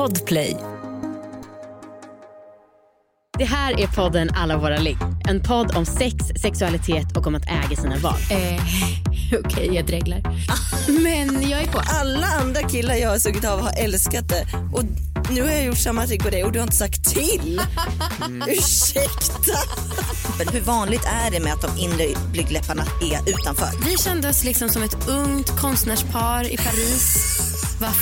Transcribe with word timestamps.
Podplay. 0.00 0.56
Det 3.38 3.44
här 3.44 3.80
är 3.80 3.86
podden 3.86 4.30
Alla 4.34 4.58
våra 4.58 4.78
ligg. 4.78 4.96
En 5.28 5.42
podd 5.42 5.76
om 5.76 5.86
sex, 5.86 6.16
sexualitet 6.42 7.16
och 7.16 7.26
om 7.26 7.34
att 7.34 7.42
äga 7.46 7.76
sina 7.76 7.96
val. 7.96 8.14
Eh, 8.30 8.62
Okej, 9.44 9.74
jag 9.74 9.86
dreglar. 9.86 10.22
Men 11.02 11.48
jag 11.48 11.62
är 11.62 11.66
på. 11.66 11.80
Alla 12.00 12.26
andra 12.26 12.62
killar 12.62 12.94
jag 12.94 13.10
har 13.10 13.18
sugit 13.18 13.44
av 13.44 13.60
har 13.60 13.72
älskat 13.84 14.28
det. 14.28 14.46
Och 14.72 14.82
nu 15.30 15.42
har 15.42 15.50
jag 15.50 15.64
gjort 15.64 15.78
samma 15.78 16.06
trick 16.06 16.22
på 16.22 16.30
dig 16.30 16.44
och 16.44 16.52
du 16.52 16.58
har 16.58 16.64
inte 16.64 16.76
sagt 16.76 17.04
till. 17.04 17.60
Ursäkta. 18.48 19.58
Men 20.38 20.48
hur 20.48 20.60
vanligt 20.60 21.04
är 21.04 21.30
det 21.30 21.40
med 21.40 21.52
att 21.52 21.62
de 21.62 21.78
inre 21.78 22.06
blygdläpparna 22.32 22.82
är 22.82 23.30
utanför? 23.30 23.88
Vi 23.90 23.96
kände 23.96 24.28
oss 24.28 24.44
liksom 24.44 24.68
som 24.68 24.82
ett 24.82 25.08
ungt 25.08 25.60
konstnärspar 25.60 26.52
i 26.52 26.56
Paris. 26.56 27.26
Va? 27.80 27.92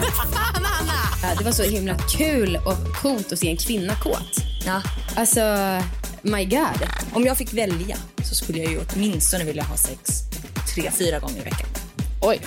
Fan, 0.00 0.66
Anna! 0.80 1.34
Det 1.38 1.44
var 1.44 1.52
så 1.52 1.62
himla 1.62 1.94
kul 1.98 2.56
och 2.56 2.96
coolt 3.02 3.32
att 3.32 3.38
se 3.38 3.50
en 3.50 3.56
kvinna 3.56 3.94
kåt. 3.94 4.36
Ja. 4.66 4.82
Alltså, 5.16 5.40
my 6.22 6.44
god. 6.44 6.88
Om 7.12 7.24
jag 7.24 7.38
fick 7.38 7.52
välja 7.52 7.96
så 8.24 8.34
skulle 8.34 8.58
jag 8.58 8.72
ju 8.72 8.80
åtminstone 8.94 9.44
vilja 9.44 9.62
ha 9.62 9.76
sex 9.76 10.10
tre, 10.74 10.90
fyra 10.90 11.18
gånger 11.18 11.40
i 11.40 11.44
veckan. 11.44 11.68
Oj. 12.22 12.40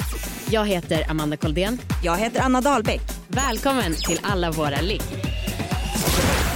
Jag 0.52 0.68
heter 0.68 1.12
Amanda 1.12 1.38
Koldén. 1.38 1.82
Jag 2.04 2.18
heter 2.18 2.41
Anna 2.41 2.62
Dahlbäck. 2.62 3.02
Välkommen 3.27 3.94
till 3.94 4.20
Alla 4.24 4.52
våra 4.52 4.82
ligg. 4.82 5.02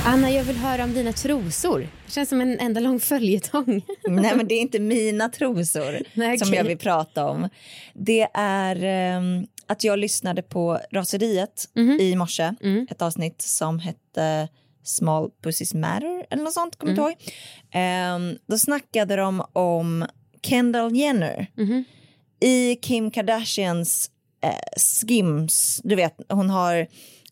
Anna, 0.05 0.31
jag 0.31 0.43
vill 0.43 0.57
höra 0.57 0.83
om 0.83 0.93
dina 0.93 1.13
trosor. 1.13 1.79
Det 2.05 2.11
känns 2.11 2.29
som 2.29 2.41
en 2.41 2.59
enda 2.59 2.79
lång 2.79 2.99
följetong. 2.99 3.81
Nej, 4.07 4.35
men 4.35 4.47
det 4.47 4.55
är 4.55 4.61
inte 4.61 4.79
mina 4.79 5.29
trosor 5.29 5.99
Nej, 6.13 6.37
som 6.37 6.53
jag 6.53 6.63
vill 6.63 6.77
prata 6.77 7.25
om. 7.25 7.49
Det 7.93 8.27
är 8.33 8.83
ehm, 8.83 9.47
att 9.67 9.83
jag 9.83 9.99
lyssnade 9.99 10.41
på 10.41 10.79
Raseriet 10.91 11.69
i 11.99 12.15
morse. 12.15 12.53
Ett 12.89 13.01
avsnitt 13.01 13.41
som 13.41 13.79
hette 13.79 14.47
Small 14.83 15.29
Pussies 15.43 15.73
Matter 15.73 16.25
eller 16.29 16.43
något 16.43 16.53
sånt, 16.53 16.75
kommer 16.75 16.93
du 16.93 17.01
ihåg? 17.01 17.13
Ehm, 17.71 18.37
då 18.47 18.57
snackade 18.57 19.15
de 19.15 19.43
om 19.53 20.05
Kendall 20.43 20.95
Jenner. 20.95 21.47
I 22.39 22.75
Kim 22.75 23.11
Kardashians 23.11 24.11
eh, 24.43 24.81
skims, 25.07 25.81
du 25.83 25.95
vet, 25.95 26.15
hon 26.29 26.49
har 26.49 26.87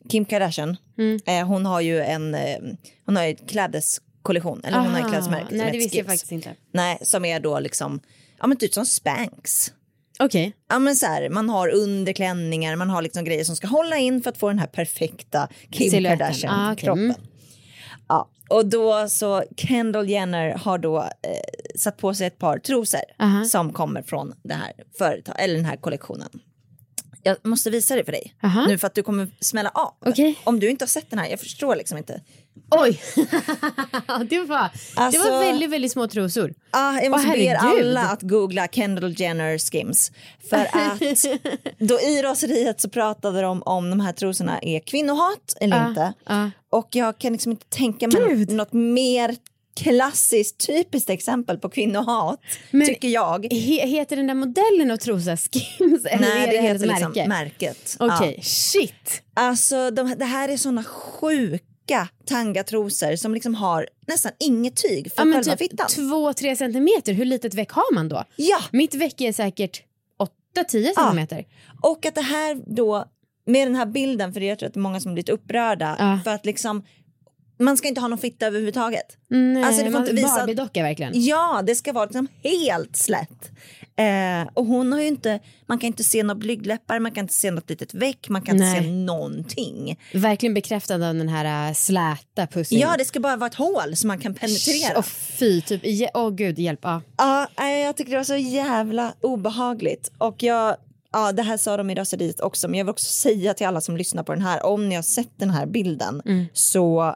Kim 0.10 0.26
Kardashian, 0.26 0.78
eh, 1.26 1.48
hon 1.48 1.66
har 1.66 1.82
ju 1.82 2.02
en, 2.02 2.36
eh, 2.36 2.58
hon 3.06 3.16
har 3.16 3.24
ett 3.24 3.50
klädeskollektion, 3.50 4.62
eller 4.64 4.78
hon 4.80 4.88
har 4.94 5.00
ett 5.00 5.08
klädesmärke 5.10 5.48
som 5.48 5.58
Nej, 5.58 5.66
det 5.66 5.66
heter 5.66 5.80
visste 5.80 5.98
jag 5.98 6.06
faktiskt 6.06 6.32
inte. 6.32 6.56
Nej, 6.72 6.98
som 7.02 7.26
är 7.26 7.40
då 7.40 7.60
liksom, 7.60 8.00
ja 8.40 8.48
men 8.48 8.58
typ 8.58 8.74
som 8.74 8.86
Spanx. 8.86 9.74
Okej. 10.20 10.54
Ja 10.70 10.80
men 10.80 10.96
så 10.96 11.06
här, 11.06 11.30
man 11.30 11.50
har 11.50 11.68
underklänningar, 11.70 12.76
man 12.76 12.90
har 12.90 13.02
liksom 13.02 13.24
grejer 13.24 13.44
som 13.44 13.56
ska 13.56 13.68
hålla 13.68 13.98
in 13.98 14.22
för 14.22 14.30
att 14.30 14.38
få 14.38 14.48
den 14.48 14.60
här 14.60 14.68
perfekta 14.68 15.48
Kim. 15.72 16.04
Kardashian-kroppen. 16.04 17.12
Ah. 17.12 17.16
Mm. 17.16 17.16
Ja, 18.08 18.30
och 18.50 18.66
då 18.66 19.08
så 19.10 19.44
Kendall 19.58 20.10
Jenner 20.10 20.50
har 20.50 20.78
då 20.78 20.98
eh, 20.98 21.80
satt 21.80 21.98
på 21.98 22.14
sig 22.14 22.28
ett 22.28 22.38
par 22.38 22.58
trosor 22.58 23.02
Aha. 23.20 23.46
som 23.46 23.74
kommer 23.74 24.02
från 24.02 24.34
det 24.44 24.54
här 24.54 24.74
företaget, 24.98 25.42
eller 25.42 25.56
den 25.56 25.66
här 25.66 25.76
kollektionen. 25.78 26.30
Jag 27.24 27.38
måste 27.44 27.70
visa 27.70 27.96
det 27.96 28.04
för 28.04 28.12
dig 28.12 28.36
Aha. 28.44 28.66
nu 28.68 28.78
för 28.78 28.88
att 28.88 28.96
du 28.96 29.04
kommer 29.04 29.28
smälla 29.40 29.70
av. 29.70 29.94
Okej. 30.06 30.36
Om 30.44 30.60
du 30.60 30.70
inte 30.70 30.84
har 30.84 30.88
sett 30.88 31.10
den 31.10 31.20
här, 31.20 31.28
jag 31.28 31.40
förstår 31.40 31.76
liksom 31.76 31.98
inte. 31.98 32.22
Oj! 32.72 33.02
det, 34.30 34.40
var, 34.40 34.60
det 34.60 34.72
Alltså- 34.96 35.32
var 35.32 35.40
väldigt, 35.40 35.70
väldigt 35.70 35.92
små 35.92 36.08
trosor. 36.08 36.54
Ah, 36.72 37.00
jag 37.02 37.12
måste 37.12 37.28
be 37.28 37.38
er 37.38 37.56
alla 37.56 38.02
att 38.02 38.22
googla 38.22 38.68
Kendall 38.68 39.14
Jenner 39.22 39.58
skims. 39.58 40.12
För 40.50 40.58
att 40.58 41.26
då 41.80 42.00
i 42.00 42.22
raseriet 42.22 42.82
så 42.82 42.90
pratade 42.90 43.42
de 43.42 43.62
om 43.64 43.90
de 43.90 44.00
här 44.00 44.14
trosorna 44.14 44.60
är 44.60 44.80
kvinnohat 44.80 45.58
eller 45.62 45.86
Ah, 45.86 45.90
inte. 45.90 46.14
ah. 46.26 46.48
Och 46.70 46.88
jag 46.92 47.18
kan 47.20 47.32
liksom 47.34 47.52
inte 47.52 47.66
tänka 47.70 48.08
mig 48.08 48.22
Gud. 48.28 48.52
något 48.52 48.74
mer 48.74 49.36
klassiskt 49.84 50.68
typiskt 50.68 51.10
exempel 51.10 51.58
på 51.58 51.70
kvinnohat, 51.70 52.40
Men- 52.72 52.88
tycker 52.88 53.08
jag. 53.08 53.46
He, 53.54 53.88
heter 53.88 54.16
den 54.16 54.28
där 54.28 54.34
modellen 54.34 54.92
av 54.92 54.98
trosa 54.98 55.38
Skims? 55.38 56.06
Eller 56.10 56.28
Nej, 56.36 56.48
det 56.52 56.58
hennes 56.62 56.82
heter 56.82 56.88
liksom 56.88 57.12
märke? 57.12 57.28
märket. 57.28 57.96
Okej, 58.00 58.34
Ja. 58.38 58.44
shit. 58.44 59.22
Alltså 59.34 59.92
de, 59.92 60.16
det 60.18 60.26
här 60.26 60.50
är 60.50 60.58
såna 60.58 60.84
sjuka 60.84 61.64
tangatrosor 62.26 63.16
som 63.16 63.34
liksom 63.34 63.56
har 63.56 63.88
nästan 64.08 64.32
inget 64.40 64.76
tyg 64.76 65.12
för 65.14 65.26
Ja, 65.26 65.34
själva 65.34 65.56
typ 65.56 65.72
fittan. 65.72 65.88
två, 65.88 66.34
tre 66.34 66.56
centimeter. 66.56 67.14
Hur 67.14 67.26
litet 67.26 67.54
veck 67.54 67.72
har 67.72 67.94
man 67.94 68.10
då? 68.10 68.24
Ja, 68.36 68.60
Mitt 68.72 68.96
veck 68.96 69.22
är 69.22 69.34
säkert 69.34 69.84
8-10 70.58 70.94
centimeter. 70.96 71.46
Och 71.82 72.06
att 72.06 72.16
det 72.16 72.22
här 72.22 72.76
då, 72.76 73.06
med 73.46 73.68
den 73.68 73.76
här 73.76 73.86
bilden, 73.86 74.34
för 74.34 74.42
jag 74.42 74.60
tror 74.60 74.68
att 74.68 74.74
det 74.74 74.78
är 74.78 74.82
många 74.82 75.00
som 75.00 75.14
blivit 75.14 75.30
upprörda, 75.30 75.96
Ja. 76.00 76.20
för 76.24 76.32
att 76.32 76.46
liksom, 76.46 76.84
man 77.60 77.78
ska 77.78 77.88
inte 77.88 78.02
ha 78.02 78.08
någon 78.08 78.18
fitta 78.20 78.46
överhuvudtaget. 78.46 79.06
Nej, 79.28 79.64
Alltså, 79.64 79.84
det 79.84 79.92
får 79.92 80.00
man- 80.00 80.02
inte 80.02 80.16
visa- 80.16 80.38
Barbiedocka 80.40 80.84
verkligen. 80.84 81.12
Ja, 81.26 81.62
det 81.68 81.76
ska 81.76 81.94
vara 81.94 82.06
liksom 82.06 82.28
helt 82.44 82.96
slätt. 82.96 83.52
Eh, 83.98 84.50
och 84.54 84.66
hon 84.66 84.92
har 84.94 85.02
ju 85.02 85.08
inte, 85.08 85.40
man 85.66 85.80
kan 85.80 85.88
inte 85.88 86.04
se 86.04 86.24
några 86.24 86.36
blygdläppar, 86.36 87.00
man 87.00 87.12
kan 87.12 87.22
inte 87.24 87.34
se 87.34 87.52
något 87.52 87.70
litet 87.70 87.94
veck, 87.94 88.30
man 88.30 88.42
kan 88.42 88.56
inte 88.56 88.66
Nej. 88.66 88.84
se 88.84 88.90
någonting. 88.90 90.00
Verkligen 90.14 90.54
bekräftad 90.54 90.94
av 90.96 91.00
den 91.00 91.30
här 91.30 91.68
äh, 91.70 91.74
släta 91.74 92.48
pussen. 92.48 92.80
Ja, 92.80 92.96
det 92.98 93.06
ska 93.06 93.20
bara 93.20 93.36
vara 93.38 93.48
ett 93.48 93.56
hål 93.56 93.96
som 93.96 94.08
man 94.08 94.20
kan 94.20 94.34
penetrera. 94.34 94.94
Åh 94.98 95.04
fy, 95.04 95.62
typ. 95.62 95.82
Åh 96.14 96.28
oh, 96.28 96.32
gud, 96.36 96.60
hjälp. 96.60 96.80
Ja. 96.84 97.02
Ja, 97.18 97.48
nej, 97.58 97.84
jag 97.84 97.96
tycker 97.98 98.12
det 98.12 98.18
var 98.18 98.24
så 98.24 98.36
jävla 98.36 99.14
obehagligt. 99.22 100.12
Och 100.18 100.44
jag, 100.44 100.76
ja, 101.14 101.32
det 101.32 101.44
här 101.44 101.58
sa 101.58 101.78
de 101.78 101.90
i 101.90 101.96
raseriet 101.96 102.40
också, 102.40 102.68
men 102.68 102.78
jag 102.78 102.86
vill 102.86 102.92
också 102.92 103.06
säga 103.06 103.54
till 103.54 103.68
alla 103.68 103.82
som 103.82 103.98
lyssnar 103.98 104.24
på 104.24 104.34
den 104.34 104.42
här, 104.42 104.66
om 104.66 104.90
ni 104.90 104.96
har 104.96 105.04
sett 105.04 105.32
den 105.40 105.50
här 105.50 105.66
bilden, 105.66 106.22
så 106.54 107.04
ni, 107.06 107.16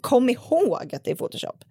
kom 0.00 0.28
ihåg 0.30 0.94
att 0.94 1.04
det 1.04 1.10
är 1.10 1.14
Photoshop. 1.14 1.64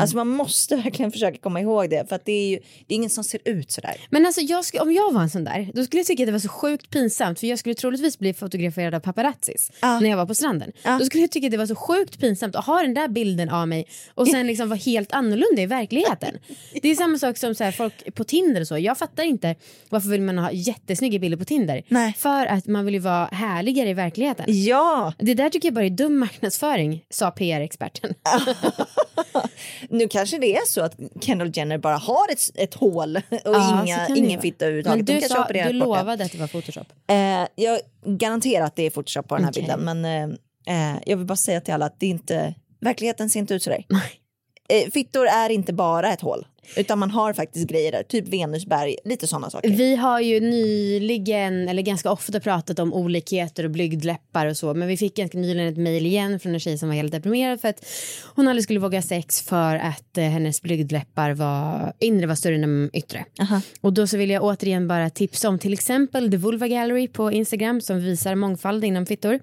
Alltså 0.00 0.16
man 0.16 0.28
måste 0.28 0.76
verkligen 0.76 1.12
försöka 1.12 1.38
komma 1.38 1.60
ihåg 1.60 1.90
det, 1.90 2.08
för 2.08 2.16
att 2.16 2.24
det 2.24 2.32
är 2.32 2.48
ju 2.48 2.56
det 2.86 2.94
är 2.94 2.96
ingen 2.96 3.10
som 3.10 3.24
ser 3.24 3.40
ut 3.44 3.72
sådär. 3.72 3.96
Men 4.10 4.26
alltså, 4.26 4.40
jag 4.40 4.64
skulle, 4.64 4.82
om 4.82 4.92
jag 4.92 5.12
var 5.12 5.22
en 5.22 5.30
sån 5.30 5.44
där, 5.44 5.70
då 5.74 5.84
skulle 5.84 6.00
jag 6.00 6.06
tycka 6.06 6.22
att 6.22 6.26
det 6.26 6.32
var 6.32 6.38
så 6.38 6.48
sjukt 6.48 6.90
pinsamt 6.90 7.40
för 7.40 7.46
jag 7.46 7.58
skulle 7.58 7.74
troligtvis 7.74 8.18
bli 8.18 8.34
fotograferad 8.34 8.94
av 8.94 9.00
paparazzis 9.00 9.70
Ja. 9.80 10.00
när 10.00 10.10
jag 10.10 10.16
var 10.16 10.26
på 10.26 10.34
stranden. 10.34 10.72
Ja. 10.82 10.98
Då 10.98 11.04
skulle 11.04 11.20
jag 11.22 11.30
tycka 11.30 11.46
att 11.46 11.50
det 11.50 11.56
var 11.58 11.66
så 11.66 11.74
sjukt 11.74 12.20
pinsamt 12.20 12.56
att 12.56 12.64
ha 12.66 12.82
den 12.82 12.94
där 12.94 13.08
bilden 13.08 13.48
av 13.48 13.68
mig 13.68 13.86
och 14.14 14.28
sen 14.28 14.46
liksom 14.46 14.68
vara 14.68 14.78
helt 14.78 15.12
annorlunda 15.12 15.62
i 15.62 15.66
verkligheten. 15.66 16.38
Det 16.82 16.88
är 16.88 16.94
samma 16.94 17.18
sak 17.18 17.36
som 17.38 17.54
så 17.54 17.64
här, 17.64 17.72
folk 17.72 18.14
på 18.14 18.24
Tinder 18.24 18.60
och 18.60 18.66
så. 18.66 18.78
Jag 18.78 18.98
fattar 18.98 19.22
inte 19.24 19.54
varför 19.88 20.08
vill 20.08 20.22
man 20.22 20.38
ha 20.38 20.52
jättesnygga 20.52 21.18
bilder 21.18 21.38
på 21.38 21.44
Tinder? 21.44 21.82
Nej. 21.88 22.14
För 22.18 22.46
att 22.46 22.66
man 22.66 22.84
vill 22.84 22.94
ju 22.94 23.00
vara 23.00 23.24
härligare 23.26 23.88
i 23.90 23.94
verkligheten. 23.94 24.44
Ja, 24.48 25.12
Det 25.18 25.34
där 25.34 25.50
tycker 25.50 25.68
jag 25.68 25.74
bara 25.74 25.84
är 25.86 25.90
dum 25.90 26.18
marknadsföring, 26.18 27.04
sa 27.10 27.30
PR-experten. 27.30 28.14
nu 29.88 30.08
kanske 30.08 30.38
det 30.38 30.56
är 30.56 30.66
så 30.66 30.80
att 30.80 30.96
Kendall 31.20 31.50
Jenner 31.54 31.78
bara 31.78 31.96
har 31.96 32.32
ett, 32.32 32.50
ett 32.54 32.74
hål 32.74 33.16
och 33.16 33.22
Ja, 33.44 33.82
inga, 33.84 34.08
ingen 34.16 34.40
fitta 34.40 34.64
Men 34.64 34.68
överhuvudtaget. 34.68 35.06
De 35.06 35.14
du, 35.14 35.20
sa, 35.20 35.46
du 35.46 35.52
det. 35.52 35.72
lovade 35.72 36.24
att 36.24 36.32
det 36.32 36.38
var 36.38 36.46
Photoshop. 36.46 36.86
Eh, 37.06 37.16
jag 37.54 37.80
garanterar 38.06 38.64
att 38.64 38.76
det 38.76 38.82
är 38.86 38.90
Photoshop 38.90 39.28
på 39.28 39.34
den 39.34 39.44
här 39.44 39.52
Okej. 39.52 39.62
bilden 39.62 39.80
men 40.02 40.04
eh, 40.66 40.92
eh, 40.94 40.98
jag 41.06 41.16
vill 41.16 41.26
bara 41.26 41.36
säga 41.36 41.60
till 41.60 41.74
alla 41.74 41.86
att 41.86 42.00
det 42.00 42.06
inte, 42.06 42.54
verkligheten 42.80 43.30
ser 43.30 43.40
inte 43.40 43.54
ut 43.54 43.62
sådär. 43.62 43.84
Eh, 44.68 44.90
fittor 44.90 45.26
är 45.26 45.50
inte 45.50 45.72
bara 45.72 46.12
ett 46.12 46.20
hål 46.20 46.46
utan 46.76 46.98
man 46.98 47.10
har 47.10 47.32
faktiskt 47.32 47.68
grejer 47.68 47.92
där, 47.92 48.02
typ 48.02 48.28
Venusberg, 48.28 48.96
lite 49.04 49.26
sådana 49.26 49.50
saker. 49.50 49.70
Vi 49.70 49.96
har 49.96 50.20
ju 50.20 50.40
nyligen, 50.40 51.68
eller 51.68 51.82
ganska 51.82 52.10
ofta 52.10 52.40
pratat 52.40 52.78
om 52.78 52.94
olikheter 52.94 53.64
och 53.64 53.70
blygdläppar 53.70 54.46
och 54.46 54.56
så. 54.56 54.74
Men 54.74 54.88
vi 54.88 54.96
fick 54.96 55.16
ganska 55.16 55.38
nyligen 55.38 55.68
ett 55.68 55.78
mejl 55.78 56.06
igen 56.06 56.40
från 56.40 56.54
en 56.54 56.60
tjej 56.60 56.78
som 56.78 56.88
var 56.88 56.96
helt 56.96 57.12
deprimerad 57.12 57.60
för 57.60 57.68
att 57.68 57.86
hon 58.34 58.48
aldrig 58.48 58.64
skulle 58.64 58.80
våga 58.80 59.02
sex 59.02 59.42
för 59.42 59.76
att 59.76 60.18
eh, 60.18 60.24
hennes 60.24 60.62
blygdläppar 60.62 61.30
var, 61.30 61.92
inre 61.98 62.26
var 62.26 62.34
större 62.34 62.54
än 62.54 62.60
de 62.60 62.90
yttre. 62.92 63.24
Aha. 63.40 63.60
Och 63.80 63.92
då 63.92 64.06
så 64.06 64.16
vill 64.16 64.30
jag 64.30 64.42
återigen 64.42 64.88
bara 64.88 65.10
tipsa 65.10 65.48
om 65.48 65.58
till 65.58 65.72
exempel 65.72 66.30
The 66.30 66.36
Vulva 66.36 66.68
Gallery 66.68 67.08
på 67.08 67.32
Instagram 67.32 67.80
som 67.80 68.00
visar 68.00 68.34
mångfald 68.34 68.84
inom 68.84 69.06
fittor. 69.06 69.40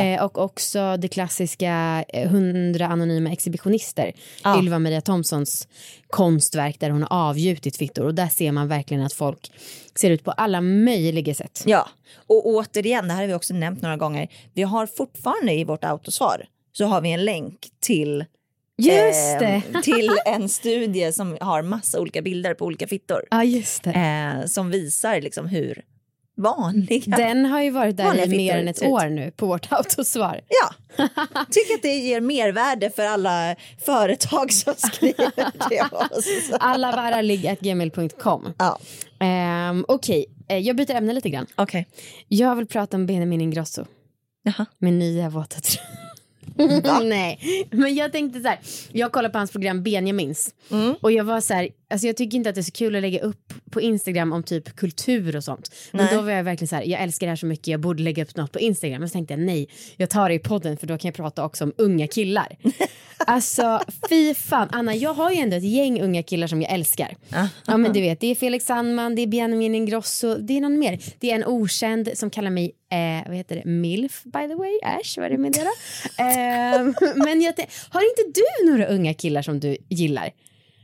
Eh, 0.00 0.24
och 0.24 0.38
också 0.38 0.96
det 0.96 1.08
klassiska 1.08 2.04
eh, 2.08 2.22
100 2.22 2.86
anonyma 2.86 3.30
exhibitionister. 3.30 4.12
Ja. 4.44 4.58
Ylva 4.58 4.78
Maria 4.78 5.00
Thomsons 5.00 5.68
konstverk 6.56 6.80
där 6.80 6.90
hon 6.90 7.02
har 7.02 7.28
avgjutit 7.28 7.76
fittor. 7.76 8.04
Och 8.04 8.14
där 8.14 8.28
ser 8.28 8.52
man 8.52 8.68
verkligen 8.68 9.02
att 9.02 9.12
folk 9.12 9.52
ser 9.94 10.10
ut 10.10 10.24
på 10.24 10.30
alla 10.30 10.60
möjliga 10.60 11.34
sätt. 11.34 11.62
Ja, 11.66 11.88
och 12.26 12.46
återigen, 12.46 13.08
det 13.08 13.14
här 13.14 13.20
har 13.20 13.28
vi 13.28 13.34
också 13.34 13.54
nämnt 13.54 13.82
några 13.82 13.96
gånger, 13.96 14.28
vi 14.54 14.62
har 14.62 14.86
fortfarande 14.86 15.52
i 15.52 15.64
vårt 15.64 15.84
autosvar 15.84 16.46
så 16.72 16.86
har 16.86 17.00
vi 17.00 17.12
en 17.12 17.24
länk 17.24 17.68
till 17.80 18.24
Just 18.78 19.42
eh, 19.42 19.80
till 19.82 20.10
en 20.26 20.48
studie 20.48 21.12
som 21.12 21.36
har 21.40 21.62
massa 21.62 22.00
olika 22.00 22.22
bilder 22.22 22.54
på 22.54 22.64
olika 22.64 22.86
fittor. 22.86 23.20
Det. 23.82 23.90
Eh, 23.90 24.46
som 24.46 24.70
visar 24.70 25.20
liksom 25.20 25.46
hur 25.46 25.82
vanliga. 26.36 27.16
Den 27.16 27.44
har 27.46 27.60
ju 27.62 27.70
varit 27.70 27.96
där 27.96 28.24
i 28.24 28.36
mer 28.36 28.56
än 28.56 28.68
ett 28.68 28.82
ut. 28.82 28.88
år 28.88 29.08
nu 29.08 29.30
på 29.30 29.46
vårt 29.46 29.66
autosvar. 29.72 30.40
Ja, 30.48 30.74
tycker 31.50 31.74
att 31.74 31.82
det 31.82 31.94
ger 31.96 32.20
mervärde 32.20 32.90
för 32.90 33.02
alla 33.04 33.56
företag 33.86 34.52
som 34.52 34.74
skriver 34.76 35.68
till 35.68 35.96
oss. 35.96 36.50
Allavaraligg.gmail.com. 36.60 38.52
Ja, 38.58 38.78
Um, 39.70 39.84
Okej, 39.88 40.26
eh, 40.48 40.58
jag 40.58 40.76
byter 40.76 40.94
ämne 40.94 41.12
lite 41.12 41.30
grann. 41.30 41.46
okej. 41.54 41.86
Jag 42.28 42.56
vill 42.56 42.66
prata 42.66 42.96
om 42.96 43.06
Benjamin 43.06 43.40
Ingrosso. 43.40 43.84
Jaha. 44.42 44.66
Min 44.78 44.98
nya 44.98 45.28
våta 45.28 45.60
tröja. 45.60 45.88
Nej, 47.04 47.66
men 47.70 47.94
jag 47.94 48.12
tänkte 48.12 48.40
så 48.40 48.48
här. 48.48 48.58
Jag 48.92 49.12
kollade 49.12 49.32
på 49.32 49.38
hans 49.38 49.50
program 49.50 49.82
Benjamins. 49.82 50.54
Mm. 50.70 50.94
Och 51.00 51.12
jag 51.12 51.24
var 51.24 51.40
så 51.40 51.54
här, 51.54 51.68
alltså 51.90 52.06
jag 52.06 52.16
tycker 52.16 52.36
inte 52.36 52.48
att 52.48 52.54
det 52.54 52.60
är 52.60 52.62
så 52.62 52.72
kul 52.72 52.96
att 52.96 53.02
lägga 53.02 53.20
upp 53.20 53.54
på 53.70 53.80
Instagram 53.80 54.32
om 54.32 54.42
typ 54.42 54.76
kultur 54.76 55.36
och 55.36 55.44
sånt. 55.44 55.74
Men 55.92 56.04
Nej. 56.04 56.14
då 56.14 56.22
var 56.22 56.30
jag 56.30 56.44
verkligen 56.44 56.68
så 56.68 56.76
här, 56.76 56.82
jag 56.82 57.02
älskar 57.02 57.26
det 57.26 57.30
här 57.30 57.36
så 57.36 57.46
mycket, 57.46 57.66
jag 57.66 57.80
borde 57.80 58.02
lägga 58.02 58.22
upp 58.22 58.36
något 58.36 58.52
på 58.52 58.58
Instagram. 58.58 59.00
Men 59.00 59.08
så 59.08 59.12
tänkte 59.12 59.34
jag 59.34 59.40
nej, 59.40 59.68
jag 59.96 60.10
tar 60.10 60.28
det 60.28 60.34
i 60.34 60.38
podden 60.38 60.76
för 60.76 60.86
då 60.86 60.98
kan 60.98 61.08
jag 61.08 61.14
prata 61.14 61.44
också 61.44 61.64
om 61.64 61.72
unga 61.78 62.06
killar. 62.06 62.56
alltså 63.18 63.80
fy 64.08 64.34
fan, 64.34 64.68
Anna, 64.72 64.94
jag 64.94 65.14
har 65.14 65.30
ju 65.30 65.36
ändå 65.36 65.56
ett 65.56 65.64
gäng 65.64 66.02
unga 66.02 66.22
killar 66.22 66.46
som 66.46 66.62
jag 66.62 66.72
älskar. 66.72 67.16
Ja 67.66 67.76
men 67.76 67.92
du 67.92 68.00
vet, 68.00 68.20
det 68.20 68.26
är 68.26 68.34
Felix 68.34 68.64
Sandman, 68.64 69.14
det 69.14 69.22
är 69.22 69.26
Benjamin 69.26 69.74
Ingrosso, 69.74 70.34
det 70.34 70.56
är 70.56 70.60
någon 70.60 70.78
mer. 70.78 70.98
Det 71.18 71.30
är 71.30 71.34
en 71.34 71.44
okänd 71.44 72.08
som 72.14 72.30
kallar 72.30 72.50
mig, 72.50 72.72
eh, 72.92 73.26
vad 73.28 73.36
heter 73.36 73.56
det, 73.56 73.64
milf 73.64 74.22
by 74.24 74.48
the 74.48 74.54
way, 74.54 74.78
Ash, 74.82 75.16
vad 75.16 75.26
är 75.26 75.30
det 75.30 75.38
med 75.38 75.52
det 75.52 75.60
då? 75.60 75.72
eh, 76.22 77.14
Men 77.24 77.40
jag 77.40 77.54
har 77.88 78.02
inte 78.10 78.40
du 78.40 78.70
några 78.70 78.86
unga 78.86 79.14
killar 79.14 79.42
som 79.42 79.60
du 79.60 79.76
gillar? 79.88 80.32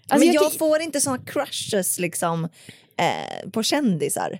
Alltså, 0.08 0.26
men 0.26 0.34
jag, 0.34 0.52
ty- 0.52 0.58
får 0.58 0.80
inte 0.80 1.00
såna 1.00 1.18
crushes 1.18 1.98
liksom 1.98 2.44
eh, 2.96 3.50
på 3.50 3.62
kändisar. 3.62 4.38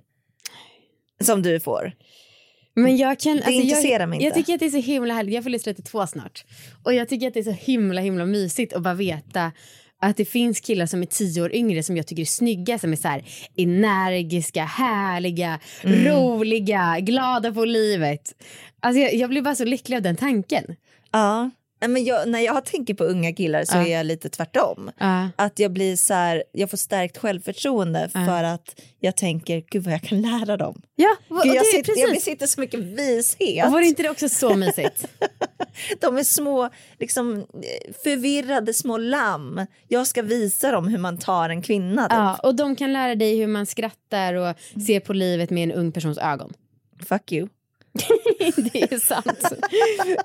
Som 1.21 1.43
du 1.43 1.61
får. 1.61 1.93
Men 2.75 2.97
jag 2.97 3.21
kan, 3.21 3.37
alltså, 3.37 3.51
intresserar 3.51 4.01
jag, 4.01 4.09
mig 4.09 4.17
inte. 4.17 4.27
Jag 4.27 4.35
tycker 4.35 4.55
att 4.55 4.61
det 4.61 4.67
är 4.67 4.71
så 4.71 4.77
himla 4.77 5.15
härligt. 5.15 5.35
Jag 5.35 5.45
fyller 5.45 5.59
32 5.59 6.07
snart. 6.07 6.45
Och 6.85 6.95
jag 6.95 7.09
tycker 7.09 7.29
att 7.29 7.35
det 7.35 7.41
är 7.41 7.45
så 7.45 7.51
himla 7.51 8.01
himla 8.01 8.27
mysigt 8.27 8.73
att 8.73 8.83
bara 8.83 8.95
veta 8.95 9.53
att 10.03 10.17
det 10.17 10.25
finns 10.25 10.61
killar 10.61 10.87
som 10.87 11.03
är 11.03 11.07
tio 11.07 11.43
år 11.43 11.55
yngre 11.55 11.83
som 11.83 11.97
jag 11.97 12.07
tycker 12.07 12.23
är 12.23 12.27
snygga, 12.27 12.79
som 12.79 12.93
är 12.93 12.97
så 12.97 13.09
här 13.09 13.25
energiska, 13.57 14.65
härliga, 14.65 15.61
Mm. 15.85 16.05
roliga, 16.05 16.97
glada 17.01 17.53
på 17.53 17.65
livet. 17.65 18.35
Alltså 18.81 19.01
jag, 19.01 19.15
jag 19.15 19.31
blir 19.31 19.43
bara 19.43 19.55
så 19.55 19.65
lycklig 19.65 19.97
av 19.97 20.03
den 20.03 20.17
tanken. 20.17 20.65
Ja. 21.13 21.51
Men 21.87 22.05
jag, 22.05 22.29
när 22.29 22.41
jag 22.41 22.65
tänker 22.65 22.95
på 22.95 23.05
unga 23.05 23.33
killar 23.33 23.65
så 23.65 23.77
Ja. 23.77 23.87
är 23.87 23.93
jag 23.97 24.07
lite 24.07 24.29
tvärtom. 24.29 24.91
Ja. 24.99 25.29
Att 25.37 25.59
jag 25.59 25.73
blir 25.73 25.97
så 25.97 26.15
här, 26.15 26.45
jag 26.53 26.71
får 26.71 26.77
stärkt 26.77 27.19
självförtroende 27.19 28.09
för 28.13 28.45
att 28.45 28.81
jag 29.01 29.17
tänker, 29.17 29.63
gud 29.71 29.83
vad 29.85 29.95
jag 29.95 30.03
kan 30.03 30.23
lära 30.23 30.57
dem. 30.57 30.83
Ja, 30.97 31.17
och 31.29 31.41
Gud, 31.45 31.55
jag, 31.55 31.63
det, 31.65 31.67
sitter, 31.67 31.93
jag 32.01 32.09
precis. 32.11 32.25
besitter 32.25 32.47
så 32.47 32.61
mycket 32.61 32.81
vishet. 32.81 33.67
Och 33.67 33.73
var 33.73 33.81
inte 33.81 34.03
det 34.03 34.11
också 34.11 34.29
så 34.29 34.55
mysigt? 34.55 35.07
De 36.01 36.19
är 36.19 36.25
små, 36.25 36.71
liksom 36.99 37.37
eh, 37.39 37.95
förvirrade 38.05 38.75
små 38.75 38.97
lamm. 38.97 39.67
Jag 39.89 40.07
ska 40.07 40.23
visa 40.23 40.71
dem 40.71 40.89
hur 40.89 40.99
man 40.99 41.19
tar 41.19 41.49
en 41.49 41.63
kvinna. 41.63 42.03
Typ. 42.03 42.13
ja, 42.13 42.39
och 42.43 42.55
de 42.55 42.77
kan 42.77 42.93
lära 42.93 43.15
dig 43.15 43.39
hur 43.39 43.47
man 43.47 43.67
skrattar 43.67 44.35
och 44.35 44.57
ser 44.87 45.01
på 45.01 45.13
livet 45.13 45.51
med 45.51 45.63
en 45.63 45.73
ung 45.73 45.93
persons 45.93 46.19
ögon. 46.19 46.53
Fuck 47.09 47.33
you. 47.33 47.49
det 48.57 48.93
är 48.93 48.99
sant. 48.99 49.53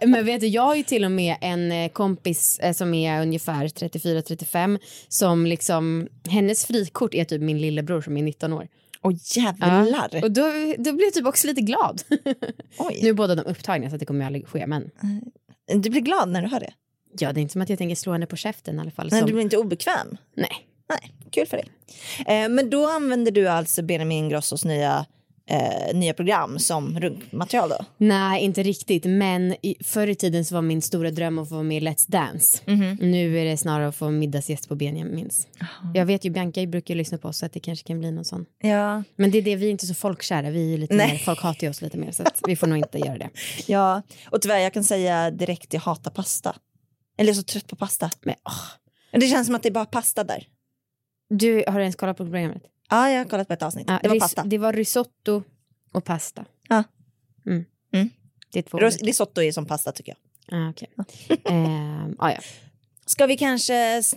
Men 0.05 0.25
vet 0.25 0.41
du, 0.41 0.47
jag 0.47 0.61
har 0.61 0.75
ju 0.75 0.83
till 0.83 1.05
och 1.05 1.11
med 1.11 1.35
en 1.41 1.71
eh, 1.71 1.89
kompis 1.89 2.59
eh, 2.59 2.73
som 2.73 2.93
är 2.93 3.21
ungefär 3.21 3.67
34-35 3.67 4.79
som 5.07 5.45
liksom, 5.45 6.07
hennes 6.29 6.65
frikort 6.65 7.13
är 7.13 7.25
typ 7.25 7.41
min 7.41 7.61
lillebror 7.61 8.01
som 8.01 8.17
är 8.17 8.23
19 8.23 8.53
år. 8.53 8.67
Åh 9.07 9.13
jävlar. 9.37 10.23
Och 10.23 10.31
då, 10.31 10.41
då 10.77 10.93
blir 10.93 11.05
jag 11.05 11.13
typ 11.13 11.25
också 11.25 11.47
lite 11.47 11.61
glad. 11.61 12.01
Oj. 12.77 12.99
nu 13.03 13.09
är 13.09 13.13
båda 13.13 13.35
de 13.35 13.41
upptagna 13.41 13.89
så 13.89 13.95
att 13.95 13.99
det 13.99 14.05
kommer 14.05 14.19
ju 14.19 14.25
aldrig 14.25 14.47
ske 14.47 14.67
men 14.67 14.89
Du 15.81 15.89
blir 15.89 16.01
glad 16.01 16.29
när 16.29 16.41
du 16.41 16.47
hör 16.47 16.59
det? 16.59 16.73
ja, 17.19 17.33
det 17.33 17.39
är 17.39 17.41
inte 17.41 17.51
som 17.51 17.61
att 17.61 17.69
jag 17.69 17.77
tänker 17.77 17.95
slå 17.95 18.11
henne 18.11 18.25
på 18.25 18.35
käften 18.35 18.77
i 18.77 18.79
alla 18.79 18.91
fall. 18.91 19.07
Men 19.11 19.19
Som, 19.19 19.27
du 19.27 19.33
blir 19.33 19.43
inte 19.43 19.57
obekväm? 19.57 20.17
Nej. 20.35 20.67
Nej, 20.89 21.13
kul 21.31 21.45
för 21.47 21.57
dig. 21.57 21.65
Eh, 22.27 22.49
men 22.49 22.69
då 22.69 22.87
använder 22.89 23.31
du 23.31 23.47
alltså 23.47 23.81
Benjamin 23.81 24.17
Ingrossos 24.23 24.65
nya, 24.65 25.05
eh, 25.49 25.95
nya 25.97 26.13
program 26.13 26.59
som 26.59 26.99
runkmaterial 26.99 27.69
då? 27.69 27.85
Nej, 27.97 28.43
inte 28.43 28.63
riktigt. 28.63 29.05
Men 29.05 29.55
i, 29.61 29.75
förr 29.83 30.07
i 30.07 30.15
tiden 30.15 30.45
så 30.45 30.55
var 30.55 30.61
min 30.61 30.81
stora 30.81 31.11
dröm 31.11 31.39
att 31.39 31.49
få 31.49 31.55
vara 31.55 31.63
med 31.63 31.83
i 31.83 31.85
Let's 31.85 32.05
Dance. 32.11 32.61
Mhm. 32.65 32.97
Nu 33.01 33.39
är 33.39 33.45
det 33.45 33.57
snarare 33.57 33.87
att 33.87 33.95
få 33.95 34.09
middagsgäst 34.09 34.67
på 34.69 34.75
Benjamins. 34.75 35.47
Jag 35.93 36.05
vet 36.05 36.25
ju, 36.25 36.29
Bianca 36.29 36.65
brukar 36.65 36.93
ju 36.93 36.97
lyssna 36.97 37.17
på 37.17 37.27
oss 37.27 37.37
så 37.37 37.45
att 37.45 37.53
det 37.53 37.59
kanske 37.59 37.87
kan 37.87 37.99
bli 37.99 38.11
någon 38.11 38.25
sån. 38.25 38.45
Ja. 38.61 39.03
Men 39.15 39.31
det 39.31 39.37
är 39.37 39.41
det, 39.41 39.55
vi 39.55 39.65
är 39.67 39.71
inte 39.71 39.85
så 39.87 39.93
folkkära. 39.93 40.49
Vi 40.49 40.73
är 40.73 40.77
lite 40.77 40.93
Nej. 40.95 41.11
mer, 41.11 41.17
folk 41.17 41.41
hatar 41.41 41.63
ju 41.63 41.69
oss 41.69 41.81
lite 41.81 41.97
mer 41.97 42.11
så 42.11 42.23
vi 42.47 42.55
får 42.55 42.67
nog 42.67 42.77
inte 42.77 42.97
göra 42.99 43.17
det. 43.17 43.29
ja, 43.67 44.01
och 44.31 44.41
tyvärr 44.41 44.59
jag 44.59 44.73
kan 44.73 44.83
säga 44.83 45.31
direkt 45.31 45.73
jag 45.73 45.81
hatar 45.81 46.11
pasta. 46.11 46.55
Eller 47.17 47.29
jag 47.29 47.33
är 47.37 47.41
så 47.41 47.43
trött 47.43 47.67
på 47.67 47.75
pasta. 47.75 48.11
Men 48.21 48.35
åh, 48.45 49.19
Det 49.19 49.27
känns 49.27 49.45
som 49.47 49.55
att 49.55 49.63
det 49.63 49.69
är 49.69 49.73
bara 49.73 49.85
pasta 49.85 50.23
där. 50.23 50.47
du 51.29 51.63
har 51.67 51.73
du 51.73 51.81
ens 51.81 51.95
kollat 51.95 52.17
på 52.17 52.23
programmet? 52.23 52.61
Ja, 52.89 53.09
jag 53.11 53.17
har 53.17 53.25
kollat 53.25 53.47
på 53.47 53.53
ett 53.53 53.61
avsnitt. 53.63 53.85
Ja, 53.89 53.99
det 54.01 54.07
var 54.07 54.15
ris- 54.15 54.19
pasta. 54.21 54.43
Det 54.43 54.57
var 54.57 54.73
risotto 54.73 55.43
och 55.93 56.03
pasta. 56.05 56.45
Ja. 56.69 56.83
Mm. 57.47 57.65
Mm. 57.93 58.09
Det 58.51 58.59
är 58.59 58.63
två 58.63 58.77
Ros- 58.77 58.85
olika. 58.95 59.05
Risotto 59.05 59.41
är 59.41 59.51
som 59.51 59.65
pasta 59.65 59.91
tycker 59.91 60.15
jag. 60.49 60.59
Ah, 60.59 60.69
okej. 60.69 60.89
Ehm, 61.45 62.15
ah, 62.19 62.29
ja. 62.31 62.37
Ska 63.05 63.25
vi 63.25 63.37
kanske 63.37 63.75
s- 63.97 64.15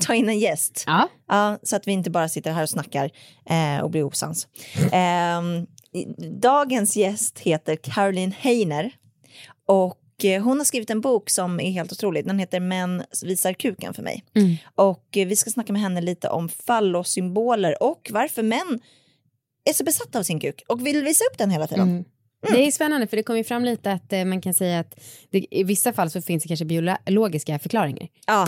ta 0.00 0.14
in 0.14 0.28
en 0.28 0.38
gäst? 0.38 0.84
ja. 0.86 1.08
Ja, 1.28 1.58
så 1.62 1.76
att 1.76 1.86
vi 1.88 1.92
inte 1.92 2.10
bara 2.10 2.28
sitter 2.28 2.52
här 2.52 2.62
och 2.62 2.70
snackar 2.70 3.10
eh, 3.46 3.80
och 3.82 3.90
blir 3.90 4.02
osams. 4.04 4.48
Ehm, 4.92 5.66
i- 5.92 6.06
dagens 6.40 6.96
gäst 6.96 7.38
heter 7.38 7.76
Caroline 7.76 8.32
Heiner 8.38 8.90
och 9.66 9.98
hon 10.22 10.58
har 10.58 10.64
skrivit 10.64 10.90
en 10.90 11.00
bok 11.00 11.30
som 11.30 11.60
är 11.60 11.70
helt 11.70 11.92
otrolig. 11.92 12.26
Den 12.26 12.38
heter 12.38 12.60
Män 12.60 13.02
visar 13.22 13.52
kuken 13.52 13.94
för 13.94 14.02
mig. 14.02 14.24
Mm. 14.34 14.56
Och 14.74 15.16
eh, 15.16 15.26
vi 15.26 15.36
ska 15.36 15.50
snacka 15.50 15.72
med 15.72 15.82
henne 15.82 16.00
lite 16.00 16.28
om 16.28 16.48
fallosymboler 16.48 17.82
och 17.82 18.10
varför 18.12 18.42
män 18.42 18.80
är 19.64 19.72
så 19.72 19.84
besatta 19.84 20.18
av 20.18 20.22
sin 20.22 20.40
kuk 20.40 20.62
och 20.68 20.86
vill 20.86 21.04
visa 21.04 21.24
upp 21.32 21.38
den 21.38 21.50
hela 21.50 21.66
tiden. 21.66 21.88
Mm. 21.88 22.04
Det 22.42 22.66
är 22.66 22.70
spännande 22.70 23.06
för 23.06 23.16
det 23.16 23.22
kommer 23.22 23.38
ju 23.38 23.44
fram 23.44 23.64
lite 23.64 23.92
att 23.92 24.12
eh, 24.12 24.24
man 24.24 24.40
kan 24.40 24.54
säga 24.54 24.80
att 24.80 25.00
det, 25.30 25.46
i 25.50 25.64
vissa 25.64 25.92
fall 25.92 26.10
så 26.10 26.22
finns 26.22 26.42
det 26.42 26.48
kanske 26.48 26.64
biologiska 26.64 27.58
förklaringar. 27.58 28.08
Ja. 28.26 28.46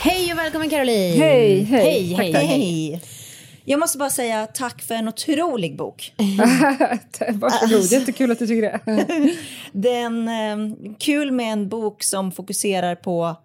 Hej 0.00 0.32
och 0.32 0.38
välkommen 0.38 0.70
Caroline! 0.70 1.20
Hej, 1.20 1.62
hej. 1.62 1.84
Hej, 1.84 2.12
hej, 2.14 2.32
hej. 2.32 2.46
Hej! 2.46 3.17
Jag 3.70 3.80
måste 3.80 3.98
bara 3.98 4.10
säga 4.10 4.46
tack 4.46 4.82
för 4.82 4.94
en 4.94 5.08
otrolig 5.08 5.76
bok. 5.76 6.14
Varsågod, 7.32 7.84
jättekul 7.84 8.30
att 8.30 8.38
du 8.38 8.46
tycker 8.46 8.62
det. 8.62 8.80
Den, 9.72 10.28
eh, 10.28 10.92
kul 10.98 11.30
med 11.30 11.52
en 11.52 11.68
bok 11.68 12.02
som 12.02 12.32
fokuserar 12.32 12.94
på 12.94 13.36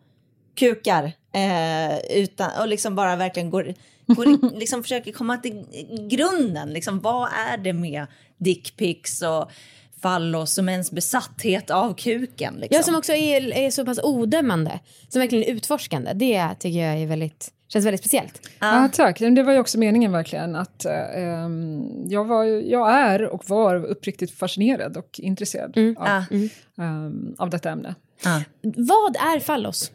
kukar 0.56 1.04
eh, 1.34 2.18
utan, 2.18 2.52
och 2.62 2.68
liksom 2.68 2.96
bara 2.96 3.16
verkligen 3.16 3.50
går, 3.50 3.74
går 4.06 4.56
liksom 4.60 4.84
försöker 4.84 5.12
komma 5.12 5.38
till 5.38 5.66
grunden. 6.10 6.70
Liksom, 6.70 7.00
vad 7.00 7.30
är 7.50 7.58
det 7.58 7.74
med 7.74 8.06
dickpics 8.38 9.22
och 9.22 9.51
fallos 10.03 10.57
och 10.57 10.63
mäns 10.63 10.91
besatthet 10.91 11.69
av 11.69 11.93
kuken? 11.93 12.53
Liksom? 12.53 12.75
Ja, 12.77 12.83
som 12.83 12.95
också 12.95 13.13
är, 13.13 13.53
är 13.57 13.72
så 13.72 13.86
pass 13.86 14.00
odömande, 14.03 14.79
som 15.10 15.19
verkligen 15.19 15.43
är 15.50 15.53
utforskande. 15.55 16.13
Det 16.13 16.50
tycker 16.60 16.79
jag 16.88 16.98
är 17.01 17.07
väldigt, 17.07 17.50
känns 17.67 17.86
väldigt 17.86 18.01
speciellt. 18.01 18.41
Ja, 18.60 18.89
tack. 18.93 19.19
Men 19.19 19.36
Det 19.36 19.43
var 19.43 19.53
ju 19.53 19.60
också 19.60 19.79
meningen 19.79 20.12
verkligen. 20.12 20.55
att 20.55 20.86
eh, 20.86 21.24
ehm, 21.24 21.83
jag, 22.10 22.25
var, 22.25 22.43
jag 22.43 22.91
är 22.93 23.24
och 23.27 23.50
var 23.50 23.86
uppriktigt 23.86 24.31
fascinerad 24.38 24.98
och 24.98 25.19
intresserad 25.19 25.77
av, 25.98 26.07
Ah. 26.07 26.24
ehm, 26.83 27.36
av 27.38 27.50
detta 27.50 27.69
ämne. 27.69 27.95
Ah. 28.25 28.39
Vad 28.62 29.15
är 29.15 29.39
fallos? 29.39 29.91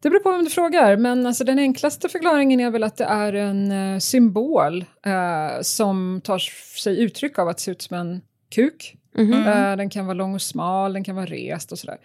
Det 0.00 0.10
beror 0.10 0.20
på 0.20 0.32
vem 0.32 0.44
du 0.44 0.50
frågar, 0.50 0.96
men 0.96 1.26
alltså 1.26 1.44
den 1.44 1.58
enklaste 1.58 2.08
förklaringen 2.08 2.60
är 2.60 2.70
väl 2.70 2.84
att 2.84 2.96
det 2.96 3.04
är 3.04 3.32
en 3.32 3.72
eh, 3.94 3.98
symbol 3.98 4.84
eh, 5.06 5.60
som 5.62 6.20
tar 6.24 6.38
sig 6.82 7.00
uttryck 7.00 7.38
av 7.38 7.48
att 7.48 7.60
se 7.60 7.70
ut 7.70 7.82
som 7.82 7.96
en 7.96 8.20
kuk. 8.54 8.94
Eh, 9.18 9.76
den 9.76 9.90
kan 9.90 10.06
vara 10.06 10.14
lång 10.14 10.34
och 10.34 10.42
smal, 10.42 10.92
den 10.92 11.04
kan 11.04 11.16
vara 11.16 11.26
rest 11.26 11.72
och 11.72 11.78
sådär. 11.78 11.98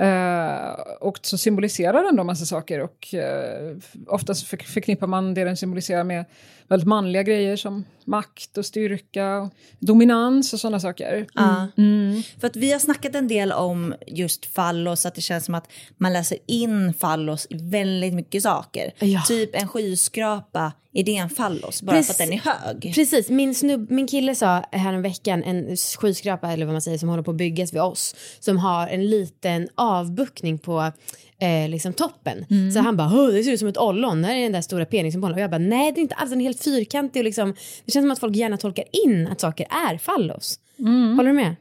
Eh, 0.00 0.70
och 1.00 1.18
så 1.22 1.38
symboliserar 1.38 2.02
den 2.02 2.16
då 2.16 2.24
massa 2.24 2.46
saker 2.46 2.80
och 2.80 3.14
uh, 3.14 3.78
oftast 4.06 4.46
för, 4.46 4.56
förknippar 4.56 5.06
man 5.06 5.34
det 5.34 5.44
den 5.44 5.56
symboliserar 5.56 6.04
med 6.04 6.24
väldigt 6.68 6.88
manliga 6.88 7.22
grejer 7.22 7.56
som 7.56 7.84
makt 8.04 8.58
och 8.58 8.66
styrka, 8.66 9.38
och 9.38 9.50
dominans 9.78 10.52
och 10.52 10.60
sådana 10.60 10.80
saker. 10.80 11.26
Ja. 11.34 11.68
Mm. 11.76 12.22
För 12.40 12.46
att 12.46 12.56
vi 12.56 12.72
har 12.72 12.78
snackat 12.78 13.14
en 13.14 13.28
del 13.28 13.52
om 13.52 13.94
just 14.06 14.46
fallos, 14.46 15.06
att 15.06 15.14
det 15.14 15.20
känns 15.20 15.44
som 15.44 15.54
att 15.54 15.72
man 15.96 16.12
läser 16.12 16.38
in 16.46 16.94
fallos 16.94 17.46
i 17.50 17.56
väldigt 17.70 18.14
mycket 18.14 18.42
saker. 18.42 18.92
Ja. 18.98 19.22
Typ 19.28 19.50
en 19.54 19.68
skyskrapa 19.68 20.72
är 20.92 21.04
det 21.04 21.16
en 21.16 21.30
fallos 21.30 21.82
bara 21.82 21.96
Precis. 21.96 22.16
för 22.16 22.24
att 22.24 22.30
den 22.30 22.38
är 22.38 22.42
hög? 22.42 22.94
Precis, 22.94 23.30
min, 23.30 23.54
snubb, 23.54 23.90
min 23.90 24.06
kille 24.06 24.34
sa 24.34 24.64
häromveckan 24.72 25.42
en 25.42 25.76
skyskrapa 25.76 26.52
eller 26.52 26.66
vad 26.66 26.74
man 26.74 26.82
säger 26.82 26.98
som 26.98 27.08
håller 27.08 27.22
på 27.22 27.30
att 27.30 27.36
byggas 27.36 27.72
vid 27.72 27.80
oss 27.80 28.14
som 28.40 28.58
har 28.58 28.88
en 28.88 29.10
liten 29.10 29.68
avbuktning 29.86 30.58
på 30.58 30.92
eh, 31.38 31.68
liksom 31.68 31.92
toppen. 31.92 32.46
Mm. 32.50 32.72
Så 32.72 32.80
han 32.80 32.96
bara, 32.96 33.10
"Åh, 33.14 33.26
det 33.26 33.44
ser 33.44 33.52
ut 33.52 33.58
som 33.58 33.68
ett 33.68 33.78
ollon, 33.78 34.22
där 34.22 34.34
är 34.34 34.42
den 34.42 34.52
där 34.52 34.60
stora 34.60 34.84
penissymbolen. 34.84 35.34
Och 35.34 35.40
jag 35.42 35.50
bara, 35.50 35.58
nej 35.58 35.92
det 35.92 36.00
är 36.00 36.02
inte 36.02 36.14
alls, 36.14 36.30
den 36.30 36.40
är 36.40 36.44
helt 36.44 36.64
fyrkantig 36.64 37.20
och 37.20 37.24
liksom, 37.24 37.54
det 37.84 37.92
känns 37.92 38.04
som 38.04 38.10
att 38.10 38.18
folk 38.18 38.36
gärna 38.36 38.56
tolkar 38.56 38.84
in 39.06 39.26
att 39.26 39.40
saker 39.40 39.66
är 39.90 39.98
fallos. 39.98 40.58
Mm. 40.78 41.16
Håller 41.16 41.30
du 41.30 41.36
med? 41.36 41.56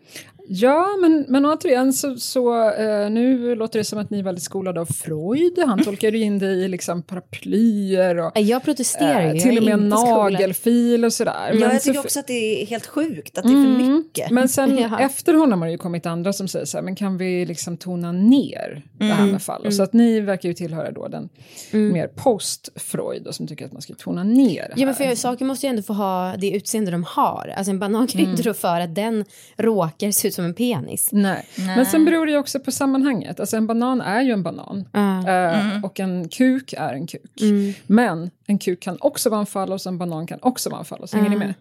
Ja, 0.47 0.87
men, 1.01 1.25
men 1.27 1.45
återigen 1.45 1.93
så, 1.93 2.15
så 2.17 2.69
eh, 2.71 3.09
nu 3.09 3.55
låter 3.55 3.79
det 3.79 3.85
som 3.85 3.99
att 3.99 4.09
ni 4.09 4.19
är 4.19 4.23
väldigt 4.23 4.43
skolade 4.43 4.81
av 4.81 4.85
Freud. 4.85 5.59
Han 5.65 5.83
tolkar 5.83 6.11
ju 6.11 6.17
in 6.23 6.39
det 6.39 6.45
i 6.45 6.67
liksom 6.67 7.01
paraplyer 7.03 8.17
och 8.17 8.31
Jag 8.39 8.63
protesterar 8.63 9.35
eh, 9.35 9.41
till 9.41 9.57
och 9.57 9.63
med 9.63 9.79
nagelfil 9.79 11.05
och 11.05 11.13
sådär. 11.13 11.47
Ja, 11.47 11.59
Men 11.59 11.61
jag 11.61 11.81
så- 11.81 11.87
tycker 11.89 11.99
också 11.99 12.19
att 12.19 12.27
det 12.27 12.61
är 12.61 12.65
helt 12.65 12.85
sjukt 12.87 13.37
att 13.37 13.43
det 13.43 13.49
är 13.49 13.77
för 13.77 13.93
mycket. 13.93 14.31
Men 14.31 14.49
sen 14.49 14.77
efter 14.99 15.33
honom 15.33 15.61
har 15.61 15.67
det 15.67 15.71
ju 15.71 15.77
kommit 15.77 16.05
andra 16.05 16.33
som 16.33 16.47
säger 16.47 16.65
så 16.65 16.77
här, 16.77 16.83
men 16.83 16.95
kan 16.95 17.17
vi 17.17 17.45
liksom 17.45 17.77
tona 17.77 18.11
ner 18.11 18.83
det 18.97 19.05
här 19.05 19.25
med 19.25 19.41
fall? 19.41 19.65
Och 19.65 19.73
Så 19.73 19.83
att 19.83 19.93
ni 19.93 20.19
verkar 20.19 20.49
ju 20.49 20.53
tillhöra 20.55 20.91
då 20.91 21.07
den 21.07 21.29
mer 21.71 22.07
post-Freud 22.07 23.27
och 23.27 23.35
som 23.35 23.47
tycker 23.47 23.65
att 23.65 23.71
man 23.73 23.81
ska 23.81 23.93
tona 23.93 24.23
ner 24.23 24.61
det 24.61 24.81
Ja, 24.81 24.85
men 24.85 24.95
här. 24.95 25.09
för 25.09 25.15
saker 25.15 25.45
måste 25.45 25.65
ju 25.65 25.69
ändå 25.69 25.81
få 25.81 25.93
ha 25.93 26.33
det 26.37 26.51
utseende 26.51 26.91
de 26.91 27.03
har. 27.03 27.53
Alltså 27.57 27.71
en 27.71 27.79
banan 27.79 28.07
kan 28.07 28.19
ju 28.19 28.25
Mm. 28.25 28.37
inte 28.37 28.49
rå 28.49 28.53
för 28.53 28.79
att 28.81 28.95
den 28.95 29.25
råkar 29.57 30.11
se 30.11 30.27
ut 30.27 30.34
som 30.35 30.45
en 30.45 30.53
penis. 30.53 31.09
Nej. 31.11 31.45
men 31.75 31.85
sen 31.85 32.05
beror 32.05 32.25
det 32.25 32.31
ju 32.31 32.37
också 32.37 32.59
på 32.59 32.71
sammanhanget. 32.71 33.39
Alltså 33.39 33.57
en 33.57 33.67
banan 33.67 34.01
är 34.01 34.21
ju 34.21 34.31
en 34.31 34.43
banan. 34.43 34.85
Eh, 35.27 35.83
Och 35.85 35.99
en 35.99 36.29
kuk 36.29 36.73
är 36.77 36.93
en 36.93 37.07
kuk. 37.07 37.41
Men 37.87 38.29
en 38.47 38.57
kuk 38.57 38.79
kan 38.79 38.97
också 39.01 39.29
vara 39.29 39.39
en 39.39 39.45
fallos, 39.45 39.87
en 39.87 39.97
banan 39.97 40.27
kan 40.27 40.39
också 40.41 40.69
vara 40.69 40.79
en 40.79 40.85
fallos. 40.85 41.13
Hänger 41.13 41.29
ni 41.29 41.35
med? 41.35 41.53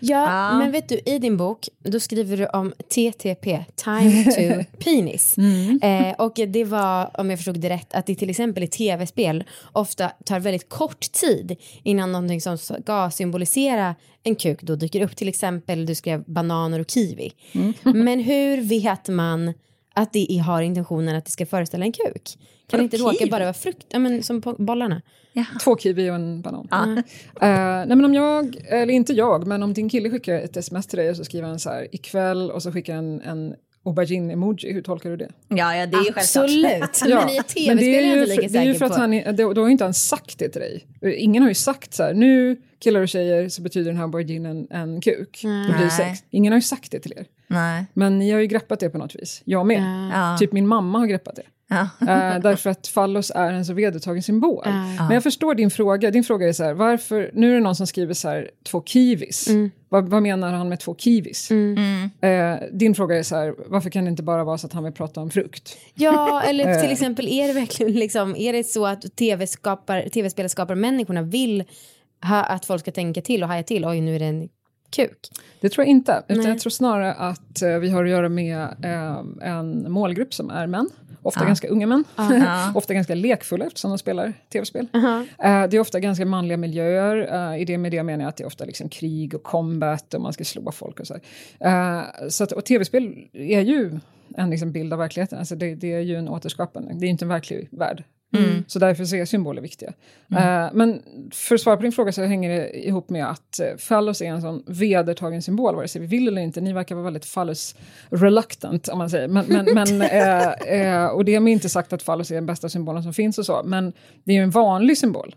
Ja, 0.00 0.58
men 0.58 0.72
vet 0.72 0.88
du, 0.88 1.00
i 1.06 1.18
din 1.18 1.36
bok 1.36 1.68
då 1.78 2.00
skriver 2.00 2.36
du 2.36 2.46
om 2.46 2.72
TTP, 2.88 3.64
time 3.76 4.24
to 4.32 4.64
penis. 4.84 5.38
Eh, 5.82 6.12
och 6.18 6.40
det 6.48 6.64
var, 6.64 7.20
om 7.20 7.30
jag 7.30 7.38
förstod 7.38 7.60
det 7.60 7.68
rätt, 7.68 7.94
att 7.94 8.06
det 8.06 8.14
till 8.14 8.30
exempel 8.30 8.62
i 8.62 8.66
tv-spel 8.66 9.44
ofta 9.72 10.08
tar 10.08 10.40
väldigt 10.40 10.68
kort 10.68 11.12
tid 11.12 11.56
innan 11.82 12.12
någonting 12.12 12.40
som 12.40 12.58
ska 12.58 13.10
symbolisera 13.10 13.94
en 14.22 14.34
kuk 14.34 14.62
då 14.62 14.76
dyker 14.76 15.00
upp. 15.00 15.16
Till 15.16 15.28
exempel, 15.28 15.86
du 15.86 15.94
skrev 15.94 16.24
bananer 16.26 16.80
och 16.80 16.90
kiwi. 16.90 17.32
Men 17.82 18.20
hur 18.20 18.62
vet 18.62 19.08
man 19.08 19.54
att 20.02 20.12
det 20.12 20.42
har 20.46 20.62
intentionen 20.62 21.16
att 21.16 21.24
det 21.24 21.30
ska 21.30 21.46
föreställa 21.46 21.84
en 21.84 21.92
kuk? 21.92 22.38
Kan 22.66 22.78
det 22.78 22.84
inte 22.84 22.96
råka 22.96 23.26
bara 23.30 23.44
vara 23.44 23.54
frukt, 23.54 23.86
ja, 23.88 23.98
men 23.98 24.22
som 24.22 24.40
på 24.40 24.52
bollarna? 24.58 25.02
Två 25.64 25.76
kiwi 25.76 26.10
och 26.10 26.14
en 26.14 26.42
banan. 26.42 26.68
Eh, 27.40 27.84
nej 27.86 27.88
men 27.88 28.04
om 28.04 28.14
jag, 28.14 28.56
eller 28.68 28.94
inte 28.94 29.12
jag, 29.12 29.46
men 29.46 29.62
om 29.62 29.74
din 29.74 29.88
kille 29.88 30.10
skickar 30.10 30.34
ett 30.34 30.56
sms 30.56 30.86
till 30.86 30.98
dig 30.98 31.10
och 31.10 31.16
så 31.16 31.24
skriver 31.24 31.48
han 31.48 31.58
så 31.58 31.70
här 31.70 31.94
ikväll 31.94 32.50
och 32.50 32.62
så 32.62 32.72
skickar 32.72 32.94
han 32.94 33.04
en, 33.04 33.20
en 33.22 33.54
aubergine-emoji, 33.88 34.72
hur 34.72 34.82
tolkar 34.82 35.10
du 35.10 35.16
det? 35.16 35.28
Ja, 35.48 35.76
ja, 35.76 35.86
det 35.86 35.96
är 35.96 36.04
ju 36.04 36.12
självklart. 36.12 36.44
Absolut, 36.84 37.02
men 37.24 37.30
i 37.30 37.36
ett 37.36 37.48
tv-spel 37.48 37.78
är 37.78 37.92
jag 37.92 38.16
ju 38.16 38.22
inte 38.22 38.26
lika 38.26 38.42
för, 38.48 38.52
det 38.52 38.58
är 38.58 38.62
ju 38.64 38.72
säker 38.74 38.78
för 38.78 38.86
att 38.86 38.92
på. 38.92 39.00
han, 39.00 39.14
är- 39.14 39.32
då, 39.32 39.52
då 39.52 39.60
har 39.60 39.68
ju 39.68 39.72
inte 39.72 39.84
han 39.84 39.94
sagt 39.94 40.38
det 40.38 40.48
till 40.48 40.60
dig. 40.60 40.86
Ingen 41.16 41.42
har 41.42 41.50
ju 41.50 41.54
sagt 41.54 41.94
så 41.94 42.02
här, 42.02 42.14
nu 42.14 42.56
killar 42.78 43.00
och 43.00 43.08
tjejer 43.08 43.48
så 43.48 43.62
betyder 43.62 43.90
den 43.90 43.96
här 43.96 44.04
auberginen 44.04 44.66
en 44.70 45.00
kuk. 45.00 45.40
Det 45.42 45.74
blir 45.78 45.88
sex. 45.88 46.18
Ingen 46.30 46.52
har 46.52 46.58
ju 46.58 46.62
sagt 46.62 46.92
det 46.92 47.00
till 47.00 47.12
er. 47.16 47.24
Nej. 47.46 47.84
Men 47.94 48.18
ni 48.18 48.30
har 48.30 48.40
ju 48.40 48.46
greppat 48.46 48.80
det 48.80 48.90
på 48.90 48.98
något 48.98 49.14
vis. 49.14 49.42
Jag 49.44 49.66
med. 49.66 50.10
Ja. 50.14 50.36
Typ 50.38 50.52
min 50.52 50.66
mamma 50.66 50.98
har 50.98 51.06
greppat 51.06 51.36
det. 51.36 51.42
Ja. 51.68 51.88
Eh, 52.00 52.40
därför 52.40 52.70
att 52.70 52.86
fallos 52.86 53.32
är 53.34 53.52
en 53.52 53.64
så 53.64 53.72
vedertagen 53.72 54.22
symbol. 54.22 54.64
Men 54.98 55.10
jag 55.10 55.22
förstår 55.22 55.54
din 55.54 55.70
fråga. 55.70 56.10
Din 56.10 56.24
fråga 56.24 56.48
är 56.48 56.52
så 56.52 56.64
här, 56.64 56.74
varför, 56.74 57.30
nu 57.34 57.50
är 57.50 57.54
det 57.54 57.60
någon 57.60 57.76
som 57.76 57.86
skriver 57.86 58.14
så 58.14 58.28
här, 58.28 58.50
två 58.70 58.82
kiwis. 58.82 59.48
Vad, 59.88 60.08
vad 60.08 60.22
menar 60.22 60.52
han 60.52 60.68
med 60.68 60.80
två 60.80 60.94
kiwis? 60.98 61.50
Eh, 61.50 62.56
din 62.72 62.94
fråga 62.94 63.18
är 63.18 63.22
så 63.22 63.36
här, 63.36 63.54
varför 63.66 63.90
kan 63.90 64.04
det 64.04 64.10
inte 64.10 64.22
bara 64.22 64.44
vara 64.44 64.58
så 64.58 64.66
att 64.66 64.72
han 64.72 64.84
vill 64.84 64.92
prata 64.92 65.20
om 65.20 65.30
frukt? 65.30 65.76
Ja, 65.94 66.42
eller 66.42 66.68
Eh. 66.68 66.80
till 66.80 66.90
exempel 66.92 67.28
är 67.28 67.46
det 67.48 67.52
verkligen 67.52 67.92
liksom, 67.92 68.36
är 68.36 68.52
det 68.52 68.64
så 68.64 68.86
att 68.86 69.16
tv-skapar, 69.16 70.08
tv-spelskaparmänniskorna 70.08 71.22
vill 71.22 71.64
ha, 72.22 72.44
att 72.44 72.64
folk 72.64 72.80
ska 72.80 72.90
tänka 72.90 73.20
till 73.20 73.42
och 73.42 73.48
haja 73.48 73.62
till, 73.62 73.84
oj 73.84 74.00
nu 74.00 74.14
är 74.14 74.18
det 74.18 74.24
en 74.24 74.48
kuk. 74.90 75.30
Det 75.60 75.68
tror 75.68 75.84
jag 75.84 75.90
inte. 75.90 76.22
Utan 76.28 76.42
Nej. 76.42 76.52
jag 76.52 76.58
tror 76.58 76.70
snarare 76.70 77.14
att 77.14 77.62
eh, 77.62 77.78
vi 77.78 77.90
har 77.90 78.04
att 78.04 78.10
göra 78.10 78.28
med 78.28 78.62
eh, 78.82 79.48
en 79.48 79.92
målgrupp 79.92 80.34
som 80.34 80.50
är 80.50 80.66
män. 80.66 80.90
Ofta 81.22 81.44
ganska 81.44 81.68
unga 81.68 81.86
män. 81.86 82.04
ofta 82.74 82.94
ganska 82.94 83.14
lekfulla 83.14 83.66
eftersom 83.66 83.90
de 83.90 83.98
spelar 83.98 84.32
tv-spel. 84.52 84.88
Eh, 84.94 85.28
det 85.38 85.76
är 85.76 85.80
ofta 85.80 86.00
ganska 86.00 86.26
manliga 86.26 86.56
miljöer. 86.56 87.16
Uh, 87.52 87.60
I 87.60 87.64
det 87.64 87.78
med 87.78 87.92
det 87.92 88.02
menar 88.02 88.24
jag 88.24 88.28
att 88.28 88.36
det 88.36 88.44
är 88.44 88.46
ofta 88.46 88.64
liksom 88.64 88.88
krig 88.88 89.34
och 89.34 89.42
combat 89.42 90.14
och 90.14 90.20
man 90.20 90.32
ska 90.32 90.44
slå 90.44 90.72
folk 90.72 91.00
och 91.00 91.06
så. 91.06 91.16
här. 91.60 92.30
Så 92.30 92.44
att, 92.44 92.52
och 92.52 92.64
tv-spel 92.64 93.28
är 93.32 93.60
ju 93.60 93.98
en 94.36 94.50
liksom 94.50 94.72
bild 94.72 94.92
av 94.92 94.98
verkligheten. 94.98 95.38
Alltså 95.38 95.56
det, 95.56 95.74
det 95.74 95.92
är 95.92 96.00
ju 96.00 96.16
en 96.16 96.28
återskapande. 96.28 96.94
Det 96.94 97.06
är 97.06 97.10
inte 97.10 97.24
en 97.24 97.28
verklig 97.28 97.68
värld. 97.70 98.04
Så 98.66 98.78
därför 98.78 99.04
så 99.04 99.16
är 99.16 99.24
symboler 99.24 99.62
viktiga. 99.62 99.92
Eh, 100.36 100.68
men 100.72 101.02
för 101.32 101.54
att 101.54 101.60
svara 101.60 101.76
på 101.76 101.82
din 101.82 101.92
fråga 101.92 102.12
så 102.12 102.22
hänger 102.22 102.50
det 102.50 102.86
ihop 102.86 103.10
med 103.10 103.30
att 103.30 103.60
uh, 103.62 103.76
fallos 103.76 104.22
är 104.22 104.26
en 104.26 104.40
sån 104.40 104.62
vedertagen 104.66 105.42
symbol, 105.42 105.76
vare 105.76 105.88
sig 105.88 106.00
vi 106.00 106.06
vill 106.06 106.28
eller 106.28 106.42
inte. 106.42 106.60
Ni 106.60 106.72
verkar 106.72 106.94
vara 106.94 107.04
väldigt 107.04 107.24
fallos 107.24 107.74
reluctant, 108.10 108.88
om 108.88 108.98
man 108.98 109.10
säger. 109.10 109.28
Men, 109.28 109.46
men, 109.48 109.64
men, 109.74 110.02
eh, 110.02 110.52
eh, 110.52 111.06
och 111.06 111.24
det 111.24 111.34
är 111.34 111.48
inte 111.48 111.68
sagt 111.68 111.92
att 111.92 112.02
fallos 112.02 112.30
är 112.30 112.34
den 112.34 112.46
bästa 112.46 112.68
symbolen 112.68 113.02
som 113.02 113.14
finns 113.14 113.38
och 113.38 113.46
så, 113.46 113.62
men 113.64 113.92
det 114.24 114.32
är 114.32 114.36
ju 114.36 114.42
en 114.42 114.50
vanlig 114.50 114.98
symbol. 114.98 115.34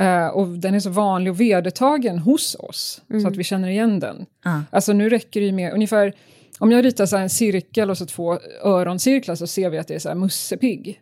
Eh, 0.00 0.26
och 0.26 0.48
den 0.48 0.74
är 0.74 0.80
så 0.80 0.90
vanlig 0.90 1.32
och 1.32 1.40
vedertagen 1.40 2.18
hos 2.18 2.54
oss, 2.54 3.02
så 3.22 3.28
att 3.28 3.36
vi 3.36 3.44
känner 3.44 3.68
igen 3.68 4.00
den. 4.00 4.26
Alltså 4.70 4.92
nu 4.92 5.08
räcker 5.08 5.40
det 5.40 5.46
ju 5.46 5.52
med 5.52 5.72
ungefär 5.72 6.12
om 6.58 6.72
jag 6.72 6.84
ritar 6.84 7.06
så 7.06 7.16
här 7.16 7.22
en 7.22 7.30
cirkel 7.30 7.90
och 7.90 7.98
så 7.98 8.06
två 8.06 8.38
öroncirklar 8.62 9.34
så 9.34 9.46
ser 9.46 9.70
vi 9.70 9.78
att 9.78 9.88
det 9.88 9.94
är 9.94 9.98
så 9.98 10.08
här 10.08 10.16
Musse-Pigg. 10.16 11.00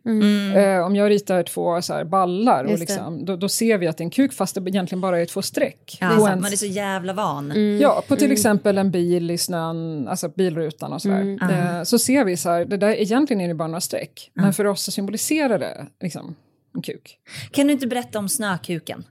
Eh, 0.56 0.86
om 0.86 0.96
jag 0.96 1.10
ritar 1.10 1.42
två 1.42 1.82
så 1.82 1.94
här 1.94 2.04
ballar, 2.04 2.64
och 2.64 2.78
liksom, 2.78 3.24
då, 3.24 3.36
då 3.36 3.48
ser 3.48 3.78
vi 3.78 3.86
att 3.86 3.96
det 3.96 4.02
är 4.02 4.04
en 4.04 4.10
kuk 4.10 4.32
fast 4.32 4.54
det 4.54 4.60
egentligen 4.60 5.00
bara 5.00 5.20
är 5.20 5.26
två 5.26 5.42
streck. 5.42 5.98
Ja, 6.00 6.08
på 6.08 6.20
så 6.20 6.26
en, 6.26 6.32
att 6.32 6.40
man 6.40 6.52
är 6.52 6.56
så 6.56 6.66
jävla 6.66 7.12
van. 7.12 7.78
ja, 7.80 8.04
på 8.08 8.16
till 8.16 8.32
exempel 8.32 8.78
en 8.78 8.90
bil 8.90 9.30
i 9.30 9.38
snön, 9.38 10.08
alltså 10.08 10.28
bilrutan 10.28 10.92
och 10.92 11.02
sådär. 11.02 11.38
Eh, 11.78 11.82
så 11.82 11.98
ser 11.98 12.24
vi 12.24 12.36
så 12.36 12.50
här, 12.50 12.64
det 12.64 12.76
där 12.76 13.00
egentligen 13.00 13.40
är 13.40 13.48
det 13.48 13.54
bara 13.54 13.68
några 13.68 13.80
streck. 13.80 14.30
Men 14.34 14.52
för 14.54 14.64
oss 14.64 14.82
så 14.82 14.90
symboliserar 14.90 15.58
det 15.58 15.86
liksom 16.00 16.34
en 16.74 16.82
kuk. 16.82 17.18
Kan 17.50 17.66
du 17.66 17.72
inte 17.72 17.86
berätta 17.86 18.18
om 18.18 18.28
snökuken? 18.28 19.04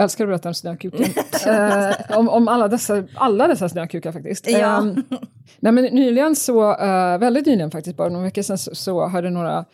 Älskar 0.00 0.24
att 0.24 0.28
berätta 0.28 0.48
om 0.48 0.54
snökuken. 0.54 1.04
eh, 1.46 2.18
om 2.18 2.28
om 2.28 2.48
alla, 2.48 2.68
dessa, 2.68 3.02
alla 3.14 3.46
dessa 3.46 3.68
snökukar 3.68 4.12
faktiskt. 4.12 4.50
Ja. 4.50 4.78
Eh, 4.78 4.94
nej, 5.60 5.72
men 5.72 5.84
nyligen 5.84 6.36
så, 6.36 6.76
eh, 6.76 7.18
väldigt 7.18 7.46
nyligen 7.46 7.70
faktiskt, 7.70 7.96
bara 7.96 8.08
några 8.08 8.24
veckor 8.24 8.42
sedan 8.42 8.58
så, 8.58 8.74
så 8.74 9.06
hade 9.06 9.30
några 9.30 9.64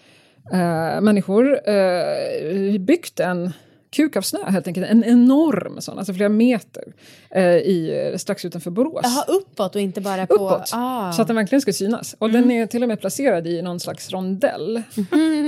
eh, 0.53 1.01
människor 1.01 1.69
eh, 1.69 2.79
byggt 2.81 3.21
en 3.21 3.53
kuk 3.97 4.17
av 4.17 4.23
snö 4.23 4.39
helt 4.51 4.67
enkelt. 4.67 4.87
En 4.87 5.05
enorm 5.05 5.81
sån, 5.81 5.99
alltså 5.99 6.15
flera 6.15 6.29
meter, 6.29 6.85
eh, 7.31 7.45
i, 7.45 8.15
strax 8.17 8.45
utanför 8.45 8.71
Borås. 8.71 9.01
Jaha, 9.05 9.25
uppåt 9.29 9.75
och 9.75 9.81
inte 9.81 10.01
bara 10.01 10.27
på... 10.27 10.35
Uppåt, 10.35 10.71
Ah. 10.73 11.13
så 11.13 11.23
att 11.23 11.29
den 11.29 11.37
verkligen 11.37 11.61
ska 11.61 11.73
synas. 11.73 12.17
Och 12.19 12.31
den 12.31 12.51
är 12.51 12.67
till 12.67 12.83
och 12.83 12.89
med 12.89 13.01
placerad 13.01 13.47
i 13.47 13.63
någon 13.63 13.81
slags 13.81 14.11
rondell. 14.11 14.77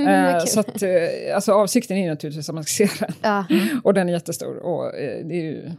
eh, 0.07 0.45
så 0.45 0.59
att, 0.59 0.81
eh, 0.81 0.89
alltså, 1.35 1.51
avsikten 1.51 1.97
är 1.97 2.09
naturligtvis 2.09 2.49
att 2.49 2.55
man 2.55 2.63
ska 2.63 2.87
se 2.87 3.05
den. 3.05 3.13
Ja. 3.21 3.45
Och 3.83 3.93
den 3.93 4.09
är 4.09 4.13
jättestor. 4.13 4.57
Och 4.57 4.85
eh, 4.85 5.25
det 5.25 5.33
är 5.33 5.43
ju 5.43 5.71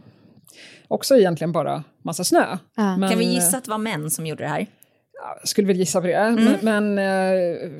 också 0.87 1.17
egentligen 1.17 1.51
bara 1.51 1.83
massa 2.03 2.23
snö. 2.23 2.57
Ja. 2.75 2.97
Men, 2.97 3.09
Kan 3.09 3.19
vi 3.19 3.25
eh, 3.25 3.33
gissa 3.33 3.57
att 3.57 3.63
det 3.63 3.71
var 3.71 3.77
män 3.77 4.11
som 4.11 4.27
gjorde 4.27 4.43
det 4.43 4.49
här? 4.49 4.67
Jag 5.39 5.47
skulle 5.47 5.67
väl 5.67 5.77
gissa 5.77 6.01
på 6.01 6.07
det. 6.07 6.35
Men, 6.39 6.57
men 6.61 6.97
eh, 6.97 7.71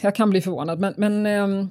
jag 0.00 0.14
kan 0.14 0.30
bli 0.30 0.40
förvånad. 0.40 0.80
Men, 0.80 0.94
men 0.96 1.26
ehm, 1.26 1.70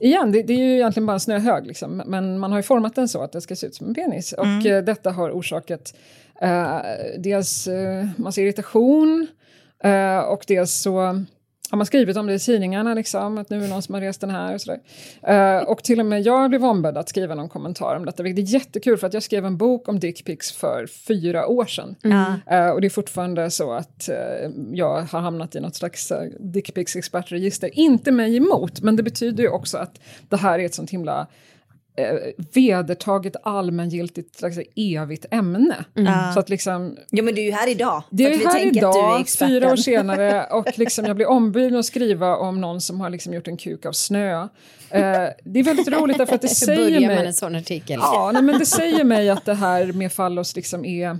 igen, 0.00 0.32
det, 0.32 0.42
det 0.42 0.52
är 0.52 0.58
ju 0.58 0.74
egentligen 0.74 1.06
bara 1.06 1.12
en 1.12 1.20
snöhög. 1.20 1.66
Liksom. 1.66 2.02
Men 2.06 2.38
man 2.38 2.50
har 2.50 2.58
ju 2.58 2.62
format 2.62 2.94
den 2.94 3.08
så 3.08 3.22
att 3.22 3.32
det 3.32 3.40
ska 3.40 3.56
se 3.56 3.66
ut 3.66 3.74
som 3.74 3.86
en 3.86 3.94
penis. 3.94 4.32
Och 4.32 4.66
eh, 4.66 4.84
detta 4.84 5.10
har 5.10 5.30
orsakat 5.30 5.94
eh, 6.40 6.78
dels 7.18 7.66
eh, 7.66 8.06
massa 8.16 8.40
irritation 8.40 9.26
eh, 9.84 10.18
och 10.18 10.44
dels 10.48 10.74
så 10.74 11.24
har 11.70 11.76
man 11.76 11.86
skrivit 11.86 12.16
om 12.16 12.26
det 12.26 12.34
i 12.34 12.38
tidningarna, 12.38 12.94
liksom, 12.94 13.38
att 13.38 13.50
nu 13.50 13.64
är 13.64 13.68
någon 13.68 13.82
som 13.82 13.94
har 13.94 14.00
rest 14.00 14.20
den 14.20 14.30
här 14.30 14.54
och 14.54 14.60
sådär. 14.60 14.80
Eh, 15.22 15.62
och 15.62 15.84
till 15.84 16.00
och 16.00 16.06
med 16.06 16.22
jag 16.22 16.50
blev 16.50 16.64
ombedd 16.64 16.96
att 16.98 17.08
skriva 17.08 17.34
någon 17.34 17.48
kommentar 17.48 17.96
om 17.96 18.06
detta, 18.06 18.22
vilket 18.22 18.48
är 18.48 18.52
jättekul 18.52 18.98
för 18.98 19.06
att 19.06 19.14
jag 19.14 19.22
skrev 19.22 19.46
en 19.46 19.56
bok 19.56 19.88
om 19.88 20.00
dickpics 20.00 20.52
för 20.52 20.86
fyra 20.86 21.46
år 21.46 21.66
sedan. 21.66 21.94
Eh, 22.46 22.70
och 22.70 22.80
det 22.80 22.86
är 22.86 22.90
fortfarande 22.90 23.50
så 23.50 23.72
att 23.72 24.08
eh, 24.08 24.50
jag 24.72 25.02
har 25.02 25.20
hamnat 25.20 25.54
i 25.54 25.60
något 25.60 25.74
slags 25.74 26.12
uh, 26.12 26.18
dickpics 26.40 26.96
expertregister. 26.96 27.70
Inte 27.78 28.12
mig 28.12 28.36
emot, 28.36 28.80
men 28.80 28.96
det 28.96 29.02
betyder 29.02 29.42
ju 29.42 29.48
också 29.48 29.78
att 29.78 30.00
det 30.28 30.36
här 30.36 30.58
är 30.58 30.64
ett 30.64 30.74
sånt 30.74 30.90
himla 30.90 31.26
eh, 31.96 32.16
vedertaget 32.54 33.36
allmängiltigt 33.42 34.38
slags 34.38 34.58
evigt 34.76 35.26
ämne. 35.30 35.84
Mm. 35.96 36.32
Så 36.34 36.40
att 36.40 36.48
liksom, 36.48 36.96
ja 37.10 37.22
men 37.22 37.34
du 37.34 37.40
är 37.40 37.44
ju 37.44 37.52
här 37.52 37.68
idag. 37.68 38.02
det 38.10 38.24
är 38.24 38.30
här 38.30 38.54
du 38.54 38.60
är 38.60 38.76
idag, 38.76 39.20
experten. 39.20 39.48
fyra 39.48 39.72
år 39.72 39.76
senare, 39.76 40.44
och 40.50 40.78
liksom 40.78 41.04
jag 41.04 41.16
blir 41.16 41.28
ombuden 41.28 41.78
att 41.78 41.86
skriva 41.86 42.36
om 42.36 42.60
någon 42.60 42.80
som 42.80 43.00
har 43.00 43.10
liksom 43.10 43.34
gjort 43.34 43.48
en 43.48 43.56
kuk 43.56 43.86
av 43.86 43.92
snö. 43.92 44.40
Eh, 44.42 44.48
det 45.44 45.60
är 45.60 45.62
väldigt 45.62 45.88
roligt 45.88 46.18
därför 46.18 46.34
att 46.34 46.42
det 46.42 46.48
Hur 46.48 46.54
säger 46.54 46.90
börjar 46.90 47.00
man 47.00 47.16
mig... 47.16 47.26
en 47.26 47.34
sån 47.34 47.56
artikel? 47.56 47.98
Ja, 48.02 48.30
nej, 48.34 48.42
men 48.42 48.58
det 48.58 48.66
säger 48.66 49.04
mig 49.04 49.30
att 49.30 49.44
det 49.44 49.54
här 49.54 49.86
med 49.86 50.12
fallos 50.12 50.56
liksom 50.56 50.84
är... 50.84 51.18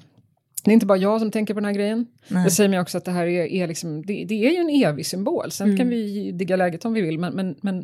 Det 0.67 0.71
är 0.71 0.75
inte 0.75 0.87
bara 0.87 0.99
jag 0.99 1.21
som 1.21 1.31
tänker 1.31 1.55
på 1.55 1.61
den 1.61 1.65
här 1.65 1.73
grejen. 1.75 2.07
Det 2.45 2.51
säger 2.51 2.69
mig 2.71 2.81
också 2.81 2.99
att 2.99 3.05
det 3.05 3.11
här 3.11 3.27
är, 3.27 3.47
är 3.47 3.67
liksom, 3.67 4.07
det, 4.07 4.25
det 4.25 4.35
är 4.47 4.51
ju 4.51 4.57
en 4.57 4.71
evig 4.89 5.07
symbol. 5.07 5.51
Sen 5.51 5.67
Mm. 5.67 5.77
kan 5.77 5.89
vi 5.89 6.33
digga 6.33 6.57
läget 6.57 6.85
om 6.85 6.93
vi 6.93 7.01
vill, 7.01 7.19
men, 7.19 7.35
men, 7.35 7.55
men 7.61 7.79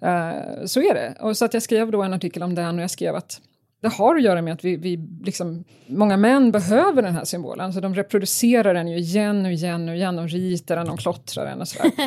eh, 0.00 0.64
så 0.64 0.80
är 0.80 0.94
det. 0.94 1.14
Och 1.20 1.36
så 1.36 1.44
att 1.44 1.54
jag 1.54 1.62
skrev 1.62 1.90
då 1.90 2.02
en 2.02 2.12
artikel 2.12 2.42
om 2.42 2.54
den 2.54 2.76
och 2.76 2.82
jag 2.82 2.90
skrev 2.90 3.14
att 3.14 3.40
det 3.80 3.88
har 3.88 4.16
att 4.16 4.22
göra 4.22 4.42
med 4.42 4.52
att 4.52 4.64
vi, 4.64 4.76
vi 4.76 5.08
liksom, 5.24 5.64
många 5.86 6.16
män 6.16 6.52
behöver 6.52 7.02
den 7.02 7.14
här 7.14 7.24
symbolen. 7.24 7.66
Alltså 7.66 7.80
de 7.80 7.94
reproducerar 7.94 8.74
den 8.74 8.88
ju 8.88 8.98
igen 8.98 9.46
och 9.46 9.52
igen 9.52 9.88
och 9.88 9.94
igen. 9.94 10.16
De 10.16 10.28
ritar 10.28 10.76
den, 10.76 10.86
de 10.86 10.96
klottrar 10.96 11.46
den 11.46 11.60
och 11.60 11.68
sådär. 11.68 11.92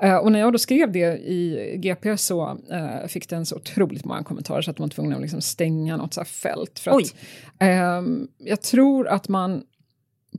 Eh, 0.00 0.16
och 0.16 0.32
när 0.32 0.38
jag 0.38 0.52
då 0.52 0.58
skrev 0.58 0.92
det 0.92 1.18
i 1.18 1.72
GP 1.78 2.16
så 2.16 2.58
eh, 2.70 3.06
fick 3.08 3.28
den 3.28 3.46
så 3.46 3.56
otroligt 3.56 4.04
många 4.04 4.22
kommentarer 4.22 4.62
så 4.62 4.70
att 4.70 4.76
de 4.76 4.82
var 4.82 4.88
tvungna 4.88 5.16
att 5.16 5.22
liksom 5.22 5.40
stänga 5.40 5.96
något 5.96 6.14
så 6.14 6.24
fält. 6.24 6.78
För 6.78 6.90
Oj. 6.94 7.04
att, 7.04 7.14
ehm, 7.58 8.28
jag 8.38 8.62
tror 8.62 9.08
att 9.08 9.28
man 9.28 9.62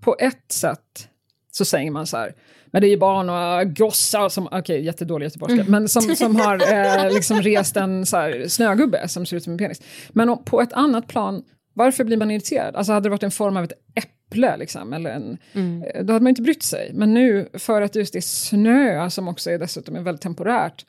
på 0.02 0.16
ett 0.20 0.52
sätt 0.52 1.10
så 1.52 1.66
säger 1.66 1.92
man 1.92 2.08
så 2.08 2.18
här, 2.18 2.34
men 2.72 2.82
det 2.82 2.88
är 2.88 2.90
ju 2.90 2.98
bara 2.98 3.24
några 3.24 3.64
gossar 3.64 4.30
som, 4.30 4.48
okej 4.48 4.60
okay, 4.60 4.80
jättedålig 4.80 5.26
göteborgska, 5.26 5.64
men 5.68 5.90
som, 5.90 6.16
som 6.16 6.36
har 6.36 6.74
eh, 7.06 7.14
liksom 7.14 7.42
rest 7.42 7.78
en 7.78 8.06
så 8.06 8.18
här, 8.18 8.48
snögubbe 8.48 9.08
som 9.08 9.26
ser 9.26 9.38
ut 9.38 9.44
som 9.44 9.54
en 9.54 9.60
penis. 9.60 9.82
Men 10.10 10.30
om, 10.30 10.44
på 10.44 10.62
ett 10.62 10.74
annat 10.74 11.08
plan, 11.08 11.44
varför 11.74 12.04
blir 12.04 12.18
man 12.18 12.32
irriterad? 12.32 12.76
Alltså 12.76 12.94
hade 12.94 13.06
det 13.06 13.10
varit 13.10 13.24
en 13.24 13.32
form 13.32 13.58
av 13.58 13.64
ett 13.64 13.74
äpple 13.96 14.58
liksom, 14.58 14.94
eller 14.94 15.10
en, 15.10 15.38
eh, 15.54 16.04
då 16.04 16.14
hade 16.14 16.24
man 16.24 16.28
inte 16.30 16.42
brytt 16.42 16.64
sig. 16.64 16.92
Men 16.94 17.14
nu, 17.14 17.50
för 17.54 17.82
att 17.82 17.96
just 17.96 18.14
det 18.14 18.20
är 18.20 18.22
snö 18.22 19.10
som 19.10 19.28
också 19.28 19.52
är 19.52 19.58
dessutom 19.58 19.96
är 19.96 20.02
väldigt 20.02 20.22
temporärt, 20.22 20.86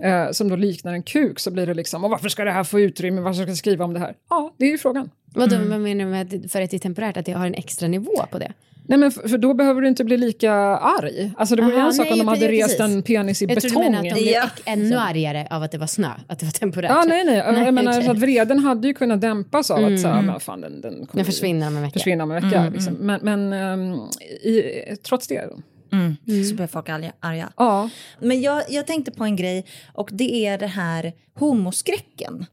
eh, 0.00 0.30
som 0.30 0.48
då 0.48 0.56
liknar 0.56 0.92
en 0.92 1.02
kuk, 1.02 1.38
så 1.40 1.50
blir 1.50 1.66
det 1.66 1.74
liksom, 1.74 2.04
och 2.04 2.10
varför 2.10 2.28
ska 2.28 2.44
det 2.44 2.50
här 2.52 2.64
få 2.64 2.80
utrymme, 2.80 3.20
varför 3.20 3.42
ska 3.42 3.50
jag 3.50 3.56
skriva 3.58 3.84
om 3.84 3.92
det 3.94 4.00
här? 4.00 4.14
Ja, 4.30 4.54
det 4.58 4.64
är 4.64 4.70
ju 4.70 4.78
frågan. 4.78 5.10
Vadå, 5.34 5.56
vad 5.68 5.80
menar 5.80 6.04
du 6.04 6.10
med 6.10 6.34
att, 6.44 6.52
för 6.52 6.62
att 6.62 6.70
det 6.70 6.76
är 6.76 6.78
temporärt, 6.78 7.16
att 7.16 7.26
det 7.26 7.32
har 7.32 7.46
en 7.46 7.54
extra 7.54 7.88
nivå 7.88 8.26
på 8.30 8.38
det? 8.38 8.52
Nej 8.86 8.98
men 8.98 9.10
för, 9.12 9.28
för 9.28 9.38
då 9.38 9.54
behöver 9.54 9.80
du 9.80 9.88
inte 9.88 10.04
bli 10.04 10.16
lika 10.16 10.52
arg. 10.52 11.32
Alltså 11.36 11.56
det 11.56 11.62
vore 11.62 11.80
en 11.80 11.92
sak 11.92 12.04
nej, 12.04 12.12
om 12.12 12.18
de 12.18 12.28
hade 12.28 12.46
precis. 12.48 12.64
rest 12.64 12.80
en 12.80 13.02
penis 13.02 13.42
i 13.42 13.44
Jag 13.44 13.60
tror 13.60 13.70
du 13.70 13.76
betong. 13.76 13.82
menar 13.92 13.98
att 13.98 14.14
de 14.16 14.22
blev 14.22 14.32
Ja. 14.34 14.48
ännu 14.64 14.96
argare 14.96 15.46
av 15.50 15.62
att 15.62 15.72
det 15.72 15.78
var 15.78 15.86
snö, 15.86 16.08
att 16.26 16.38
det 16.38 16.46
var 16.46 16.52
temporärt. 16.52 16.90
Ja, 16.90 17.04
nej, 17.08 17.24
nej. 17.24 17.36
jag 17.36 17.74
menar, 17.74 17.92
okej. 17.92 18.04
så 18.04 18.10
att 18.10 18.18
vreden 18.18 18.58
hade 18.58 18.88
ju 18.88 18.94
kunnat 18.94 19.20
dämpas 19.20 19.70
av 19.70 19.84
att 19.84 20.00
så 20.00 20.08
här, 20.08 20.22
men 20.22 20.40
fan, 20.40 20.60
den, 20.60 20.80
den 20.80 20.92
kommer 20.92 21.06
Den 21.12 21.24
försvinner 21.24 21.66
om 21.66 21.76
en 21.76 21.82
vecka. 21.82 21.92
försvinna 21.92 22.24
om 22.24 22.30
en 22.30 22.42
vecka. 22.42 22.68
Liksom. 22.72 22.94
Men, 22.94 23.20
men 23.22 23.52
ehm, 23.52 23.94
i, 24.42 24.62
trots 25.02 25.28
det. 25.28 25.48
Då. 25.92 25.96
Mm. 25.96 26.44
Så 26.44 26.54
blir 26.54 26.66
folk 26.66 26.88
arga. 26.88 27.12
arga. 27.20 27.52
Ja. 27.56 27.90
Men 28.20 28.40
jag, 28.40 28.62
jag 28.68 28.86
tänkte 28.86 29.10
på 29.10 29.24
en 29.24 29.36
grej 29.36 29.66
och 29.94 30.10
det 30.12 30.46
är 30.46 30.58
det 30.58 30.66
här 30.66 31.12
homoskräcken. 31.34 32.46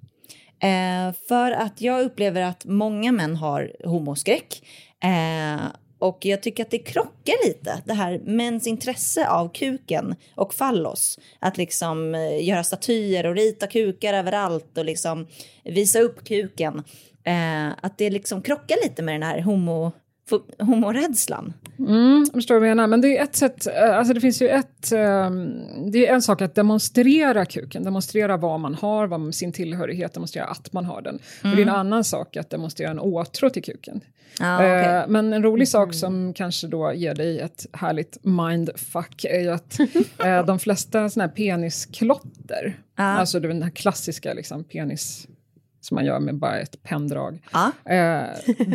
Eh, 0.62 1.14
för 1.28 1.52
att 1.52 1.82
jag 1.82 2.02
upplever 2.02 2.42
att 2.42 2.66
många 2.66 3.12
män 3.12 3.36
har 3.36 3.72
homoskräck. 3.84 4.64
Eh, 5.04 5.66
och 6.00 6.26
jag 6.26 6.44
tycker 6.44 6.64
att 6.64 6.72
det 6.72 6.80
krockar 6.80 7.48
lite, 7.48 7.82
det 7.86 7.94
här 7.94 8.20
mäns 8.26 8.68
intresse 8.68 9.28
av 9.28 9.50
kuken 9.54 10.16
och 10.36 10.54
fallos. 10.54 11.20
Att 11.40 11.58
liksom 11.58 12.16
eh, 12.16 12.48
göra 12.48 12.64
statyer 12.64 13.26
och 13.26 13.36
rita 13.36 13.68
kukar 13.68 14.14
överallt 14.14 14.78
och 14.78 14.86
liksom 14.86 15.28
visa 15.64 16.00
upp 16.00 16.24
kuken. 16.24 16.84
Eh, 17.24 17.70
att 17.82 17.98
det 17.98 18.10
liksom 18.10 18.42
krockar 18.42 18.78
lite 18.84 19.02
med 19.02 19.16
den 19.16 19.24
här 19.24 19.42
homo, 19.42 19.92
homorädslan. 20.60 21.54
Mm, 21.80 22.24
jag 22.26 22.34
förstår 22.34 22.56
vad 22.56 22.64
du 22.64 22.68
menar. 22.68 22.88
Men 22.88 23.02
det 23.02 23.18
är 23.18 23.24
ett 23.24 23.36
sätt, 23.36 23.68
eh, 23.68 23.98
alltså 23.98 24.14
det 24.14 24.22
finns 24.22 24.42
ju 24.42 24.48
ett, 24.50 24.92
ehm, 24.92 25.52
det 25.92 26.08
är 26.08 26.14
en 26.14 26.22
sak 26.22 26.42
att 26.42 26.56
demonstrera 26.56 27.46
kuken, 27.46 27.84
demonstrera 27.84 28.38
vad 28.38 28.60
man 28.60 28.76
har, 28.76 29.08
vad 29.08 29.36
sin 29.36 29.52
tillhörighet, 29.52 30.14
demonstrera 30.14 30.46
att 30.46 30.74
man 30.74 30.86
har 30.86 31.02
den. 31.02 31.16
Och 31.16 31.50
det 31.50 31.62
är 31.62 31.62
en 31.62 31.70
annan 31.70 32.04
sak 32.04 32.38
att 32.38 32.50
demonstrera 32.50 32.92
en 32.92 33.00
åtrå 33.00 33.50
till 33.50 33.64
kuken. 33.64 34.02
Okej. 34.42 34.86
Eh, 34.86 35.04
men 35.08 35.34
en 35.34 35.44
rolig 35.44 35.68
sak 35.68 35.94
som 35.94 36.34
kanske 36.34 36.68
då 36.68 36.94
ger 36.94 37.16
dig 37.16 37.40
ett 37.40 37.66
härligt 37.74 38.18
mindfuck 38.22 39.26
är 39.26 39.40
ju 39.40 39.50
att 39.50 39.80
eh, 40.26 40.46
de 40.46 40.60
flesta 40.60 41.10
såna 41.10 41.24
här 41.26 41.32
penisklotter, 41.32 42.80
alltså 42.96 43.40
den 43.40 43.64
här 43.64 43.70
klassiska 43.70 44.34
liksom, 44.34 44.64
penis 44.64 45.28
som 45.82 45.96
man 45.96 46.06
gör 46.06 46.20
med 46.20 46.36
bara 46.36 46.60
ett 46.60 46.84
penndrag, 46.84 47.42
Ja. 47.52 47.72
eh, 47.94 48.24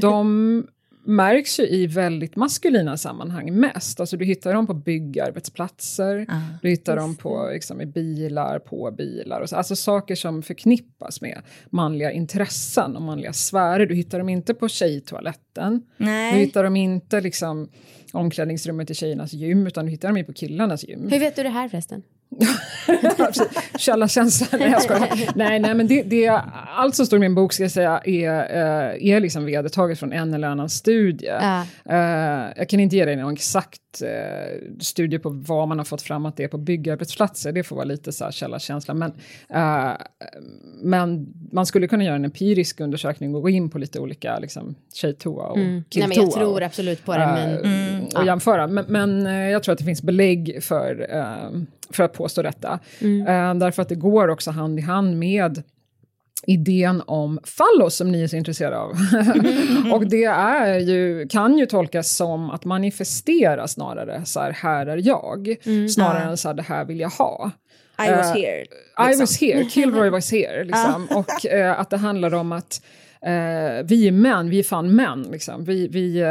de 0.00 0.66
märks 1.04 1.60
ju 1.60 1.66
i 1.66 1.86
väldigt 1.86 2.36
maskulina 2.36 2.96
sammanhang 2.96 3.60
mest. 3.60 4.00
Alltså 4.00 4.16
du 4.16 4.24
hittar 4.24 4.54
dem 4.54 4.66
på 4.66 4.74
byggarbetsplatser, 4.74 6.26
du 6.62 6.68
hittar 6.68 6.96
dem 6.96 7.16
på, 7.16 7.50
liksom, 7.52 7.80
i 7.80 7.86
bilar, 7.86 8.58
på 8.58 8.94
bilar. 8.98 9.40
Och 9.40 9.48
så. 9.48 9.56
Alltså 9.56 9.76
saker 9.76 10.14
som 10.14 10.42
förknippas 10.42 11.20
med 11.20 11.42
manliga 11.70 12.12
intressen 12.12 12.96
och 12.96 13.02
manliga 13.02 13.32
sfärer. 13.32 13.86
Du 13.86 13.94
hittar 13.94 14.18
dem 14.18 14.28
inte 14.28 14.54
på 14.54 14.68
tjejtoaletten. 14.68 15.82
Du 15.98 16.04
Nej. 16.04 16.38
hittar 16.38 16.64
dem 16.64 16.76
inte 16.76 17.20
liksom 17.20 17.68
omklädningsrummet 18.14 18.90
i 18.90 18.94
tjejernas 18.94 19.32
gym, 19.32 19.66
utan 19.66 19.84
du 19.84 19.90
hittar 19.90 20.08
dem 20.08 20.16
ju 20.16 20.24
på 20.24 20.32
killarnas 20.32 20.84
gym. 20.88 21.08
Hur 21.10 21.18
vet 21.18 21.36
du 21.36 21.42
det 21.42 21.48
här 21.48 21.68
förresten? 21.68 22.02
Källarkänsla. 23.78 24.58
Nej, 24.58 24.70
jag 24.70 24.82
skojar. 24.82 25.36
nej, 25.36 25.58
nej, 25.58 25.74
men 25.74 25.86
det, 25.86 26.02
det, 26.02 26.28
allt 26.76 26.94
som 26.94 27.06
står 27.06 27.16
i 27.16 27.20
min 27.20 27.34
bok 27.34 27.52
ska 27.52 27.62
jag 27.62 27.72
säga 27.72 28.00
är, 28.04 28.30
eh, 28.30 29.14
är 29.14 29.20
liksom 29.20 29.44
vedertaget 29.44 29.98
från 29.98 30.12
en 30.12 30.34
eller 30.34 30.48
annan 30.48 30.68
studie. 30.70 31.26
Ja. 31.26 31.66
Eh, 31.84 32.52
jag 32.56 32.68
kan 32.68 32.80
inte 32.80 32.96
ge 32.96 33.04
dig 33.04 33.16
någon 33.16 33.32
exakt 33.32 33.80
eh, 34.02 34.08
studie 34.80 35.18
på 35.18 35.30
vad 35.30 35.68
man 35.68 35.78
har 35.78 35.84
fått 35.84 36.02
fram 36.02 36.26
att 36.26 36.36
det 36.36 36.44
är 36.44 36.48
på 36.48 36.58
byggarbetsplatser. 36.58 37.52
Det 37.52 37.62
får 37.62 37.76
vara 37.76 37.86
lite 37.86 38.12
så 38.12 38.24
här 38.24 38.32
källarkänsla. 38.32 38.94
Men, 38.94 39.12
men 40.82 41.26
man 41.52 41.66
skulle 41.66 41.88
kunna 41.88 42.04
göra 42.04 42.16
en 42.16 42.24
empirisk 42.24 42.80
undersökning 42.80 43.34
och 43.34 43.42
gå 43.42 43.48
in 43.48 43.70
på 43.70 43.78
lite 43.78 44.00
olika 44.00 44.38
liksom, 44.38 44.74
tjejtoa 44.94 45.46
och 45.46 45.58
Nej, 45.58 45.82
killtoa. 45.88 46.08
men 46.08 46.16
jag 46.16 46.32
tror 46.32 46.62
absolut 46.62 47.04
på 47.04 47.12
det. 47.12 47.26
Men... 47.26 48.03
eh, 48.14 48.20
och 48.20 48.26
jämföra. 48.26 48.66
Men, 48.66 48.84
men 48.88 49.26
eh, 49.26 49.50
jag 49.50 49.62
tror 49.62 49.72
att 49.72 49.78
det 49.78 49.84
finns 49.84 50.02
belägg 50.02 50.58
för, 50.62 51.06
eh, 51.10 51.60
för 51.90 52.04
att 52.04 52.12
påstå 52.12 52.42
detta. 52.42 52.78
Eh, 53.00 53.54
därför 53.54 53.82
att 53.82 53.88
det 53.88 53.94
går 53.94 54.28
också 54.28 54.50
hand 54.50 54.78
i 54.78 54.82
hand 54.82 55.16
med 55.18 55.62
idén 56.46 57.02
om 57.06 57.40
fallos 57.44 57.96
som 57.96 58.12
ni 58.12 58.22
är 58.22 58.26
så 58.26 58.36
intresserade 58.36 58.78
av. 58.78 58.90
och 59.92 60.06
det 60.06 60.24
är 60.24 60.78
ju, 60.78 61.28
kan 61.28 61.58
ju 61.58 61.66
tolkas 61.66 62.16
som 62.16 62.50
att 62.50 62.64
manifestera 62.64 63.68
snarare, 63.68 64.24
så 64.24 64.40
här, 64.40 64.52
här 64.52 64.86
är 64.86 65.06
jag, 65.06 65.56
snarare 65.90 66.22
än 66.22 66.36
så 66.36 66.48
här, 66.48 66.54
det 66.54 66.62
här 66.62 66.84
vill 66.84 67.00
jag 67.00 67.10
ha. 67.10 67.50
I 67.98 68.10
was 68.10 68.34
here. 68.34 68.64
I 68.98 69.06
liksom. 69.06 69.20
was 69.20 69.40
here, 69.40 69.70
Kilroy 69.70 70.10
was 70.10 70.32
here. 70.32 70.64
Liksom. 70.70 71.08
och 71.10 71.46
eh, 71.46 71.80
att 71.80 71.90
det 71.90 71.96
handlar 71.96 72.34
om 72.34 72.52
att 72.52 72.82
eh, 73.22 73.84
vi 73.84 74.08
är 74.08 74.12
män, 74.12 74.50
vi 74.50 74.58
är 74.58 74.62
fan 74.62 74.96
män. 74.96 75.22
Liksom. 75.32 75.64
Vi, 75.64 75.88
vi, 75.88 76.22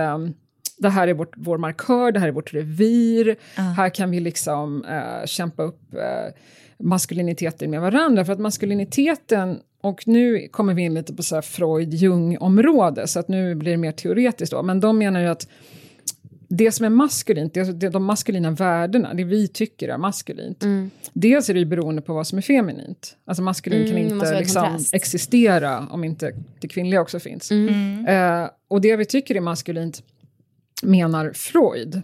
det 0.83 0.89
här 0.89 1.07
är 1.07 1.13
vårt, 1.13 1.33
vår 1.37 1.57
markör, 1.57 2.11
det 2.11 2.19
här 2.19 2.27
är 2.27 2.31
vårt 2.31 2.53
revir. 2.53 3.35
Här 3.55 3.89
kan 3.89 4.11
vi 4.11 4.19
liksom 4.19 4.85
eh, 4.85 5.25
kämpa 5.25 5.63
upp 5.63 5.93
eh, 5.93 6.33
maskuliniteten 6.79 7.71
med 7.71 7.81
varandra. 7.81 8.25
För 8.25 8.33
att 8.33 8.39
maskuliniteten, 8.39 9.59
och 9.81 10.07
nu 10.07 10.47
kommer 10.51 10.73
vi 10.73 10.81
in 10.81 10.93
lite 10.93 11.13
på 11.13 11.23
så 11.23 11.41
Freud-Jung-område, 11.41 13.07
så 13.07 13.19
att 13.19 13.27
nu 13.27 13.55
blir 13.55 13.71
det 13.71 13.77
mer 13.77 13.91
teoretiskt 13.91 14.51
då. 14.51 14.63
Men 14.63 14.79
de 14.79 14.97
menar 14.97 15.19
ju 15.19 15.27
att 15.27 15.47
det 16.47 16.71
som 16.71 16.85
är 16.85 16.89
maskulint, 16.89 17.53
det, 17.53 17.63
det, 17.63 17.89
de 17.89 18.05
maskulina 18.05 18.51
värdena, 18.51 19.13
det 19.13 19.23
vi 19.23 19.47
tycker 19.47 19.89
är 19.89 19.97
maskulint. 19.97 20.63
Dels 21.13 21.49
är 21.49 21.53
det 21.53 21.59
ju 21.59 21.65
beroende 21.65 22.01
på 22.01 22.13
vad 22.13 22.27
som 22.27 22.37
är 22.37 22.41
feminint. 22.41 23.15
Alltså 23.25 23.43
maskulin 23.43 23.81
Mm, 23.81 23.91
kan 23.91 23.97
inte 23.99 24.39
liksom, 24.39 24.77
existera 24.91 25.87
om 25.91 26.03
inte 26.03 26.33
det 26.59 26.67
kvinnliga 26.67 27.01
också 27.01 27.19
finns. 27.19 27.51
Eh, 27.51 28.49
och 28.67 28.81
det 28.81 28.95
vi 28.95 29.05
tycker 29.05 29.35
är 29.35 29.41
maskulint 29.41 30.03
menar 30.83 31.31
Freud 31.35 32.01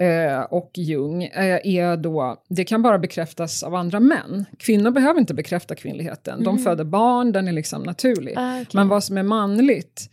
eh, 0.00 0.40
och 0.40 0.70
Jung 0.74 1.24
eh, 1.24 1.60
är 1.64 1.96
då, 1.96 2.42
det 2.48 2.64
kan 2.64 2.82
bara 2.82 2.98
bekräftas 2.98 3.62
av 3.62 3.74
andra 3.74 4.00
män. 4.00 4.44
Kvinnor 4.58 4.90
behöver 4.90 5.20
inte 5.20 5.34
bekräfta 5.34 5.74
kvinnligheten. 5.74 6.44
De 6.44 6.58
föder 6.58 6.84
barn, 6.84 7.32
den 7.32 7.48
är 7.48 7.52
liksom 7.52 7.82
naturlig. 7.82 8.34
Ah, 8.36 8.54
okej. 8.54 8.66
Men 8.72 8.88
vad 8.88 9.04
som 9.04 9.18
är 9.18 9.22
manligt, 9.22 10.10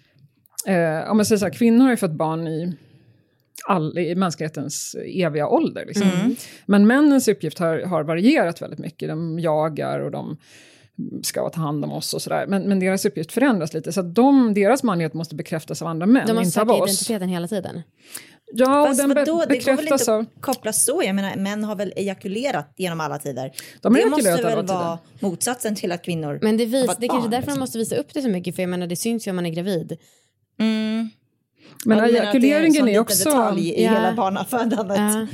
eh, 0.67 1.11
om 1.11 1.17
man 1.17 1.25
säger 1.25 1.39
så 1.39 1.45
här, 1.45 1.53
kvinnor 1.53 1.83
har 1.83 1.91
ju 1.91 1.97
fått 1.97 2.11
barn 2.11 2.47
i 2.47 2.73
all, 3.67 3.97
i 3.97 4.15
mänsklighetens 4.15 4.95
eviga 5.05 5.47
ålder. 5.47 5.85
Liksom. 5.85 6.35
Men 6.65 6.87
männens 6.87 7.27
uppgift 7.27 7.59
har, 7.59 7.79
har 7.81 8.03
varierat 8.03 8.61
väldigt 8.61 8.79
mycket. 8.79 9.09
De 9.09 9.39
jagar 9.39 9.99
och 9.99 10.11
de 10.11 10.37
ska 11.23 11.49
ta 11.49 11.61
hand 11.61 11.85
om 11.85 11.91
oss 11.91 12.13
och 12.13 12.21
sådär. 12.21 12.45
Men, 12.47 12.63
men 12.63 12.79
deras 12.79 13.05
uppgift 13.05 13.31
förändras 13.31 13.73
lite. 13.73 13.91
Så 13.93 13.99
att 13.99 14.15
de, 14.15 14.53
deras 14.53 14.83
manlighet 14.83 15.13
måste 15.13 15.35
bekräftas 15.35 15.81
av 15.81 15.87
andra 15.87 16.05
män, 16.05 16.27
De 16.27 16.33
måste 16.33 16.47
inte 16.47 16.61
av 16.61 16.65
söka 16.75 16.83
oss. 16.83 16.89
identiteten 16.89 17.29
hela 17.29 17.47
tiden. 17.47 17.81
Ja, 18.53 18.81
och 18.81 18.87
Fast 18.87 18.99
den 19.01 19.09
be 19.09 19.15
vadå, 19.15 19.45
det 19.49 19.65
går 19.65 19.75
väl 19.75 19.87
inte 19.87 20.13
av... 20.13 20.19
att 20.21 20.41
koppla 20.41 20.73
så? 20.73 21.03
Jag 21.05 21.15
menar, 21.15 21.35
män 21.35 21.63
har 21.63 21.75
väl 21.75 21.93
ejakulerat 21.95 22.73
genom 22.77 23.01
alla 23.01 23.19
tider? 23.19 23.51
De 23.81 23.93
det 23.93 24.05
måste 24.05 24.31
väl 24.31 24.65
vara 24.65 24.99
motsatsen 25.19 25.75
till 25.75 25.91
att 25.91 26.03
kvinnor 26.05 26.39
Men 26.41 26.57
det, 26.57 26.65
vis, 26.65 26.87
det 26.99 27.05
är 27.05 27.09
kanske 27.09 27.09
barn, 27.09 27.21
därför 27.31 27.37
liksom. 27.37 27.51
man 27.53 27.59
måste 27.59 27.77
visa 27.77 27.95
upp 27.95 28.13
det 28.13 28.21
så 28.21 28.29
mycket 28.29 28.55
för 28.55 28.63
jag 28.63 28.69
menar 28.69 28.87
det 28.87 28.95
syns 28.95 29.27
ju 29.27 29.29
om 29.31 29.35
man 29.35 29.45
är 29.45 29.49
gravid. 29.49 29.97
Mm. 30.59 31.09
Men 31.85 31.97
Ja, 31.97 32.05
är 32.07 32.09
ejakuleringen 32.09 32.81
är 32.83 32.85
liten 32.85 33.01
också... 33.01 33.29
detalj 33.29 33.69
i 33.69 33.83
Ja. 33.83 33.91
hela 33.91 34.13
barnafödandet. 34.13 34.97
Ja. 34.97 35.27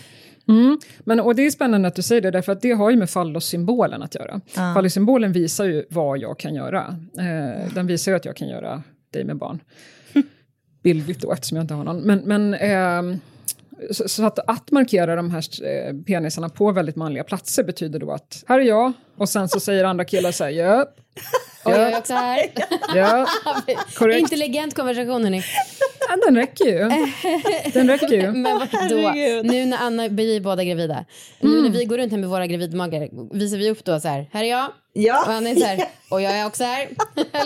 Mm. 0.47 0.79
Men, 0.99 1.19
och 1.19 1.36
det 1.36 1.45
är 1.45 1.51
spännande 1.51 1.88
att 1.88 1.95
du 1.95 2.01
säger 2.01 2.21
det, 2.21 2.31
därför 2.31 2.51
att 2.51 2.62
det 2.62 2.71
har 2.71 2.89
ju 2.89 2.97
med 2.97 3.10
fallossymbolen 3.10 4.03
att 4.03 4.15
göra. 4.15 4.41
Ja. 4.55 4.73
Fallossymbolen 4.73 5.31
visar 5.31 5.65
ju 5.65 5.86
vad 5.89 6.17
jag 6.17 6.39
kan 6.39 6.55
göra. 6.55 6.99
Eh, 7.17 7.73
den 7.73 7.88
visar 7.88 8.12
ju 8.12 8.15
att 8.15 8.25
jag 8.25 8.36
kan 8.36 8.47
göra 8.47 8.84
dig 9.12 9.23
med 9.23 9.38
barn. 9.38 9.60
Bildligt 10.84 11.21
då, 11.21 11.34
eftersom 11.34 11.55
jag 11.55 11.63
inte 11.63 11.73
har 11.73 11.84
någon. 11.84 12.01
Men, 12.01 12.19
men 12.19 12.53
ehm, 12.53 13.19
så, 13.91 14.10
så 14.10 14.25
att, 14.25 14.39
att 14.39 14.71
markera 14.71 15.15
de 15.15 15.31
här 15.31 15.43
eh, 15.63 15.95
penisarna 16.05 16.49
på 16.49 16.71
väldigt 16.71 16.95
manliga 16.95 17.23
platser 17.23 17.63
betyder 17.63 17.99
då 17.99 18.12
att 18.12 18.43
här 18.47 18.60
är 18.60 18.63
jag, 18.63 18.93
och 19.15 19.29
sen 19.29 19.49
så 19.49 19.60
säger 19.60 19.84
andra 19.84 20.05
killar 20.05 20.31
så 20.31 20.43
här, 20.43 20.51
ja, 20.51 20.86
Och 21.63 21.71
jag 21.71 21.80
är 21.80 21.97
också 21.97 22.13
här. 22.13 22.45
ja, 22.95 23.28
korrekt. 23.95 24.19
Intelligent 24.19 24.75
konversation 24.75 25.23
hörni. 25.23 25.43
Ja, 26.10 26.15
den 26.25 26.36
räcker 26.36 26.65
ju. 26.65 26.89
Den 27.73 27.89
räcker 27.89 28.13
ju. 28.13 28.32
Men 28.32 28.60
vadå? 28.71 29.12
Nu 29.43 29.65
när 29.65 29.78
Anna 29.78 30.08
vi 30.08 30.36
är 30.36 30.39
båda 30.39 30.63
gravida. 30.63 31.06
Nu 31.39 31.62
när 31.62 31.69
vi 31.69 31.86
går 31.86 31.97
runt 31.97 32.12
här 32.12 32.19
med 32.19 32.30
våra 32.30 32.47
gravidmagar 32.47 33.10
visar 33.38 33.58
vi 33.58 33.69
upp 33.71 33.86
då 33.86 33.99
så 33.99 34.08
här. 34.08 34.30
Här 34.34 34.43
är 34.43 34.49
jag. 34.49 34.65
Och 34.65 34.71
Ja. 34.93 35.23
han 35.25 35.47
är 35.47 35.56
så 35.56 35.65
här. 35.65 35.86
Och 36.10 36.21
jag 36.21 36.34
är 36.34 36.45
också 36.45 36.63
här. 36.63 36.89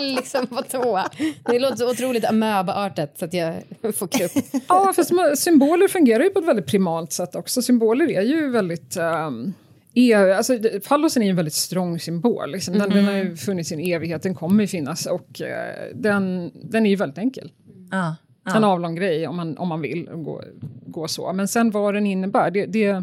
liksom 0.00 0.46
vadå? 0.50 1.04
Det 1.44 1.58
låter 1.58 1.76
så 1.76 1.90
otroligt 1.90 2.24
amöba-artat 2.24 3.18
så 3.18 3.24
att 3.24 3.34
jag 3.34 3.54
får 3.96 4.06
krupp. 4.08 4.32
Ja, 4.68 4.92
fast 4.96 5.10
symboler 5.36 5.88
fungerar 5.88 6.24
ju 6.24 6.30
på 6.30 6.38
ett 6.38 6.48
väldigt 6.48 6.66
primalt 6.66 7.12
sätt 7.12 7.34
också. 7.34 7.62
Symboler 7.62 8.10
är 8.10 8.22
ju 8.22 8.50
väldigt... 8.50 8.96
Um, 8.96 9.54
e 9.94 10.14
alltså, 10.14 10.58
fallosen 10.82 11.22
är 11.22 11.26
ju 11.26 11.30
en 11.30 11.36
väldigt 11.36 11.54
strong 11.54 12.00
symbol. 12.00 12.50
Liksom. 12.50 12.78
Den, 12.78 12.90
den 12.90 13.04
har 13.04 13.12
ju 13.12 13.36
funnits 13.36 13.72
i 13.72 13.74
en 13.74 13.80
evighet, 13.80 14.22
den 14.22 14.34
kommer 14.34 14.62
ju 14.62 14.66
finnas 14.66 15.06
och 15.06 15.40
eh, 15.40 15.74
den, 15.94 16.50
den 16.54 16.86
är 16.86 16.90
ju 16.90 16.96
väldigt 16.96 17.18
enkel. 17.18 17.52
Ja. 17.90 18.16
En 18.54 18.64
avlång 18.64 18.94
grej 18.94 19.26
om 19.26 19.36
man, 19.36 19.58
om 19.58 19.68
man 19.68 19.80
vill 19.80 20.08
gå, 20.12 20.42
gå 20.86 21.08
så. 21.08 21.32
Men 21.32 21.48
sen 21.48 21.70
vad 21.70 21.94
den 21.94 22.06
innebär, 22.06 22.50
det, 22.50 22.66
det, 22.66 23.02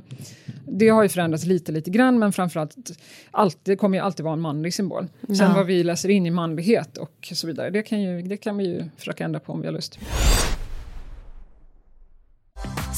det 0.66 0.90
har 0.90 1.04
ju 1.04 1.10
förändrats 1.10 1.46
lite, 1.46 1.72
lite 1.72 1.90
grann, 1.90 2.20
men 2.20 2.34
framförallt 2.34 2.76
allt, 3.32 3.58
det 3.64 3.76
kommer 3.76 3.98
ju 3.98 4.04
alltid 4.04 4.24
vara 4.24 4.34
en 4.34 4.42
manlig 4.42 4.74
symbol. 4.74 5.08
Sen 5.28 5.36
Ja. 5.36 5.54
vad 5.56 5.66
vi 5.66 5.84
läser 5.84 6.10
in 6.10 6.26
i 6.26 6.32
manlighet 6.32 6.98
och 6.98 7.30
så 7.34 7.48
vidare, 7.48 7.70
det 7.70 7.84
kan, 7.84 8.02
ju, 8.02 8.22
det 8.22 8.38
kan 8.38 8.58
vi 8.58 8.66
ju 8.66 8.84
försöka 8.98 9.24
ändra 9.26 9.40
på 9.40 9.54
om 9.54 9.62
vi 9.62 9.68
har 9.68 9.74
lust. 9.74 10.00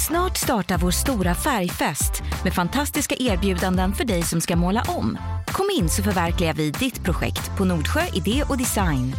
Snart 0.10 0.38
startar 0.38 0.78
vår 0.78 0.92
stora 0.92 1.36
färgfest 1.36 2.24
med 2.44 2.54
fantastiska 2.54 3.16
erbjudanden 3.20 3.94
för 3.94 4.04
dig 4.06 4.24
som 4.24 4.42
ska 4.42 4.56
måla 4.56 4.84
om. 4.88 5.18
Kom 5.48 5.70
in 5.78 5.90
så 5.90 6.04
förverkligar 6.04 6.54
vi 6.54 6.72
ditt 6.72 7.04
projekt 7.04 7.58
på 7.58 7.66
Nordsjö 7.66 8.02
Idé 8.14 8.44
och 8.50 8.58
Design. 8.58 9.16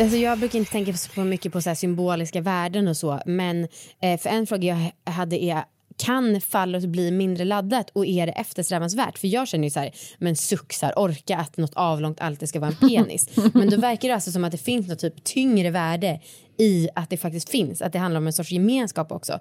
Alltså 0.00 0.16
jag 0.16 0.38
brukar 0.38 0.58
inte 0.58 0.72
tänka 0.72 0.92
så 0.92 1.20
mycket 1.20 1.52
på 1.52 1.62
så 1.62 1.70
här 1.70 1.74
symboliska 1.74 2.40
värden 2.40 2.88
och 2.88 2.96
så. 2.96 3.20
Men 3.26 3.68
eh, 4.02 4.20
för 4.20 4.28
en 4.30 4.46
fråga 4.46 4.92
jag 5.04 5.12
hade 5.12 5.44
är 5.44 5.64
kan 5.98 6.40
fallos 6.40 6.86
bli 6.86 7.10
mindre 7.10 7.44
laddat 7.44 7.90
och 7.90 8.06
är 8.06 8.26
det 8.26 8.32
eftersträvansvärt? 8.32 9.18
För 9.18 9.28
jag 9.28 9.48
känner 9.48 9.64
ju 9.64 9.70
så 9.70 9.80
här, 9.80 9.90
men 10.18 10.36
suxar, 10.36 10.98
orka 10.98 11.36
att 11.36 11.56
något 11.56 11.74
avlångt 11.74 12.20
alltid 12.20 12.48
ska 12.48 12.60
vara 12.60 12.70
en 12.70 12.76
penis. 12.88 13.28
men 13.54 13.70
då 13.70 13.76
verkar 13.76 14.08
det 14.08 14.14
alltså 14.14 14.30
som 14.30 14.44
att 14.44 14.52
det 14.52 14.58
finns 14.58 14.88
något 14.88 14.98
typ 14.98 15.24
tyngre 15.24 15.70
värde 15.70 16.20
i 16.58 16.88
att 16.94 17.10
det 17.10 17.16
faktiskt 17.16 17.48
finns, 17.48 17.82
att 17.82 17.92
det 17.92 17.98
handlar 17.98 18.20
om 18.20 18.26
en 18.26 18.32
sorts 18.32 18.50
gemenskap 18.50 19.12
också. 19.12 19.40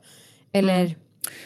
Eller, 0.52 0.96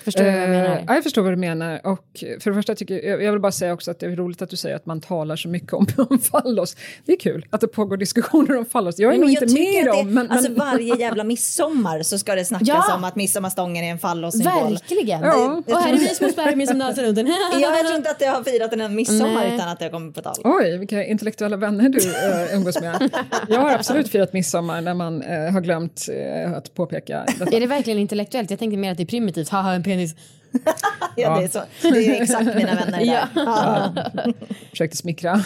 förstår 0.03 0.23
du 0.23 0.31
vad 0.31 0.41
jag 0.41 0.49
menar? 0.49 0.75
Eh, 0.75 0.83
ja, 0.87 0.93
jag 0.95 1.03
förstår 1.03 1.21
vad 1.21 1.31
du 1.31 1.35
menar. 1.37 1.81
Och 1.87 2.05
för 2.39 2.49
det 2.51 2.55
första 2.55 2.75
tycker 2.75 3.05
jag, 3.09 3.23
jag 3.23 3.31
vill 3.31 3.41
bara 3.41 3.51
säga 3.51 3.73
också 3.73 3.91
att 3.91 3.99
det 3.99 4.05
är 4.05 4.15
roligt 4.15 4.41
att 4.41 4.49
du 4.49 4.55
säger 4.55 4.75
att 4.75 4.85
man 4.85 5.01
talar 5.01 5.35
så 5.35 5.47
mycket 5.49 5.73
om, 5.73 5.87
om 6.09 6.19
fallos. 6.19 6.75
Det 7.05 7.11
är 7.13 7.19
kul 7.19 7.45
att 7.49 7.61
det 7.61 7.67
pågår 7.67 7.97
diskussioner 7.97 8.57
om 8.57 8.65
fallos. 8.65 8.99
Jag 8.99 9.13
är 9.13 9.17
nog 9.17 9.19
Men 9.25 9.29
inte 9.29 9.43
jag 9.45 9.49
tycker 9.49 9.63
med 9.63 9.81
i 9.81 9.85
det- 9.85 9.91
dem. 9.91 10.13
Men, 10.13 10.31
alltså 10.31 10.51
men, 10.51 10.59
varje 10.59 10.95
jävla 10.99 11.23
midsommar 11.23 12.03
så 12.03 12.17
ska 12.17 12.35
det 12.35 12.45
snackas 12.45 12.67
Ja. 12.67 12.95
om 12.95 13.03
att 13.03 13.15
midsommarstången 13.15 13.83
är 13.85 13.91
en 13.91 13.99
fallossymbol. 13.99 14.53
Verkligen. 14.73 15.21
Ja. 15.21 15.61
Och 15.67 15.73
här 15.81 15.93
är 15.93 15.97
vi 15.97 16.07
små 16.07 16.27
spermier 16.29 16.67
som 16.67 16.79
dansar 16.79 17.03
runt 17.03 17.15
den. 17.15 17.27
Ja, 17.27 17.59
jag 17.59 17.85
tror 17.85 17.95
inte 17.97 18.09
att 18.11 18.21
jag 18.21 18.31
har 18.31 18.43
firat 18.43 18.73
en 18.73 18.95
midsommar 18.95 19.33
Nej. 19.33 19.55
utan 19.55 19.69
att 19.69 19.79
det 19.79 19.85
har 19.85 19.91
kommit 19.91 20.15
på 20.15 20.21
tal. 20.21 20.35
Oj, 20.43 20.77
vilka 20.77 21.05
intellektuella 21.05 21.57
vänner 21.57 21.89
du 21.89 21.99
uh, 21.99 22.55
umgås 22.55 22.81
med. 22.81 23.09
Jag 23.49 23.59
har 23.59 23.71
absolut 23.71 24.09
firat 24.09 24.33
midsommar 24.33 24.81
när 24.81 24.93
man 24.93 25.21
eh, 25.21 25.51
har 25.51 25.61
glömt 25.61 26.07
eh, 26.45 26.53
att 26.53 26.73
påpeka 26.73 27.23
detta. 27.39 27.55
Är 27.55 27.59
det 27.59 27.67
verkligen 27.67 27.99
intellektuellt? 27.99 28.49
Jag 28.49 28.59
tänkte 28.59 28.77
mer 28.77 28.91
att 28.91 28.97
det 28.97 29.03
är 29.03 29.07
primitivt. 29.07 29.49
Haha, 29.49 29.70
en 29.75 29.83
penis. 29.83 30.15
Ja, 31.15 31.39
det, 31.39 31.43
är 31.43 31.47
så. 31.47 31.61
det 31.81 32.17
är 32.17 32.21
exakt 32.21 32.45
mina 32.45 32.75
vänner 32.75 32.91
där. 32.91 32.99
Ja. 33.05 33.27
Ja. 33.35 33.93
Försökte 34.69 34.97
smickra. 34.97 35.31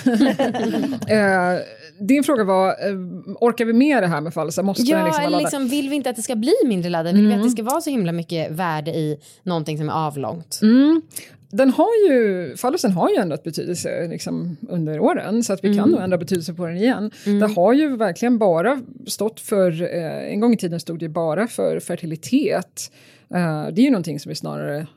Eh, 1.08 1.60
din 2.00 2.24
fråga 2.24 2.44
var, 2.44 2.68
eh, 2.70 2.96
orkar 3.42 3.66
vi 3.66 3.74
med 3.74 4.04
det 4.04 4.08
här 4.08 4.22
med 4.22 4.34
fallos? 4.34 4.58
Måste 4.58 4.84
den 4.84 5.00
Ja, 5.00 5.06
liksom 5.06 5.24
eller 5.24 5.38
liksom, 5.38 5.68
vill 5.68 5.90
vi 5.90 5.96
inte 5.96 6.10
att 6.10 6.16
det 6.16 6.22
ska 6.22 6.36
bli 6.36 6.54
mindre 6.66 6.90
laddat? 6.90 7.14
Vill 7.14 7.28
vi 7.28 7.34
att 7.34 7.44
det 7.44 7.50
ska 7.50 7.64
vara 7.64 7.82
så 7.82 7.90
himla 7.90 8.12
mycket 8.12 8.52
värde 8.52 8.92
i 8.92 9.18
någonting 9.44 9.78
som 9.78 9.90
är 9.90 9.94
avlångt? 9.94 10.60
Mm. 10.62 11.02
Den 11.50 11.70
har 11.70 12.10
ju, 12.10 12.54
fallosen 12.58 12.92
har 12.92 13.10
ju 13.10 13.16
ändrat 13.16 13.44
betydelse 13.44 14.08
liksom, 14.08 14.58
under 14.70 15.00
åren 15.00 15.44
så 15.44 15.54
att 15.54 15.64
vi 15.64 15.78
kan 15.78 15.90
nog 15.90 16.02
ändra 16.02 16.18
betydelse 16.18 16.54
på 16.54 16.66
den 16.66 16.78
igen. 16.78 17.12
Det 17.24 17.48
har 17.56 17.74
ju 17.74 17.98
verkligen 17.98 18.38
bara 18.38 18.82
stått 19.08 19.40
för, 19.40 19.82
eh, 19.82 20.34
en 20.34 20.40
gång 20.40 20.54
i 20.54 20.58
tiden 20.58 20.80
stod 20.80 21.00
det 21.00 21.10
bara 21.10 21.48
för 21.48 21.80
fertilitet. 21.80 22.92
Eh, 23.30 23.68
det 23.74 23.82
är 23.82 23.86
ju 23.86 23.90
någonting 23.92 24.20
som 24.20 24.30
vi 24.30 24.36
snarare 24.36 24.88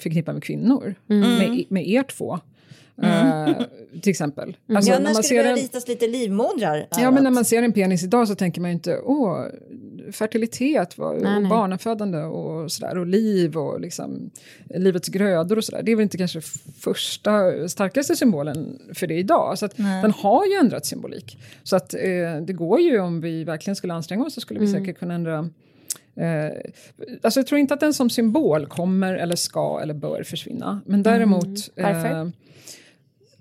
förknippar 0.00 0.32
med 0.32 0.42
kvinnor, 0.44 0.94
med, 1.06 1.64
med 1.68 1.88
er 1.88 2.02
två. 2.02 2.38
Eh, 3.02 3.50
till 4.02 4.10
exempel. 4.10 4.56
Alltså, 4.68 4.90
Ja, 4.90 4.98
när 4.98 5.04
när 5.04 5.14
man 5.14 5.14
ska 5.14 5.22
det 5.22 5.28
ser 5.28 5.36
börja 5.36 5.50
en, 5.50 5.56
ritas 5.56 5.88
lite 5.88 6.06
livmodrar? 6.08 6.86
Ja, 7.00 7.10
men 7.10 7.22
när 7.24 7.30
man 7.30 7.44
ser 7.44 7.62
en 7.62 7.72
penis 7.72 8.02
idag 8.04 8.28
så 8.28 8.34
tänker 8.34 8.60
man 8.60 8.70
ju 8.70 8.74
inte 8.74 8.98
åh, 8.98 9.44
fertilitet 10.12 10.98
vad- 10.98 11.16
och 11.16 11.22
Nej, 11.22 11.40
nej. 11.40 11.50
barnafödande 11.50 12.18
och 12.18 12.72
sådär 12.72 12.98
och 12.98 13.06
liv 13.06 13.56
och 13.56 13.80
liksom 13.80 14.30
livets 14.74 15.08
grödor 15.08 15.56
och 15.56 15.64
sådär. 15.64 15.82
Det 15.82 15.92
är 15.92 15.96
väl 15.96 16.02
inte 16.02 16.18
kanske 16.18 16.40
första 16.80 17.68
starkaste 17.68 18.16
symbolen 18.16 18.78
för 18.94 19.06
det 19.06 19.14
idag. 19.18 19.58
Så 19.58 19.64
att 19.66 19.76
den 19.76 20.10
har 20.12 20.46
ju 20.46 20.52
ändrat 20.52 20.86
symbolik. 20.86 21.38
Så 21.62 21.76
att 21.76 21.94
eh, 21.94 22.00
det 22.46 22.52
går 22.52 22.80
ju 22.80 23.00
om 23.00 23.20
vi 23.20 23.44
verkligen 23.44 23.76
skulle 23.76 23.94
anstränga 23.94 24.24
oss 24.24 24.34
så 24.34 24.40
skulle 24.40 24.60
vi 24.60 24.66
Mm. 24.66 24.80
säkert 24.80 24.98
kunna 24.98 25.14
ändra 25.14 25.48
Eh, 26.16 26.52
alltså 27.22 27.40
jag 27.40 27.46
tror 27.46 27.58
inte 27.58 27.74
att 27.74 27.80
den 27.80 27.94
som 27.94 28.10
symbol 28.10 28.66
kommer 28.66 29.14
eller 29.14 29.36
ska 29.36 29.80
eller 29.82 29.94
bör 29.94 30.22
försvinna. 30.22 30.80
Men 30.86 31.02
däremot... 31.02 31.46
Mm. 31.76 31.94
Varför? 31.94 32.20
Eh, 32.20 32.28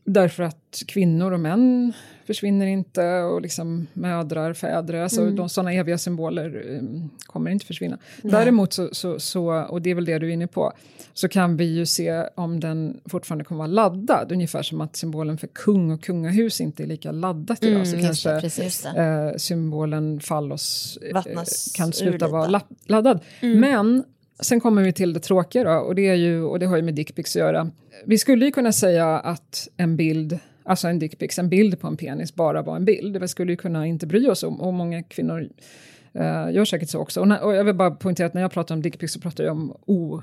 därför 0.04 0.44
att 0.44 0.84
kvinnor 0.88 1.32
och 1.32 1.40
män 1.40 1.94
försvinner 2.28 2.66
inte 2.68 3.20
och 3.22 3.42
liksom 3.42 3.88
mödrar, 3.94 4.54
fäder, 4.54 4.94
alltså 4.94 5.22
Mm. 5.22 5.36
de 5.36 5.50
sådana 5.50 5.74
eviga 5.74 5.98
symboler 5.98 6.64
um, 6.80 7.10
kommer 7.26 7.52
inte 7.52 7.66
försvinna. 7.66 7.98
Däremot 8.24 8.74
så, 8.74 8.90
så, 8.92 9.20
så, 9.20 9.52
och 9.70 9.82
det 9.82 9.90
är 9.90 9.96
väl 9.96 10.06
det 10.06 10.20
du 10.20 10.28
är 10.30 10.34
inne 10.34 10.48
på, 10.48 10.74
så 11.14 11.28
kan 11.28 11.58
vi 11.58 11.66
ju 11.66 11.86
se 11.86 12.24
om 12.36 12.60
den 12.60 13.00
fortfarande 13.06 13.44
kommer 13.46 13.58
vara 13.60 13.68
laddad, 13.68 14.32
ungefär 14.32 14.62
som 14.64 14.82
att 14.82 14.96
symbolen 14.96 15.38
för 15.38 15.48
kung 15.48 15.92
och 15.92 16.04
kungahus 16.04 16.62
inte 16.62 16.84
är 16.84 16.88
lika 16.88 17.12
laddat 17.12 17.64
idag, 17.64 17.88
så 17.88 17.94
Mm, 17.96 18.02
det, 18.02 18.08
kanske 18.08 18.30
det. 18.94 19.32
eh, 19.32 19.38
symbolen 19.38 20.20
fallos 20.20 20.98
eh, 21.02 21.22
kan 21.74 21.94
sluta 21.94 22.28
vara 22.28 22.48
la- 22.48 22.68
laddad. 22.86 23.20
Mm. 23.42 23.60
Men 23.60 24.04
sen 24.40 24.60
kommer 24.60 24.82
vi 24.84 24.94
till 24.94 25.14
det 25.14 25.20
tråkiga 25.20 25.64
då, 25.64 25.72
och 25.72 25.96
det, 25.96 26.08
är 26.08 26.16
ju, 26.16 26.44
och 26.44 26.60
det 26.60 26.66
har 26.66 26.76
ju 26.76 26.82
med 26.82 26.94
dickpics 26.94 27.36
att 27.36 27.40
göra. 27.40 27.70
Vi 28.06 28.18
skulle 28.18 28.46
ju 28.46 28.52
kunna 28.52 28.72
säga 28.72 29.20
att 29.20 29.68
en 29.78 29.96
bild, 29.96 30.40
alltså 30.72 30.88
en 30.88 31.00
dickpics, 31.00 31.40
en 31.40 31.50
bild 31.50 31.80
på 31.80 31.88
en 31.88 31.98
penis 31.98 32.36
bara 32.36 32.62
var 32.62 32.76
en 32.76 32.86
bild. 32.86 33.18
Vi 33.18 33.28
skulle 33.28 33.52
ju 33.52 33.58
kunna 33.58 33.88
inte 33.88 34.08
bry 34.08 34.28
oss 34.30 34.44
om, 34.44 34.62
och 34.62 34.74
många 34.74 35.04
kvinnor 35.04 35.50
eh, 36.14 36.52
gör 36.52 36.66
säkert 36.66 36.90
så 36.90 37.00
också. 37.00 37.20
Och, 37.22 37.28
när, 37.28 37.44
och 37.44 37.56
jag 37.56 37.64
vill 37.64 37.76
bara 37.76 37.92
poängtera 37.92 38.28
att 38.28 38.34
när 38.34 38.42
jag 38.42 38.52
pratar 38.52 38.76
om 38.76 38.82
dickpics 38.82 39.14
så 39.14 39.20
pratar 39.20 39.44
jag 39.44 39.52
om 39.52 39.78
o 39.86 40.22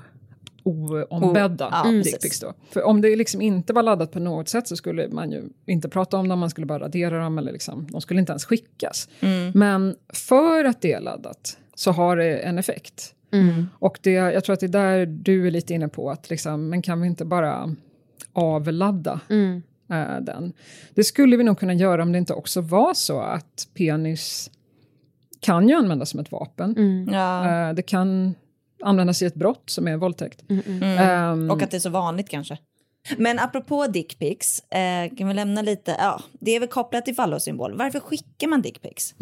oombedda 0.63 1.65
O- 1.67 1.69
ja, 1.71 1.91
dickpics 2.03 2.39
då. 2.39 2.53
För 2.69 2.83
om 2.83 3.01
det 3.01 3.15
liksom 3.15 3.41
inte 3.41 3.73
var 3.73 3.83
laddat 3.83 4.11
på 4.11 4.19
något 4.19 4.49
sätt 4.49 4.67
så 4.67 4.75
skulle 4.75 5.07
man 5.09 5.31
ju 5.31 5.43
inte 5.65 5.89
prata 5.89 6.17
om 6.17 6.27
dem, 6.27 6.39
man 6.39 6.49
skulle 6.49 6.65
bara 6.67 6.79
radera 6.79 7.19
dem 7.23 7.37
eller 7.37 7.51
liksom, 7.51 7.87
de 7.91 8.01
skulle 8.01 8.19
inte 8.19 8.31
ens 8.31 8.45
skickas. 8.45 9.09
Men 9.53 9.95
för 10.13 10.65
att 10.65 10.81
det 10.81 10.93
är 10.93 11.01
laddat 11.01 11.57
så 11.75 11.91
har 11.91 12.17
det 12.17 12.37
en 12.37 12.57
effekt. 12.59 13.13
Och 13.79 13.99
det, 14.01 14.11
jag 14.11 14.43
tror 14.43 14.53
att 14.53 14.59
det 14.59 14.65
är 14.65 14.67
där 14.67 15.05
du 15.05 15.47
är 15.47 15.51
lite 15.51 15.73
inne 15.73 15.87
på, 15.87 16.11
att 16.11 16.29
liksom, 16.29 16.69
men 16.69 16.81
kan 16.81 17.01
vi 17.01 17.07
inte 17.07 17.25
bara 17.25 17.75
avladda 18.33 19.19
eh, 19.89 20.21
den? 20.21 20.53
Det 20.93 21.03
skulle 21.03 21.37
vi 21.37 21.43
nog 21.43 21.59
kunna 21.59 21.73
göra 21.73 22.03
om 22.03 22.11
det 22.11 22.17
inte 22.17 22.33
också 22.33 22.61
var 22.61 22.93
så 22.93 23.19
att 23.21 23.67
penis 23.73 24.51
kan 25.39 25.69
ju 25.69 25.75
användas 25.75 26.09
som 26.09 26.19
ett 26.19 26.31
vapen. 26.31 26.75
Ja. 27.11 27.67
Eh, 27.69 27.73
det 27.73 27.81
kan 27.81 28.35
användas 28.83 29.21
i 29.21 29.25
ett 29.25 29.35
brott 29.35 29.63
som 29.69 29.87
är 29.87 29.97
våldtäkt. 29.97 30.43
Ehm, 30.49 31.51
Och 31.51 31.61
att 31.61 31.71
det 31.71 31.77
är 31.77 31.81
så 31.81 31.89
vanligt 31.89 32.29
kanske. 32.29 32.57
Men 33.17 33.39
apropå 33.39 33.87
dickpics, 33.87 34.59
eh, 34.59 35.15
kan 35.17 35.27
vi 35.27 35.33
lämna 35.33 35.61
lite, 35.61 35.95
ja, 35.99 36.21
det 36.39 36.55
är 36.55 36.59
väl 36.59 36.69
kopplat 36.69 37.05
till 37.05 37.15
fallossymbol. 37.15 37.77
Varför 37.77 37.99
skickar 37.99 38.47
man 38.47 38.61
dickpics? 38.61 39.15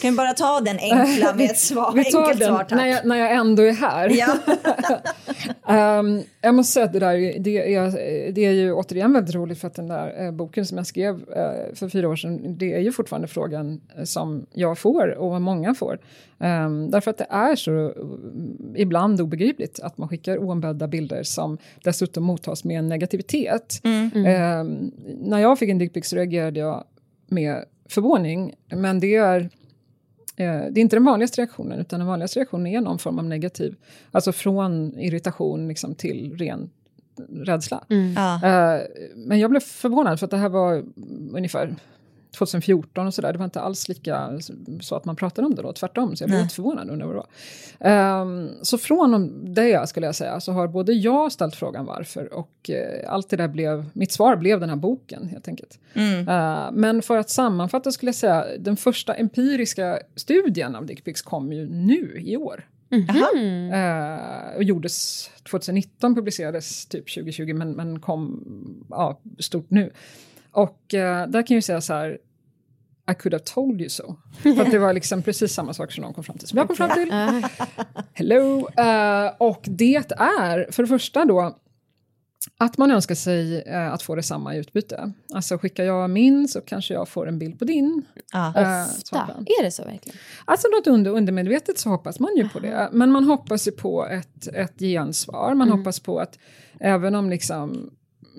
kan 0.00 0.10
vi 0.10 0.16
bara 0.16 0.32
ta 0.32 0.60
den 0.60 0.78
enkla 0.78 1.34
med 1.34 1.50
ett 1.50 1.58
svar, 1.58 1.92
vi 1.96 2.04
tar 2.04 2.20
enkelt 2.20 2.40
den 2.40 2.48
svar, 2.48 2.58
tack. 2.58 2.70
när 2.70 2.86
jag, 2.86 3.06
när 3.06 3.16
jag 3.16 3.32
ändå 3.32 3.62
är 3.62 3.72
här. 3.72 4.10
Ja. 4.18 5.98
um, 5.98 6.22
jag 6.40 6.54
måste 6.54 6.72
säga 6.72 6.86
att 6.86 6.92
det 6.92 6.98
där 6.98 7.38
det 7.38 7.74
är, 7.74 8.32
det 8.32 8.44
är 8.44 8.52
ju 8.52 8.72
återigen 8.72 9.12
väldigt 9.12 9.34
roligt 9.34 9.58
för 9.58 9.66
att 9.66 9.74
den 9.74 9.88
där 9.88 10.24
eh, 10.24 10.32
boken 10.32 10.66
som 10.66 10.76
jag 10.76 10.86
skrev 10.86 11.14
eh, 11.14 11.74
för 11.74 11.88
fyra 11.88 12.08
år 12.08 12.16
sedan, 12.16 12.58
det 12.58 12.74
är 12.74 12.80
ju 12.80 12.92
fortfarande 12.92 13.28
frågan 13.28 13.80
eh, 13.96 14.04
som 14.04 14.46
jag 14.52 14.78
får 14.78 15.18
och 15.18 15.30
vad 15.30 15.40
många 15.40 15.74
får. 15.74 15.98
Um, 16.40 16.90
därför 16.90 17.10
att 17.10 17.18
det 17.18 17.26
är 17.30 17.56
så 17.56 17.70
uh, 17.72 17.92
ibland 18.76 19.20
obegripligt 19.20 19.80
att 19.80 19.98
man 19.98 20.08
skickar 20.08 20.38
oombedda 20.38 20.88
bilder 20.88 21.22
som 21.22 21.58
dessutom 21.84 22.24
mottas 22.24 22.57
med 22.64 22.78
en 22.78 22.88
negativitet. 22.88 23.80
Mm. 23.84 24.60
Um, 24.60 24.92
när 25.20 25.38
jag 25.38 25.58
fick 25.58 25.70
en 25.70 25.78
dickpic 25.78 26.06
så 26.06 26.16
reagerade 26.16 26.60
jag 26.60 26.84
med 27.26 27.64
förvåning, 27.88 28.54
men 28.66 29.00
det 29.00 29.14
är 29.14 29.40
eh, 30.36 30.62
det 30.70 30.80
är 30.80 30.82
inte 30.82 30.96
den 30.96 31.04
vanligaste 31.04 31.40
reaktionen, 31.40 31.78
utan 31.78 32.00
den 32.00 32.08
vanligaste 32.08 32.38
reaktionen 32.38 32.66
är 32.66 32.80
någon 32.80 32.98
form 32.98 33.18
av 33.18 33.24
negativ. 33.24 33.74
Alltså 34.10 34.32
från 34.32 34.98
irritation 34.98 35.68
liksom, 35.68 35.94
till 35.94 36.36
ren 36.38 36.70
rädsla. 37.30 37.84
Mm. 37.90 38.12
Ja. 38.12 38.34
Uh, 38.34 38.82
men 39.16 39.38
jag 39.38 39.50
blev 39.50 39.60
förvånad 39.60 40.18
för 40.18 40.26
att 40.26 40.30
det 40.30 40.36
här 40.36 40.48
var 40.48 40.84
ungefär 41.32 41.76
2014 42.30 43.06
och 43.06 43.14
sådär. 43.14 43.32
Det 43.32 43.38
var 43.38 43.44
inte 43.44 43.60
alls 43.60 43.88
lika 43.88 44.30
så 44.80 44.94
att 44.94 45.04
man 45.04 45.16
pratade 45.16 45.46
om 45.46 45.54
det 45.54 45.62
då, 45.62 45.72
tvärtom. 45.72 46.16
Så 46.16 46.22
jag 46.22 46.30
blev 46.30 46.42
lite 46.42 46.54
förvånad 46.54 46.90
under 46.90 47.06
vad 47.06 47.14
det 47.14 47.22
var. 47.80 48.20
Um, 48.22 48.50
så 48.62 48.78
från 48.78 49.54
det 49.54 49.88
skulle 49.88 50.06
jag 50.06 50.14
säga 50.14 50.40
så 50.40 50.52
har 50.52 50.68
både 50.68 50.92
jag 50.92 51.32
ställt 51.32 51.56
frågan 51.56 51.86
varför 51.86 52.34
och 52.34 52.70
uh, 52.70 53.12
allt 53.12 53.30
det 53.30 53.36
där 53.36 53.48
blev, 53.48 53.90
mitt 53.92 54.12
svar 54.12 54.36
blev 54.36 54.60
den 54.60 54.68
här 54.68 54.76
boken 54.76 55.28
helt 55.28 55.48
enkelt. 55.48 55.78
Mm. 55.94 56.28
Uh, 56.28 56.70
men 56.72 57.02
för 57.02 57.16
att 57.16 57.30
sammanfatta 57.30 57.92
skulle 57.92 58.08
jag 58.08 58.16
säga, 58.16 58.44
den 58.58 58.76
första 58.76 59.14
empiriska 59.14 59.98
studien 60.16 60.76
av 60.76 60.86
dickpics 60.86 61.22
kom 61.22 61.52
ju 61.52 61.68
nu 61.68 62.22
i 62.24 62.36
år. 62.36 62.68
Mm. 62.90 63.72
Uh, 63.72 64.56
och 64.56 64.62
gjordes 64.62 65.30
2019, 65.50 66.14
publicerades 66.14 66.86
typ 66.86 67.14
2020 67.14 67.54
men, 67.54 67.72
men 67.72 68.00
kom 68.00 68.44
ja, 68.90 69.20
stort 69.38 69.70
nu. 69.70 69.90
Och 70.52 70.94
uh, 70.94 71.00
där 71.28 71.46
kan 71.46 71.54
jag 71.54 71.64
säga 71.64 71.80
så 71.80 71.94
här, 71.94 72.18
I 73.10 73.14
could 73.14 73.34
have 73.34 73.44
told 73.44 73.80
you 73.80 73.88
so. 73.90 74.16
För 74.42 74.60
att 74.62 74.70
det 74.70 74.78
var 74.78 74.92
liksom 74.92 75.22
precis 75.22 75.52
samma 75.54 75.74
sak 75.74 75.92
som 75.92 76.02
de 76.02 76.14
kom 76.14 76.24
fram 76.24 76.38
till 76.38 76.48
som 76.48 76.58
jag 76.58 76.66
kom 76.66 76.76
fram 76.76 76.90
till. 76.90 77.12
Hello! 78.12 78.58
Uh, 78.58 79.32
och 79.38 79.60
det 79.62 80.12
är 80.16 80.72
för 80.72 80.82
det 80.82 80.88
första 80.88 81.24
då 81.24 81.56
att 82.58 82.78
man 82.78 82.90
önskar 82.90 83.14
sig 83.14 83.64
uh, 83.68 83.92
att 83.92 84.02
få 84.02 84.14
detsamma 84.14 84.54
i 84.54 84.58
utbyte. 84.58 85.12
Alltså 85.34 85.58
skickar 85.58 85.84
jag 85.84 86.10
min 86.10 86.48
så 86.48 86.60
kanske 86.60 86.94
jag 86.94 87.08
får 87.08 87.28
en 87.28 87.38
bild 87.38 87.58
på 87.58 87.64
din. 87.64 88.04
Ja. 88.32 88.52
Uh, 88.56 88.82
Ofta. 88.90 89.34
Är 89.46 89.62
det 89.62 89.70
så 89.70 89.84
verkligen? 89.84 90.18
Alltså 90.44 90.68
något 90.68 90.86
under, 90.86 91.10
undermedvetet 91.10 91.78
så 91.78 91.88
hoppas 91.88 92.20
man 92.20 92.36
ju 92.36 92.48
på 92.48 92.58
det. 92.60 92.88
Men 92.92 93.12
man 93.12 93.24
hoppas 93.24 93.68
ju 93.68 93.72
på 93.72 94.06
ett, 94.06 94.46
ett 94.46 94.78
gensvar. 94.78 95.54
Man 95.54 95.68
Mm. 95.68 95.78
hoppas 95.78 96.00
på 96.00 96.18
att 96.18 96.38
även 96.80 97.14
om 97.14 97.30
liksom 97.30 97.90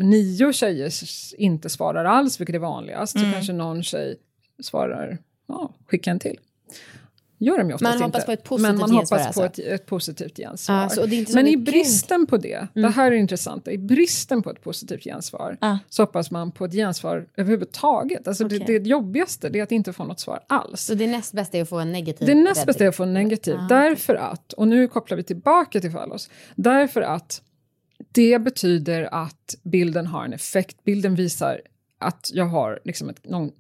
nio 0.04 0.54
tjejer 0.54 0.92
inte 1.38 1.70
svarar 1.70 2.06
alls, 2.06 2.40
vilket 2.40 2.56
är 2.56 2.60
vanligast, 2.60 3.16
Mm. 3.16 3.30
så 3.30 3.34
kanske 3.34 3.54
någon 3.54 3.84
tjej 3.84 4.16
svarar 4.64 5.18
ja, 5.48 5.72
skicka 5.88 6.12
en 6.12 6.20
till. 6.20 6.40
Gör 7.42 7.58
de 7.58 7.70
ju 7.70 7.78
Man 7.82 7.94
inte. 7.94 8.04
hoppas 8.06 8.26
på 8.26 8.32
ett 8.32 8.44
positivt 8.44 8.70
Men 8.72 8.78
man 8.80 8.90
gensvar 8.92 9.18
hoppas 9.20 9.36
på 9.36 9.42
alltså. 9.44 9.62
ett, 9.62 9.68
ett 9.82 9.86
positivt 9.86 10.38
gensvar. 10.38 10.76
Ja, 10.82 10.90
så 10.90 11.06
det 11.06 11.16
är 11.16 11.20
inte 11.20 11.32
så 11.32 11.38
Men 11.38 11.48
i 11.48 11.58
bristen 11.58 12.26
på 12.28 12.38
det, 12.38 12.68
det 12.74 12.88
här 12.88 13.12
är 13.12 13.16
intressant, 13.16 13.68
i 13.68 13.78
bristen 13.78 14.42
på 14.44 14.50
ett 14.52 14.62
positivt 14.64 15.04
gensvar 15.04 15.58
Ja. 15.62 15.80
så 15.90 16.04
hoppas 16.04 16.32
man 16.32 16.52
på 16.52 16.66
ett 16.66 16.72
gensvar 16.74 17.26
överhuvudtaget. 17.38 18.28
Alltså 18.28 18.46
Okej. 18.46 18.64
det, 18.68 18.80
det 18.80 18.90
jobbigaste 18.90 19.50
det 19.50 19.60
är 19.60 19.64
att 19.64 19.72
inte 19.72 19.94
få 19.94 20.04
något 20.04 20.20
svar 20.20 20.40
alls. 20.48 20.82
Så 20.82 20.94
det 20.94 21.08
näst 21.08 21.34
bästa 21.34 21.58
är 21.58 21.62
att 21.62 21.70
få 21.70 21.80
en 21.80 21.92
negativ 21.92 22.28
Det 22.28 22.36
näst 22.36 22.66
bästa 22.66 22.84
är 22.84 22.88
att 22.88 22.96
få 22.96 23.04
en 23.04 23.14
negativ. 23.14 23.56
Ah, 23.56 23.68
därför 23.70 24.16
att, 24.16 24.54
och 24.54 24.68
nu 24.68 24.88
kopplar 24.88 25.18
vi 25.18 25.24
tillbaka 25.24 25.80
till 25.82 25.92
Fallos, 25.92 26.30
därför 26.56 27.02
att 27.02 27.42
det 28.12 28.40
betyder 28.40 29.14
att 29.14 29.56
bilden 29.64 30.08
har 30.08 30.26
en 30.26 30.34
effekt. 30.34 30.84
Bilden 30.84 31.16
visar 31.16 31.62
att 32.00 32.32
jag 32.34 32.46
har 32.46 32.80
liksom 32.84 33.10
ett, 33.10 33.26
någon, 33.30 33.52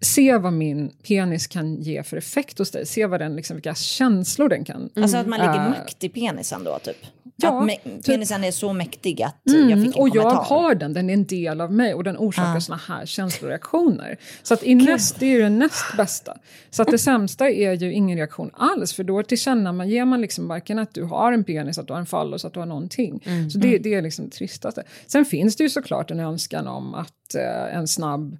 se 0.00 0.38
vad 0.38 0.52
min 0.52 0.90
penis 1.08 1.46
kan 1.46 1.82
ge 1.82 2.02
för 2.02 2.16
effekt 2.16 2.58
hos 2.58 2.70
dig. 2.70 2.86
Se 2.86 3.06
vad 3.06 3.20
den, 3.20 3.36
liksom, 3.36 3.56
vilka 3.56 3.74
känslor 3.74 4.48
den 4.48 4.64
kan... 4.64 4.90
Alltså 4.96 5.16
att 5.16 5.26
man 5.26 5.38
lägger 5.38 5.64
Äh, 5.64 5.70
makt 5.70 6.04
i 6.04 6.08
penisen 6.08 6.64
då, 6.64 6.78
typ? 6.78 6.96
Ja, 7.36 7.62
att 7.64 8.04
penisen 8.06 8.44
är 8.44 8.50
så 8.50 8.72
mäktig 8.72 9.22
att 9.22 9.46
Mm, 9.48 9.70
jag 9.70 9.82
fick 9.84 9.96
en 9.96 10.02
och 10.02 10.08
jag 10.08 10.14
kommentar. 10.24 10.44
har 10.44 10.74
den, 10.74 10.92
den 10.92 11.10
är 11.10 11.14
en 11.14 11.24
del 11.26 11.60
av 11.60 11.72
mig 11.72 11.94
och 11.94 12.04
den 12.04 12.16
orsakar 12.16 12.56
Ah. 12.56 12.60
såna 12.60 12.80
här 12.88 13.06
känsloreaktioner. 13.06 14.16
Så 14.42 14.54
att 14.54 14.62
i 14.64 14.74
näst, 14.74 15.20
det 15.20 15.26
är 15.26 15.30
ju 15.30 15.40
det 15.42 15.48
näst 15.50 15.96
bästa. 15.96 16.36
Så 16.70 16.82
att 16.82 16.88
det 16.88 16.98
sämsta 16.98 17.50
är 17.50 17.72
ju 17.72 17.92
ingen 17.92 18.16
reaktion 18.18 18.50
alls, 18.54 18.92
för 18.94 19.04
då 19.04 19.22
tillkänner 19.22 19.72
man, 19.72 19.88
ger 19.88 20.04
man 20.04 20.20
liksom 20.20 20.48
varken 20.48 20.78
att 20.78 20.94
du 20.94 21.02
har 21.04 21.32
en 21.32 21.44
penis, 21.44 21.78
att 21.78 21.86
du 21.86 21.92
har 21.92 22.00
en 22.00 22.06
fallos, 22.06 22.44
att 22.44 22.52
du 22.54 22.58
har 22.60 22.66
någonting. 22.66 23.22
Mm. 23.26 23.50
Så 23.50 23.58
det, 23.58 23.78
det 23.78 23.94
är 23.94 24.02
liksom 24.02 24.24
det 24.24 24.30
tristaste. 24.30 24.82
Sen 25.06 25.24
finns 25.24 25.56
det 25.56 25.62
ju 25.64 25.70
såklart 25.70 26.10
en 26.10 26.20
önskan 26.20 26.66
om 26.66 26.94
att 26.94 27.34
eh, 27.34 27.76
en 27.76 27.88
snabb 27.88 28.36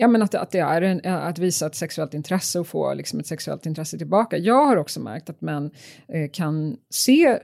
Ja, 0.00 0.08
men 0.08 0.22
att, 0.22 0.34
att 0.34 0.50
det 0.50 0.58
är 0.58 0.82
en, 0.82 1.06
att 1.06 1.38
visa 1.38 1.66
ett 1.66 1.74
sexuellt 1.74 2.14
intresse 2.14 2.60
och 2.60 2.66
få 2.66 2.94
liksom 2.94 3.20
ett 3.20 3.26
sexuellt 3.26 3.66
intresse 3.66 3.98
tillbaka. 3.98 4.36
Jag 4.36 4.66
har 4.66 4.76
också 4.76 5.00
märkt 5.00 5.30
att 5.30 5.40
män 5.40 5.70
eh, 6.08 6.30
kan 6.30 6.76
se 6.90 7.26
eh, 7.26 7.38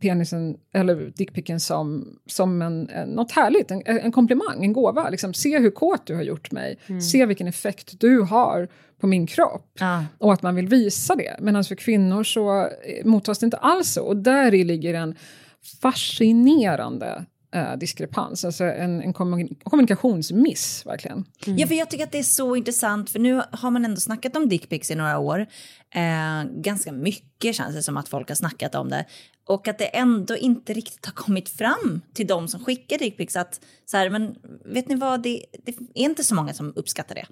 penisen 0.00 0.56
eller 0.74 1.12
dickpicken 1.16 1.60
som, 1.60 2.18
som 2.26 2.62
en, 2.62 2.90
en, 2.90 3.08
något 3.08 3.32
härligt, 3.32 3.70
en, 3.70 3.82
en 3.86 4.12
komplimang, 4.12 4.64
en 4.64 4.72
gåva. 4.72 5.08
Liksom, 5.08 5.34
se 5.34 5.58
hur 5.58 5.70
kåt 5.70 6.06
du 6.06 6.14
har 6.14 6.22
gjort 6.22 6.52
mig, 6.52 6.78
se 7.12 7.26
vilken 7.26 7.46
effekt 7.46 8.00
du 8.00 8.20
har 8.20 8.68
på 9.00 9.06
min 9.06 9.26
kropp. 9.26 9.70
Ja. 9.80 10.04
Och 10.18 10.32
att 10.32 10.42
man 10.42 10.54
vill 10.54 10.68
visa 10.68 11.14
det. 11.14 11.36
Medan 11.40 11.64
för 11.64 11.74
kvinnor 11.74 12.24
så 12.24 12.60
eh, 12.60 13.04
mottas 13.04 13.38
det 13.38 13.44
inte 13.44 13.56
alls 13.56 13.92
så. 13.92 14.04
Och 14.04 14.16
där 14.16 14.50
ligger 14.50 14.94
en 14.94 15.14
fascinerande 15.82 17.24
eh, 17.56 17.76
diskrepans, 17.76 18.44
alltså 18.44 18.64
en, 18.64 19.02
en 19.02 19.12
kommunik- 19.14 19.60
kommunikationsmiss 19.64 20.86
verkligen. 20.86 21.24
Ja, 21.46 21.66
för 21.66 21.74
jag 21.74 21.90
tycker 21.90 22.04
att 22.04 22.12
det 22.12 22.18
är 22.18 22.22
så 22.22 22.56
intressant, 22.56 23.10
för 23.10 23.18
nu 23.18 23.42
har 23.52 23.70
man 23.70 23.84
ändå 23.84 24.00
snackat 24.00 24.36
om 24.36 24.48
dickpics 24.48 24.90
i 24.90 24.94
några 24.94 25.18
år. 25.18 25.40
Eh, 25.94 26.44
ganska 26.50 26.92
mycket 26.92 27.54
känns 27.54 27.74
det 27.74 27.82
som 27.82 27.96
att 27.96 28.08
folk 28.08 28.28
har 28.28 28.34
snackat 28.36 28.74
om 28.74 28.88
det. 28.90 29.04
Och 29.48 29.68
att 29.68 29.78
det 29.78 29.84
ändå 29.96 30.36
inte 30.36 30.72
riktigt 30.72 31.06
har 31.06 31.12
kommit 31.12 31.48
fram 31.48 32.00
till 32.14 32.26
de 32.26 32.48
som 32.48 32.64
skickar 32.64 32.98
dickpics 32.98 33.36
att 33.36 33.60
så 33.84 33.96
här, 33.96 34.10
men 34.10 34.34
vet 34.64 34.88
ni 34.88 34.94
vad, 34.94 35.22
det, 35.22 35.44
det 35.64 35.72
är 35.94 36.02
inte 36.04 36.24
så 36.24 36.34
många 36.34 36.52
som 36.54 36.72
uppskattar 36.76 37.14
det. 37.14 37.26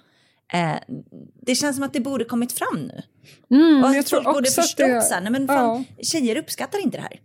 Eh, 0.58 0.76
det 1.42 1.54
känns 1.54 1.76
som 1.76 1.84
att 1.84 1.92
det 1.92 2.00
borde 2.00 2.24
kommit 2.24 2.52
fram 2.52 2.80
nu. 2.80 3.02
Mm, 3.56 3.84
och 3.84 3.90
jag 3.90 3.98
att 3.98 4.06
tror 4.06 4.22
folk 4.22 4.34
borde 4.34 4.48
också 4.48 4.60
att 4.60 4.66
förstått 4.66 4.86
det- 4.86 5.02
så 5.02 5.14
här, 5.14 5.20
nej 5.20 5.32
men 5.32 5.46
fan, 5.48 5.84
tjejer 6.02 6.36
uppskattar 6.36 6.82
inte 6.84 6.96
det 6.98 7.02
här. 7.02 7.20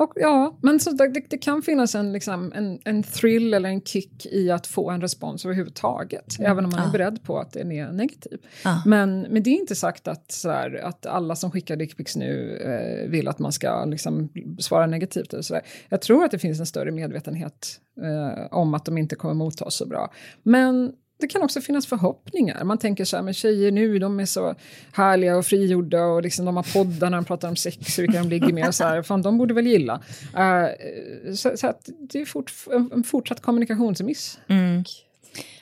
Och, 0.00 0.12
ja, 0.16 0.58
men 0.62 0.80
så 0.80 0.90
det, 0.90 1.22
det, 1.28 1.38
kan 1.38 1.62
finnas 1.62 1.94
en, 1.94 2.12
liksom, 2.12 2.52
en, 2.52 2.78
en 2.84 3.02
thrill 3.02 3.54
eller 3.54 3.68
en 3.68 3.80
kick 3.80 4.26
i 4.26 4.50
att 4.50 4.66
få 4.66 4.90
en 4.90 5.00
respons 5.00 5.44
överhuvudtaget, 5.44 6.36
även 6.40 6.64
om 6.64 6.70
man 6.70 6.88
är 6.88 6.92
beredd 6.92 7.22
på 7.22 7.38
att 7.38 7.52
den 7.52 7.72
är 7.72 7.92
negativ. 7.92 8.38
Ja. 8.64 8.82
Men 8.86 9.20
med 9.20 9.42
det 9.42 9.50
är 9.50 9.60
inte 9.60 9.74
sagt 9.74 10.08
att, 10.08 10.32
så 10.32 10.50
här, 10.50 10.80
att 10.84 11.06
alla 11.06 11.36
som 11.36 11.50
skickar 11.50 11.76
dickpics 11.76 12.16
nu 12.16 12.56
eh, 12.56 13.10
vill 13.10 13.28
att 13.28 13.38
man 13.38 13.52
ska 13.52 13.84
liksom, 13.84 14.28
svara 14.58 14.86
negativt. 14.86 15.32
Eller 15.32 15.42
så 15.42 15.54
där. 15.54 15.62
Jag 15.88 16.02
tror 16.02 16.24
att 16.24 16.30
det 16.30 16.38
finns 16.38 16.60
en 16.60 16.66
större 16.66 16.90
medvetenhet 16.90 17.80
eh, 18.02 18.46
om 18.50 18.74
att 18.74 18.84
de 18.84 18.98
inte 18.98 19.16
kommer 19.16 19.34
mottas 19.34 19.74
så 19.74 19.86
bra. 19.86 20.12
Men 20.42 20.92
det 21.20 21.28
kan 21.28 21.42
också 21.42 21.60
finnas 21.60 21.86
förhoppningar. 21.86 22.64
Man 22.64 22.78
tänker 22.78 23.04
så 23.04 23.16
här, 23.16 23.22
men 23.22 23.34
tjejer 23.34 23.72
nu, 23.72 23.98
de 23.98 24.20
är 24.20 24.26
så 24.26 24.54
härliga 24.92 25.36
och 25.36 25.46
frigjorda 25.46 26.04
och 26.04 26.22
liksom 26.22 26.44
de 26.44 26.56
har 26.56 26.72
poddar 26.72 27.10
när 27.10 27.16
de 27.18 27.24
pratar 27.24 27.48
om 27.48 27.56
sex 27.56 27.98
och 27.98 28.04
vilka 28.04 28.18
de 28.18 28.28
ligger 28.28 28.52
med 28.52 28.68
och 28.68 28.74
så 28.74 28.84
här, 28.84 29.02
fan 29.02 29.22
de 29.22 29.38
borde 29.38 29.54
väl 29.54 29.66
gilla. 29.66 30.00
Eh, 30.36 31.34
så, 31.34 31.56
så 31.56 31.66
att 31.66 31.88
det 31.98 32.20
är 32.20 32.24
fort, 32.24 32.52
en, 32.72 32.90
en 32.92 33.04
fortsatt 33.04 33.42
kommunikationsmiss. 33.42 34.38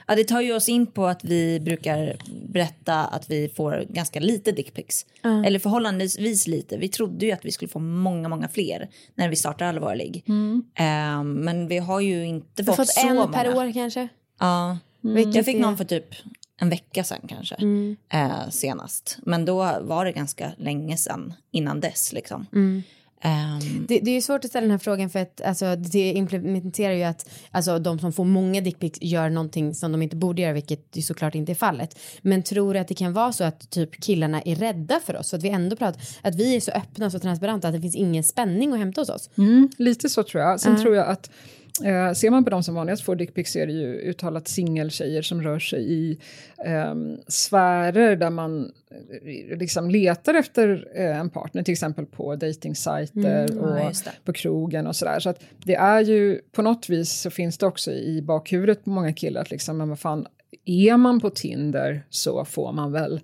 Ja, 0.06 0.14
det 0.14 0.24
tar 0.24 0.40
ju 0.40 0.54
oss 0.54 0.68
in 0.68 0.86
på 0.86 1.06
att 1.06 1.24
vi 1.24 1.60
brukar 1.60 2.16
berätta 2.48 2.94
att 2.94 3.30
vi 3.30 3.48
får 3.56 3.86
ganska 3.88 4.20
lite 4.20 4.52
dickpics. 4.52 5.06
Eller 5.46 5.58
förhållandevis 5.58 6.46
lite. 6.46 6.76
Vi 6.76 6.88
trodde 6.88 7.26
ju 7.26 7.32
att 7.32 7.44
vi 7.44 7.52
skulle 7.52 7.68
få 7.68 7.78
många, 7.78 8.28
många 8.28 8.48
fler 8.48 8.88
när 9.14 9.28
vi 9.28 9.36
startade 9.36 9.70
Allvarlig. 9.70 10.24
Eh, 10.74 11.22
men 11.24 11.68
vi 11.68 11.78
har 11.78 12.00
ju 12.00 12.26
inte 12.26 12.64
fått, 12.64 12.76
fått 12.76 12.88
så 12.88 13.08
en 13.08 13.16
många. 13.16 13.32
per 13.32 13.56
år 13.56 13.72
kanske? 13.72 14.08
Ja. 14.40 14.78
Vilket 15.14 15.34
Jag 15.34 15.44
fick 15.44 15.58
någon 15.58 15.76
för 15.76 15.84
typ 15.84 16.14
en 16.60 16.70
vecka 16.70 17.04
sedan 17.04 17.20
kanske. 17.28 17.56
Eh, 18.08 18.48
senast. 18.50 19.18
Men 19.22 19.44
då 19.44 19.56
var 19.80 20.04
det 20.04 20.12
ganska 20.12 20.52
länge 20.58 20.96
sedan 20.96 21.32
innan 21.50 21.80
dess 21.80 22.12
liksom. 22.12 22.46
Ehm, 23.20 23.86
Det, 23.88 24.00
det 24.00 24.10
är 24.10 24.14
ju 24.14 24.20
svårt 24.20 24.44
att 24.44 24.50
ställa 24.50 24.62
den 24.62 24.70
här 24.70 24.78
frågan 24.78 25.10
för 25.10 25.18
att 25.18 25.40
alltså, 25.40 25.76
det 25.76 26.12
implementerar 26.12 26.92
ju 26.94 27.02
att 27.02 27.28
alltså, 27.50 27.78
de 27.78 27.98
som 27.98 28.12
får 28.12 28.24
många 28.24 28.60
dickpics 28.60 28.98
gör 29.02 29.30
någonting 29.30 29.74
som 29.74 29.92
de 29.92 30.02
inte 30.02 30.16
borde 30.16 30.42
göra, 30.42 30.52
vilket 30.52 30.96
ju 30.96 31.02
såklart 31.02 31.34
inte 31.34 31.52
är 31.52 31.54
fallet. 31.54 31.98
Men 32.22 32.42
tror 32.42 32.74
du 32.74 32.80
att 32.80 32.88
det 32.88 32.94
kan 32.94 33.12
vara 33.12 33.32
så 33.32 33.44
att 33.44 33.70
typ 33.70 34.00
killarna 34.00 34.42
är 34.42 34.54
rädda 34.56 35.00
för 35.06 35.16
oss? 35.16 35.30
För 35.30 35.36
att 35.36 35.42
vi 35.42 35.48
ändå 35.48 35.76
pratar, 35.76 36.02
att 36.22 36.34
vi 36.34 36.56
är 36.56 36.60
så 36.60 36.70
öppna 36.70 37.06
och 37.06 37.12
så 37.12 37.18
transparenta 37.18 37.68
att 37.68 37.74
det 37.74 37.80
finns 37.80 37.96
ingen 37.96 38.24
spänning 38.24 38.72
att 38.72 38.78
hämta 38.78 39.00
hos 39.00 39.08
oss? 39.08 39.30
Mm, 39.38 39.70
lite 39.78 40.08
så 40.08 40.22
tror 40.22 40.42
jag. 40.42 40.60
Sen 40.60 40.80
tror 40.82 40.96
jag 40.96 41.08
att 41.08 41.30
Eh, 41.84 42.12
ser 42.12 42.30
man 42.30 42.44
på 42.44 42.50
de 42.50 42.62
som 42.62 42.74
vanligast 42.74 43.04
får 43.04 43.16
dickpics 43.16 43.56
är 43.56 43.66
det 43.66 43.72
ju 43.72 43.94
uttalat 43.94 44.48
singeltjejer 44.48 45.22
som 45.22 45.42
rör 45.42 45.58
sig 45.58 45.92
i 45.92 46.18
eh, 46.64 46.94
sfärer 47.28 48.16
där 48.16 48.30
man 48.30 48.72
eh, 48.90 49.58
liksom 49.58 49.90
letar 49.90 50.34
efter 50.34 50.88
eh, 50.94 51.18
en 51.18 51.30
partner, 51.30 51.62
till 51.62 51.72
exempel 51.72 52.06
på 52.06 52.36
dejtingsajter 52.36 53.50
mm, 53.50 53.58
och 53.58 53.78
ja, 53.78 53.92
på 54.24 54.32
krogen 54.32 54.86
och 54.86 54.96
sådär. 54.96 55.20
Så 55.20 55.30
att 55.30 55.40
det 55.64 55.74
är 55.74 56.00
ju 56.00 56.40
på 56.52 56.62
något 56.62 56.88
vis 56.88 57.12
så 57.12 57.30
finns 57.30 57.58
det 57.58 57.66
också 57.66 57.92
i 57.92 58.22
bakhuvudet 58.22 58.84
på 58.84 58.90
många 58.90 59.12
killar 59.12 59.40
att 59.40 59.50
liksom, 59.50 59.78
men 59.78 59.88
vad 59.88 59.98
fan, 59.98 60.26
är 60.64 60.96
man 60.96 61.20
på 61.20 61.30
Tinder 61.30 62.02
så 62.10 62.44
får 62.44 62.72
man 62.72 62.92
väl 62.92 63.20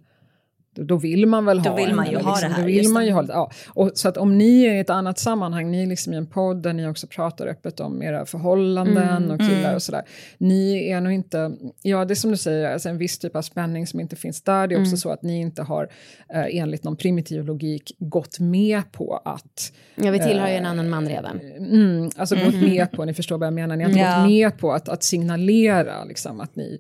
då 0.75 0.97
vill 0.97 1.27
man 1.27 1.45
väl 1.45 1.63
då 1.63 1.71
ha 1.71 1.77
vill 1.77 1.95
man 1.95 2.07
ju 2.07 2.13
liksom, 2.13 2.31
ha 2.31 2.41
det 2.41 2.47
här. 2.47 2.61
Då 2.61 2.67
vill 2.67 2.89
man 2.89 3.07
ju 3.07 3.13
ha 3.13 3.23
det, 3.23 3.33
ja. 3.33 3.51
och, 3.69 3.91
så 3.95 4.09
att 4.09 4.17
om 4.17 4.39
ni 4.39 4.65
är 4.65 4.75
i 4.75 4.79
ett 4.79 4.91
annat 4.91 5.19
sammanhang, 5.19 5.71
ni 5.71 5.83
är 5.83 5.87
liksom 5.87 6.13
i 6.13 6.17
en 6.17 6.27
podd 6.27 6.63
där 6.63 6.73
ni 6.73 6.89
också 6.89 7.07
pratar 7.07 7.47
öppet 7.47 7.81
om 7.81 8.03
era 8.03 8.27
förhållanden 8.27 9.23
mm, 9.25 9.31
och 9.31 9.41
killar 9.41 9.59
mm. 9.59 9.75
och 9.75 9.83
sådär. 9.83 10.03
Ni 10.39 10.91
är 10.91 11.01
nog 11.01 11.13
inte, 11.13 11.53
ja 11.83 12.05
det 12.05 12.13
är 12.13 12.17
som 12.17 12.31
du 12.31 12.37
säger, 12.37 12.73
alltså 12.73 12.89
en 12.89 12.99
viss 12.99 13.19
typ 13.19 13.37
av 13.37 13.43
spänning 13.43 13.87
som 13.87 14.01
inte 14.01 14.17
finns 14.17 14.43
där. 14.43 14.67
Det 14.67 14.75
är 14.75 14.77
också 14.77 14.89
mm. 14.89 14.97
så 14.97 15.11
att 15.11 15.23
ni 15.23 15.41
inte 15.41 15.63
har 15.63 15.89
eh, 16.35 16.57
enligt 16.59 16.85
någon 16.85 16.97
primitiv 16.97 17.45
logik 17.45 17.93
gått 17.99 18.39
med 18.39 18.93
på 18.93 19.23
att... 19.25 19.73
Ja 19.95 20.11
vi 20.11 20.19
tillhör 20.19 20.49
ju 20.49 20.55
en 20.55 20.67
annan 20.67 20.91
man 20.91 21.09
redan. 21.09 21.41
Mm, 21.41 22.11
alltså 22.17 22.35
gått 22.35 22.55
mm. 22.55 22.71
med 22.71 22.93
på, 22.93 23.05
ni 23.05 23.15
förstår 23.15 23.39
vad 23.39 23.47
jag 23.47 23.55
menar, 23.55 23.77
ni 23.77 23.85
har 23.85 23.91
inte 23.91 24.01
ja. 24.01 24.21
gått 24.21 24.31
med 24.31 24.59
på 24.59 24.73
att, 24.73 24.89
att 24.89 25.03
signalera 25.03 26.05
liksom, 26.05 26.41
att 26.41 26.57
ni 26.57 26.79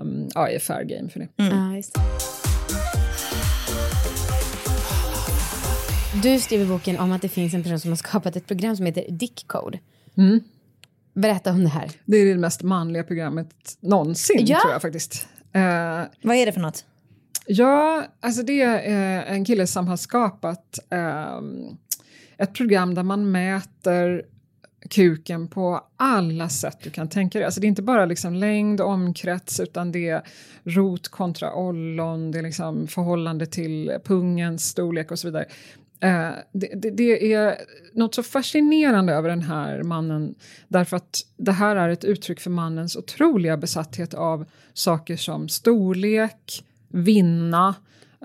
um, 0.00 0.28
ja, 0.34 0.48
är 0.48 0.58
fair 0.58 0.84
game 0.84 1.08
för 1.08 1.20
det. 1.20 1.28
Ja, 1.36 1.82
Du 6.22 6.40
skriver 6.40 6.66
boken 6.66 6.98
om 6.98 7.12
att 7.12 7.22
det 7.22 7.28
finns 7.28 7.54
en 7.54 7.62
person 7.62 7.80
som 7.80 7.90
har 7.90 7.96
skapat 7.96 8.36
ett 8.36 8.46
program 8.46 8.76
som 8.76 8.86
heter 8.86 9.04
Dickcode. 9.10 9.78
Mm. 10.16 10.40
Berätta 11.14 11.50
om 11.50 11.62
det 11.62 11.68
här. 11.68 11.90
Det 12.04 12.16
är 12.16 12.26
det 12.26 12.40
mest 12.40 12.62
manliga 12.62 13.04
programmet 13.04 13.48
någonsin, 13.80 14.46
ja. 14.46 14.60
tror 14.60 14.72
jag 14.72 14.82
faktiskt. 14.82 15.28
Uh, 15.56 15.62
Vad 16.22 16.36
är 16.36 16.46
det 16.46 16.52
för 16.52 16.60
något? 16.60 16.84
Ja, 17.46 18.04
alltså 18.20 18.42
det 18.42 18.62
är 18.62 19.22
en 19.22 19.44
kille 19.44 19.66
som 19.66 19.88
har 19.88 19.96
skapat 19.96 20.78
um, 20.90 21.76
ett 22.38 22.54
program 22.54 22.94
där 22.94 23.02
man 23.02 23.30
mäter 23.30 24.22
kuken 24.90 25.48
på 25.48 25.80
alla 25.96 26.48
sätt 26.48 26.78
du 26.82 26.90
kan 26.90 27.08
tänka 27.08 27.38
dig. 27.38 27.46
Alltså 27.46 27.60
det 27.60 27.66
är 27.66 27.68
inte 27.68 27.82
bara 27.82 28.06
liksom 28.06 28.34
längd 28.34 28.80
och 28.80 28.90
omkrets 28.90 29.60
utan 29.60 29.92
det 29.92 30.08
är 30.08 30.22
rot 30.64 31.08
kontra 31.08 31.54
ollon, 31.54 32.30
det 32.30 32.38
är 32.38 32.42
liksom 32.42 32.86
förhållande 32.86 33.46
till 33.46 33.98
pungens 34.04 34.68
storlek 34.68 35.10
och 35.10 35.18
så 35.18 35.28
vidare. 35.28 35.46
Eh, 36.00 36.30
det, 36.52 36.70
det, 36.74 36.90
det, 36.90 37.32
är 37.32 37.56
något 37.92 38.14
så 38.14 38.22
fascinerande 38.22 39.12
över 39.12 39.28
den 39.28 39.42
här 39.42 39.82
mannen 39.82 40.34
därför 40.68 40.96
att 40.96 41.20
det 41.36 41.52
här 41.52 41.76
är 41.76 41.88
ett 41.88 42.04
uttryck 42.04 42.40
för 42.40 42.50
mannens 42.50 42.96
otroliga 42.96 43.56
besatthet 43.56 44.14
av 44.14 44.44
saker 44.74 45.16
som 45.16 45.48
storlek, 45.48 46.64
vinna, 46.88 47.74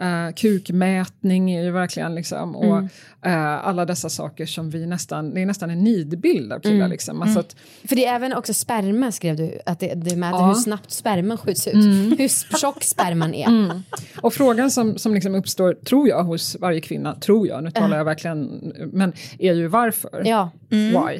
Uh, 0.01 0.33
kukmätning 0.35 1.51
är 1.51 1.63
ju 1.63 1.71
verkligen 1.71 2.15
liksom, 2.15 2.55
och 2.55 2.77
mm. 2.77 2.89
uh, 3.25 3.67
alla 3.67 3.85
dessa 3.85 4.09
saker 4.09 4.45
som 4.45 4.69
vi 4.69 4.85
nästan, 4.87 5.33
det 5.33 5.41
är 5.41 5.45
nästan 5.45 5.69
en 5.69 5.83
nidbild 5.83 6.53
av 6.53 6.59
killar 6.59 6.75
mm. 6.75 6.91
liksom. 6.91 7.21
Alltså 7.21 7.39
mm. 7.39 7.45
att, 7.47 7.55
För 7.89 7.95
det 7.95 8.05
är 8.05 8.15
även 8.15 8.33
också 8.33 8.53
sperma 8.53 9.11
skrev 9.11 9.35
du, 9.35 9.59
att 9.65 9.79
det, 9.79 9.93
det 9.93 10.15
mäter 10.15 10.39
ja. 10.39 10.47
hur 10.47 10.53
snabbt 10.53 10.91
sperman 10.91 11.37
skjuts 11.37 11.67
ut, 11.67 11.73
mm. 11.73 12.15
hur 12.17 12.57
tjock 12.57 12.83
sperman 12.83 13.33
är. 13.33 13.47
Mm. 13.47 13.83
Och 14.21 14.33
frågan 14.33 14.71
som, 14.71 14.97
som 14.97 15.13
liksom 15.13 15.35
uppstår, 15.35 15.73
tror 15.73 16.07
jag, 16.07 16.23
hos 16.23 16.55
varje 16.59 16.81
kvinna, 16.81 17.15
tror 17.15 17.47
jag, 17.47 17.63
nu 17.63 17.71
talar 17.71 17.97
jag 17.97 18.05
verkligen, 18.05 18.73
men 18.93 19.13
är 19.39 19.53
ju 19.53 19.67
varför? 19.67 20.21
Ja. 20.25 20.51
Why? 20.69 21.19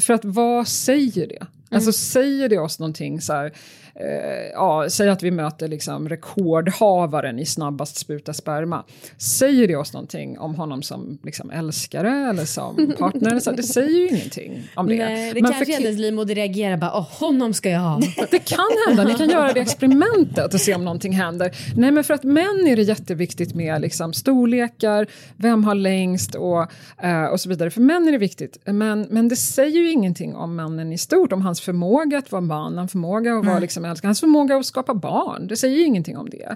För 0.00 0.14
att 0.14 0.24
vad 0.24 0.68
säger 0.68 1.26
det? 1.26 1.46
Alltså 1.70 1.92
säger 1.92 2.48
det 2.48 2.58
oss 2.58 2.78
någonting 2.78 3.20
så 3.20 3.32
här, 3.32 3.52
eh, 3.94 4.50
ja, 4.52 4.86
säg 4.90 5.08
att 5.08 5.22
vi 5.22 5.30
möter 5.30 5.68
liksom 5.68 6.08
rekordhavaren 6.08 7.38
i 7.38 7.46
snabbast 7.46 7.96
spruta 7.96 8.32
sperma. 8.32 8.84
Säger 9.18 9.68
det 9.68 9.76
oss 9.76 9.92
någonting 9.92 10.38
om 10.38 10.54
honom 10.54 10.82
som 10.82 11.18
liksom 11.22 11.50
älskare 11.50 12.28
eller 12.30 12.44
som 12.44 12.92
partner? 12.98 13.40
så, 13.40 13.52
det 13.52 13.62
säger 13.62 13.98
ju 13.98 14.08
ingenting 14.08 14.68
om 14.74 14.86
det. 14.86 14.96
Nej, 14.96 15.32
det 15.34 15.42
Men 15.42 15.52
kanske 15.52 15.64
för... 15.64 15.82
hennes 15.82 15.98
livmoder 15.98 16.34
reagerar 16.34 16.76
bara, 16.76 16.90
oh, 16.90 17.08
honom 17.18 17.54
ska 17.54 17.70
jag 17.70 17.80
ha. 17.80 18.00
det 18.30 18.38
kan 18.38 18.66
hända, 18.88 19.04
ni 19.04 19.14
kan 19.14 19.30
göra 19.30 19.52
det 19.52 19.60
experimentet 19.60 20.54
och 20.54 20.60
se 20.60 20.74
om 20.74 20.84
någonting 20.84 21.12
händer. 21.12 21.50
Nej 21.76 21.90
men 21.90 22.04
för 22.04 22.14
att 22.14 22.24
män 22.24 22.66
är 22.66 22.76
det 22.76 22.82
jätteviktigt 22.82 23.54
med 23.54 23.80
liksom, 23.80 24.12
storlekar, 24.12 25.06
vem 25.36 25.64
har 25.64 25.74
längst 25.74 26.34
och, 26.34 26.66
eh, 27.02 27.24
och 27.24 27.40
så 27.40 27.48
vidare. 27.48 27.70
För 27.70 27.80
män 27.80 28.08
är 28.08 28.12
det 28.12 28.18
viktigt. 28.18 28.58
Men, 28.64 29.06
men 29.10 29.28
det 29.28 29.36
säger 29.36 29.80
ju 29.80 29.90
ingenting 29.90 30.36
om 30.36 30.56
männen 30.56 30.92
i 30.92 30.98
stort, 30.98 31.32
om 31.32 31.42
hans 31.42 31.60
förmåga 31.60 32.18
att 32.18 32.32
vara 32.32 32.42
man, 32.42 32.78
hans 32.78 32.92
förmåga 32.92 33.34
att 33.34 33.46
vara 33.46 33.58
liksom 33.58 33.83
som 33.84 33.90
älskar. 33.90 34.08
Hans 34.08 34.20
förmåga 34.20 34.56
att 34.56 34.66
skapa 34.66 34.94
barn, 34.94 35.46
det 35.46 35.56
säger 35.56 35.76
ju 35.76 35.84
ingenting 35.84 36.16
om 36.16 36.28
det. 36.30 36.54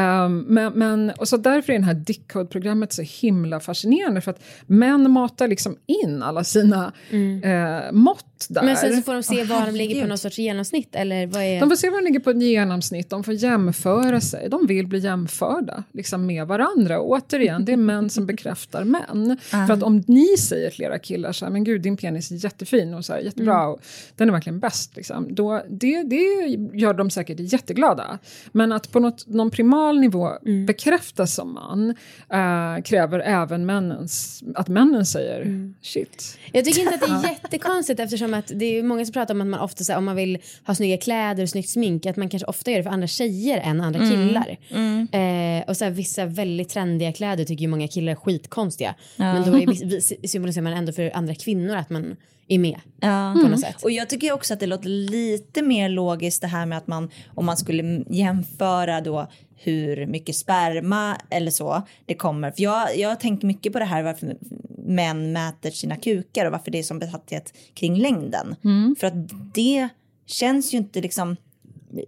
Um, 0.00 0.40
men, 0.40 0.72
men, 0.72 1.10
och 1.10 1.28
så 1.28 1.36
därför 1.36 1.72
är 1.72 1.78
det 1.78 1.84
här 1.84 1.94
Dickcode-programmet 1.94 2.92
så 2.92 3.02
himla 3.02 3.60
fascinerande 3.60 4.20
för 4.20 4.30
att 4.30 4.42
män 4.66 5.10
matar 5.10 5.48
liksom 5.48 5.76
in 5.86 6.22
alla 6.22 6.44
sina 6.44 6.92
mm. 7.10 7.44
uh, 7.44 7.92
mått 7.92 8.46
där. 8.48 8.62
Men 8.62 8.76
sen 8.76 8.96
så 8.96 9.02
får 9.02 9.14
de 9.14 9.22
se 9.22 9.42
oh, 9.42 9.46
var 9.46 9.66
de 9.66 9.74
ligger 9.74 10.02
på 10.02 10.08
någon 10.08 10.18
sorts 10.18 10.38
genomsnitt 10.38 10.94
eller 10.94 11.26
vad 11.26 11.42
är... 11.42 11.60
De 11.60 11.68
får 11.68 11.76
se 11.76 11.90
var 11.90 11.98
de 11.98 12.04
ligger 12.04 12.20
på 12.20 12.30
ett 12.30 12.42
genomsnitt, 12.42 13.10
de 13.10 13.24
får 13.24 13.34
jämföra 13.34 14.20
sig, 14.20 14.48
de 14.48 14.66
vill 14.66 14.86
bli 14.86 14.98
jämförda 14.98 15.84
liksom 15.92 16.26
med 16.26 16.46
varandra. 16.46 17.00
Och 17.00 17.10
återigen, 17.10 17.64
det 17.64 17.72
är 17.72 17.76
män 17.76 18.10
som 18.10 18.26
bekräftar 18.26 18.84
män. 18.84 19.30
Uh. 19.30 19.36
För 19.66 19.74
att 19.74 19.82
om 19.82 20.04
ni 20.06 20.36
säger 20.38 20.70
till 20.70 20.84
era 20.84 20.98
killar 20.98 21.32
så 21.32 21.44
här, 21.44 21.52
men 21.52 21.64
gud 21.64 21.82
din 21.82 21.96
penis 21.96 22.30
är 22.30 22.34
jättefin 22.34 22.94
och 22.94 23.04
så 23.04 23.12
här, 23.12 23.20
jättebra, 23.20 23.58
mm. 23.58 23.70
och 23.70 23.80
den 24.16 24.28
är 24.28 24.32
verkligen 24.32 24.60
bäst, 24.60 24.96
liksom, 24.96 25.34
då, 25.34 25.62
det, 25.68 26.02
det 26.02 26.56
gör 26.74 26.94
de 26.94 27.10
säkert 27.10 27.40
jätteglada. 27.40 28.18
Men 28.52 28.72
att 28.72 28.92
på 28.92 29.00
något, 29.00 29.26
någon 29.26 29.50
primal 29.50 30.00
nivå 30.00 30.28
mm. 30.46 30.66
bekräftas 30.66 31.34
som 31.34 31.54
man 31.54 31.94
äh, 32.32 32.82
kräver 32.82 33.20
även 33.20 33.66
männens, 33.66 34.42
att 34.54 34.68
männen 34.68 35.06
säger 35.06 35.40
mm. 35.40 35.74
shit. 35.82 36.38
Jag 36.52 36.64
tycker 36.64 36.80
inte 36.80 36.94
att 36.94 37.00
det 37.00 37.28
är 37.28 37.32
jättekonstigt 37.42 38.00
eftersom 38.00 38.34
att 38.34 38.52
det 38.54 38.78
är 38.78 38.82
många 38.82 39.04
som 39.04 39.12
pratar 39.12 39.34
om 39.34 39.40
att 39.40 39.46
man 39.46 39.60
ofta 39.60 39.84
här, 39.88 39.98
om 39.98 40.04
man 40.04 40.16
vill 40.16 40.38
ha 40.64 40.74
snygga 40.74 40.96
kläder 40.96 41.42
och 41.42 41.48
snyggt 41.48 41.68
smink 41.68 42.06
att 42.06 42.16
man 42.16 42.28
kanske 42.28 42.46
ofta 42.46 42.70
gör 42.70 42.78
det 42.78 42.84
för 42.84 42.90
andra 42.90 43.06
tjejer 43.06 43.60
än 43.60 43.80
andra 43.80 44.00
mm. 44.00 44.10
killar. 44.10 44.56
Mm. 44.70 45.08
Eh, 45.12 45.68
och 45.68 45.76
så 45.76 45.84
här, 45.84 45.92
vissa 45.92 46.26
väldigt 46.26 46.68
trendiga 46.68 47.12
kläder 47.12 47.44
tycker 47.44 47.62
ju 47.62 47.68
många 47.68 47.88
killar 47.88 48.12
är 48.12 48.16
skitkonstiga. 48.16 48.94
Ja. 49.16 49.32
Men 49.32 49.50
då 49.50 49.58
är, 49.58 50.26
symboliserar 50.26 50.64
man 50.64 50.72
ändå 50.72 50.92
för 50.92 51.16
andra 51.16 51.34
kvinnor 51.34 51.76
att 51.76 51.90
man 51.90 52.16
är 52.48 52.58
med. 52.58 52.80
Ja. 53.00 53.32
På 53.32 53.38
något 53.38 53.46
mm. 53.46 53.58
sätt. 53.58 53.82
Och 53.82 53.90
jag 53.90 54.08
tycker 54.08 54.32
också 54.32 54.54
att 54.54 54.60
det 54.60 54.66
låter 54.66 54.88
lite 54.88 55.62
mer 55.62 55.88
logiskt 55.88 56.40
det 56.40 56.46
här 56.46 56.66
med 56.66 56.78
att 56.78 56.86
man 56.86 57.10
om 57.34 57.46
man 57.46 57.56
skulle 57.56 58.04
jämföra 58.10 59.00
då 59.00 59.28
hur 59.56 60.06
mycket 60.06 60.36
sperma 60.36 61.16
eller 61.30 61.50
så 61.50 61.82
det 62.06 62.14
kommer. 62.14 62.50
För 62.50 62.62
jag, 62.62 62.98
jag 62.98 63.08
har 63.08 63.16
tänkt 63.16 63.42
mycket 63.42 63.72
på 63.72 63.78
det 63.78 63.84
här 63.84 64.02
varför 64.02 64.36
män 64.78 65.32
mäter 65.32 65.70
sina 65.70 65.96
kukar 65.96 66.46
och 66.46 66.52
varför 66.52 66.70
det 66.70 66.78
är 66.78 66.82
som 66.82 66.98
besatthet 66.98 67.54
kring 67.74 67.96
längden. 67.96 68.56
Mm. 68.64 68.96
För 68.98 69.06
att 69.06 69.54
det 69.54 69.88
känns 70.26 70.74
ju 70.74 70.78
inte 70.78 71.00
liksom 71.00 71.36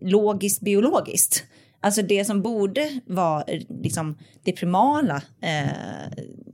logiskt 0.00 0.60
biologiskt. 0.60 1.44
Alltså 1.80 2.02
det 2.02 2.24
som 2.24 2.42
borde 2.42 3.00
vara 3.06 3.44
liksom 3.82 4.18
det 4.42 4.52
primala, 4.52 5.22
eh, 5.40 5.70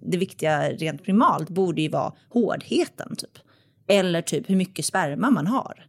det 0.01 0.17
viktiga 0.17 0.71
rent 0.71 1.05
primalt 1.05 1.49
borde 1.49 1.83
ju 1.83 1.89
vara 1.89 2.13
hårdheten 2.29 3.17
typ. 3.17 3.39
Eller 3.89 4.23
typ 4.23 4.51
hur 4.51 4.57
mycket 4.57 4.85
sperma 4.85 5.31
man 5.31 5.47
har. 5.47 5.87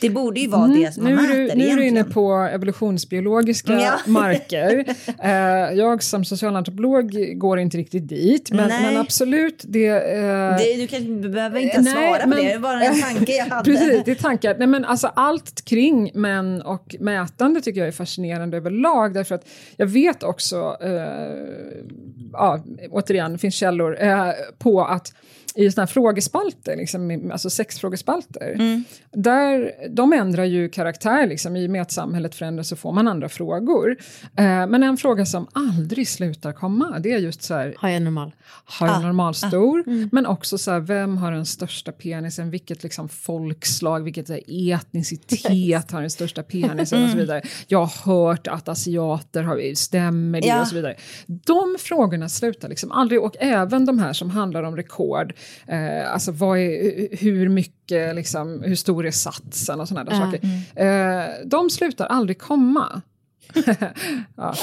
Det 0.00 0.10
borde 0.10 0.40
ju 0.40 0.48
vara 0.48 0.64
mm, 0.64 0.80
det 0.80 0.92
som 0.92 1.04
man 1.04 1.12
nu 1.12 1.18
mäter 1.42 1.56
Nu 1.56 1.68
är 1.68 1.76
du 1.76 1.86
inne 1.86 2.04
på 2.04 2.32
evolutionsbiologiska 2.52 3.72
ja. 3.72 3.92
marker. 4.06 4.84
Uh, 5.24 5.78
jag 5.78 6.02
som 6.02 6.24
socialantropolog 6.24 7.38
går 7.38 7.58
inte 7.58 7.78
riktigt 7.78 8.08
dit, 8.08 8.50
men, 8.50 8.68
men 8.68 8.96
absolut. 8.96 9.64
Det, 9.68 9.90
uh, 9.90 10.56
det, 10.58 10.76
du 10.76 10.86
kan, 10.86 11.32
behöver 11.32 11.60
inte 11.60 11.80
nej, 11.80 11.92
svara 11.92 12.22
på 12.22 12.28
men, 12.28 12.38
det, 12.38 12.52
det 12.52 12.58
var 12.58 12.76
en 12.76 13.02
tanke 13.02 13.32
jag 13.32 13.46
hade. 13.50 13.64
Precis, 13.64 14.02
det 14.04 14.10
är 14.10 14.14
tankar. 14.14 14.56
Nej, 14.58 14.66
men 14.66 14.84
alltså, 14.84 15.06
allt 15.06 15.64
kring 15.64 16.10
män 16.14 16.62
och 16.62 16.96
mätande 17.00 17.60
tycker 17.60 17.80
jag 17.80 17.88
är 17.88 17.92
fascinerande 17.92 18.56
överlag, 18.56 19.14
därför 19.14 19.34
att 19.34 19.48
jag 19.76 19.86
vet 19.86 20.22
också, 20.22 20.76
uh, 20.84 20.92
ja, 22.32 22.64
återigen, 22.90 23.32
det 23.32 23.38
finns 23.38 23.54
källor, 23.54 23.98
på 24.58 24.84
att 24.84 25.12
i 25.58 25.70
såna 25.70 25.82
här 25.82 25.86
frågespalter, 25.86 26.76
liksom, 26.76 27.30
alltså 27.32 27.50
sexfrågespalter, 27.50 28.52
mm. 28.54 28.84
där, 29.12 29.72
de 29.90 30.12
ändrar 30.12 30.44
ju 30.44 30.68
karaktär 30.68 31.26
liksom, 31.26 31.56
i 31.56 31.66
och 31.66 31.70
med 31.70 31.82
att 31.82 31.92
samhället 31.92 32.34
förändras 32.34 32.68
så 32.68 32.76
får 32.76 32.92
man 32.92 33.08
andra 33.08 33.28
frågor. 33.28 33.96
Eh, 34.36 34.44
men 34.44 34.82
en 34.82 34.96
fråga 34.96 35.26
som 35.26 35.46
aldrig 35.52 36.08
slutar 36.08 36.52
komma, 36.52 36.98
det 36.98 37.12
är 37.12 37.18
just 37.18 37.42
så 37.42 37.54
här, 37.54 37.74
Har 37.78 37.88
jag 37.88 38.02
normal? 38.02 38.32
Har 38.64 38.86
jag 38.86 38.96
ah. 38.96 39.00
normalstor? 39.00 39.84
Ah. 39.86 39.90
Mm. 39.90 40.08
Men 40.12 40.26
också 40.26 40.58
så 40.58 40.70
här, 40.70 40.80
vem 40.80 41.16
har 41.16 41.32
den 41.32 41.46
största 41.46 41.92
penisen? 41.92 42.50
Vilket 42.50 42.82
liksom 42.82 43.08
folkslag, 43.08 44.04
vilket 44.04 44.28
här, 44.28 44.40
etnicitet 44.72 45.90
har 45.90 46.00
den 46.00 46.10
största 46.10 46.42
penisen 46.42 46.78
och 46.80 46.86
så 46.86 46.96
mm. 46.96 47.18
vidare. 47.18 47.42
Jag 47.66 47.78
har 47.78 48.12
hört 48.12 48.46
att 48.46 48.68
asiater 48.68 49.42
har, 49.42 49.74
stämmer 49.74 50.40
det 50.40 50.46
ja. 50.46 50.60
och 50.60 50.68
så 50.68 50.74
vidare. 50.74 50.96
De 51.26 51.76
frågorna 51.78 52.28
slutar 52.28 52.68
liksom 52.68 52.92
aldrig 52.92 53.22
och 53.22 53.36
även 53.40 53.86
de 53.86 53.98
här 53.98 54.12
som 54.12 54.30
handlar 54.30 54.62
om 54.62 54.76
rekord 54.76 55.34
Eh, 55.66 56.12
alltså 56.12 56.32
vad 56.32 56.58
är, 56.58 57.16
hur 57.16 57.48
mycket, 57.48 58.14
liksom, 58.14 58.62
hur 58.62 58.74
stor 58.74 59.06
är 59.06 59.10
satsen 59.10 59.80
och 59.80 59.88
sådana 59.88 60.10
där 60.10 60.16
saker. 60.16 60.40
Eh, 60.74 61.46
de 61.46 61.70
slutar 61.70 62.06
aldrig 62.06 62.38
komma. 62.38 63.02
ja. 64.36 64.54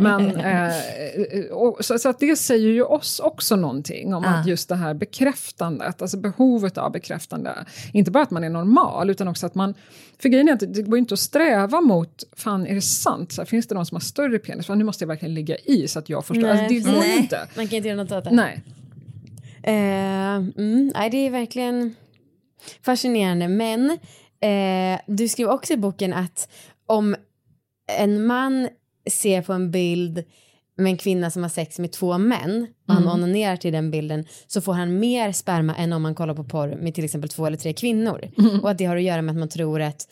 Men, 0.00 0.36
eh, 0.36 1.44
och, 1.50 1.84
så, 1.84 1.98
så, 1.98 2.08
att 2.08 2.18
det 2.18 2.36
säger 2.36 2.68
ju 2.68 2.82
oss 2.82 3.20
också 3.20 3.56
någonting 3.56 4.14
om 4.14 4.24
ah. 4.24 4.28
att 4.28 4.46
just 4.46 4.68
det 4.68 4.74
här 4.74 4.94
bekräftandet, 4.94 6.02
alltså 6.02 6.16
behovet 6.16 6.78
av 6.78 6.92
bekräftande, 6.92 7.54
inte 7.92 8.10
bara 8.10 8.22
att 8.22 8.30
man 8.30 8.44
är 8.44 8.50
normal 8.50 9.10
utan 9.10 9.28
också 9.28 9.46
att 9.46 9.54
man, 9.54 9.74
för 10.22 10.28
grejen 10.28 10.48
är 10.48 10.52
att 10.52 10.74
det 10.74 10.82
går 10.82 10.98
inte 10.98 11.14
att 11.14 11.20
sträva 11.20 11.80
mot, 11.80 12.24
fan 12.36 12.66
är 12.66 12.74
det 12.74 12.82
sant, 12.82 13.32
så 13.32 13.40
här, 13.40 13.46
finns 13.46 13.66
det 13.66 13.74
någon 13.74 13.86
som 13.86 13.94
har 13.94 14.00
större 14.00 14.38
penis, 14.38 14.66
fan, 14.66 14.78
nu 14.78 14.84
måste 14.84 15.04
jag 15.04 15.08
verkligen 15.08 15.34
ligga 15.34 15.56
i 15.56 15.88
så 15.88 15.98
att 15.98 16.08
jag 16.08 16.24
förstår, 16.24 16.48
alltså, 16.48 16.68
det 16.68 16.80
går 16.80 16.92
nej. 16.92 17.18
inte. 17.18 17.48
Man 17.56 17.68
kan 17.68 17.76
inte 17.76 17.88
göra 17.88 18.02
något 18.02 18.12
åt 18.12 18.24
det. 18.24 18.30
Nej. 18.30 18.62
Eh, 19.62 20.34
mm, 20.34 20.92
nej, 20.94 21.10
det 21.10 21.16
är 21.16 21.30
verkligen 21.30 21.94
fascinerande, 22.82 23.48
men 23.48 23.90
eh, 24.40 25.00
du 25.06 25.28
skrev 25.28 25.48
också 25.48 25.72
i 25.72 25.76
boken 25.76 26.12
att 26.12 26.48
om 26.86 27.16
en 27.98 28.26
man 28.26 28.68
ser 29.10 29.42
på 29.42 29.52
en 29.52 29.70
bild 29.70 30.24
med 30.76 30.86
en 30.86 30.96
kvinna 30.96 31.30
som 31.30 31.42
har 31.42 31.50
sex 31.50 31.78
med 31.78 31.92
två 31.92 32.18
män 32.18 32.66
och 32.92 33.02
han 33.02 33.02
mm. 33.02 33.14
onanerar 33.14 33.56
till 33.56 33.72
den 33.72 33.90
bilden 33.90 34.24
så 34.46 34.60
får 34.60 34.72
han 34.72 34.98
mer 34.98 35.32
sperma 35.32 35.76
än 35.76 35.92
om 35.92 36.02
man 36.02 36.14
kollar 36.14 36.34
på 36.34 36.44
porr 36.44 36.76
med 36.76 36.94
till 36.94 37.04
exempel 37.04 37.30
två 37.30 37.46
eller 37.46 37.56
tre 37.56 37.72
kvinnor. 37.72 38.30
Mm. 38.38 38.60
Och 38.60 38.70
att 38.70 38.78
det 38.78 38.84
har 38.84 38.96
att 38.96 39.02
göra 39.02 39.22
med 39.22 39.32
att 39.32 39.38
man 39.38 39.48
tror 39.48 39.82
att 39.82 40.06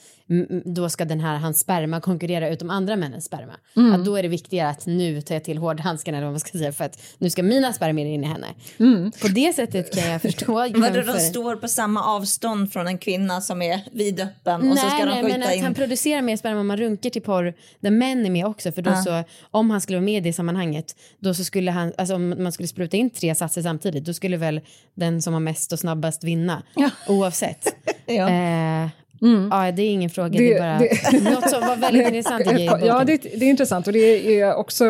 då 0.65 0.89
ska 0.89 1.05
den 1.05 1.21
här 1.21 1.37
hans 1.37 1.61
sperma 1.61 2.01
konkurrera 2.01 2.49
ut 2.49 2.59
de 2.59 2.71
andra 2.71 2.97
männens 2.97 3.25
sperma. 3.25 3.53
Mm. 3.77 3.93
Att 3.93 4.05
då 4.05 4.17
är 4.17 4.23
det 4.23 4.29
viktigare 4.29 4.69
att 4.69 4.87
nu 4.87 5.21
tar 5.21 5.35
jag 5.35 5.45
till 5.45 5.59
hårdhandskarna 5.59 6.19
eller 6.19 6.27
vad 6.27 6.33
man 6.33 6.41
ska 6.41 6.59
säga 6.59 6.73
för 6.73 6.85
att 6.85 7.03
nu 7.19 7.31
ska 7.31 7.43
mina 7.43 7.73
spermier 7.73 8.07
in 8.07 8.25
i 8.25 8.27
henne. 8.27 8.47
Mm. 8.79 9.13
På 9.13 9.29
det 9.29 9.53
sättet 9.53 9.95
kan 9.95 10.11
jag 10.11 10.23
förstå. 10.23 10.53
Vadå 10.75 11.01
de 11.13 11.19
står 11.19 11.57
på 11.57 11.69
samma 11.69 12.05
avstånd 12.05 12.73
från 12.73 12.87
en 12.87 12.99
kvinna 12.99 13.41
som 13.41 13.63
är 13.63 13.81
vidöppen 13.93 14.61
och 14.61 14.67
nej, 14.67 14.77
så 14.77 14.87
ska 14.87 15.05
nej, 15.05 15.07
de 15.07 15.23
skjuta 15.23 15.39
men 15.39 15.49
att 15.49 15.55
in. 15.55 15.65
han 15.65 15.75
producerar 15.75 16.23
mer 16.23 16.37
sperma 16.37 16.61
om 16.61 16.67
man 16.67 16.77
runkar 16.77 17.11
till 17.11 17.23
porr 17.23 17.55
där 17.81 17.91
män 17.91 18.27
är 18.27 18.31
med 18.31 18.47
också 18.47 18.73
för 18.73 18.83
då 18.83 18.91
ja. 18.91 19.03
så 19.03 19.25
om 19.51 19.71
han 19.71 19.81
skulle 19.81 19.99
vara 19.99 20.05
med 20.05 20.17
i 20.17 20.29
det 20.29 20.33
sammanhanget 20.33 20.97
då 21.19 21.35
så 21.35 21.45
skulle 21.45 21.71
han, 21.71 21.93
alltså 21.99 22.15
om 22.15 22.43
man 22.43 22.53
skulle 22.53 22.69
spruta 22.71 22.97
in 22.97 23.11
tre 23.11 23.35
satser 23.35 23.63
samtidigt 23.63 24.05
då 24.05 24.13
skulle 24.13 24.37
väl 24.37 24.61
den 24.95 25.23
som 25.23 25.33
har 25.33 25.41
mest 25.41 25.73
och 25.73 25.79
snabbast 25.79 26.25
vinna 26.25 26.63
ja. 26.77 26.91
oavsett. 27.09 27.75
ja. 28.07 28.31
Eh, 28.31 28.89
Mm. 29.23 29.49
Ja, 29.53 29.73
det 29.73 29.83
är 29.83 29.91
ingen 29.91 30.11
fråga, 30.11 30.29
det, 30.29 30.39
det 30.39 30.53
är 30.55 30.59
bara 30.59 30.79
det, 30.79 31.31
något 31.31 31.51
som 31.51 31.61
var 31.61 31.77
väldigt 31.77 32.07
intressant 32.15 32.61
i 32.61 32.65
Ja, 32.65 33.05
det, 33.05 33.17
det, 33.17 33.45
är 33.47 33.51
intressant 33.51 33.87
och 33.87 33.93
det 33.93 34.41
är 34.41 34.55
också 34.55 34.85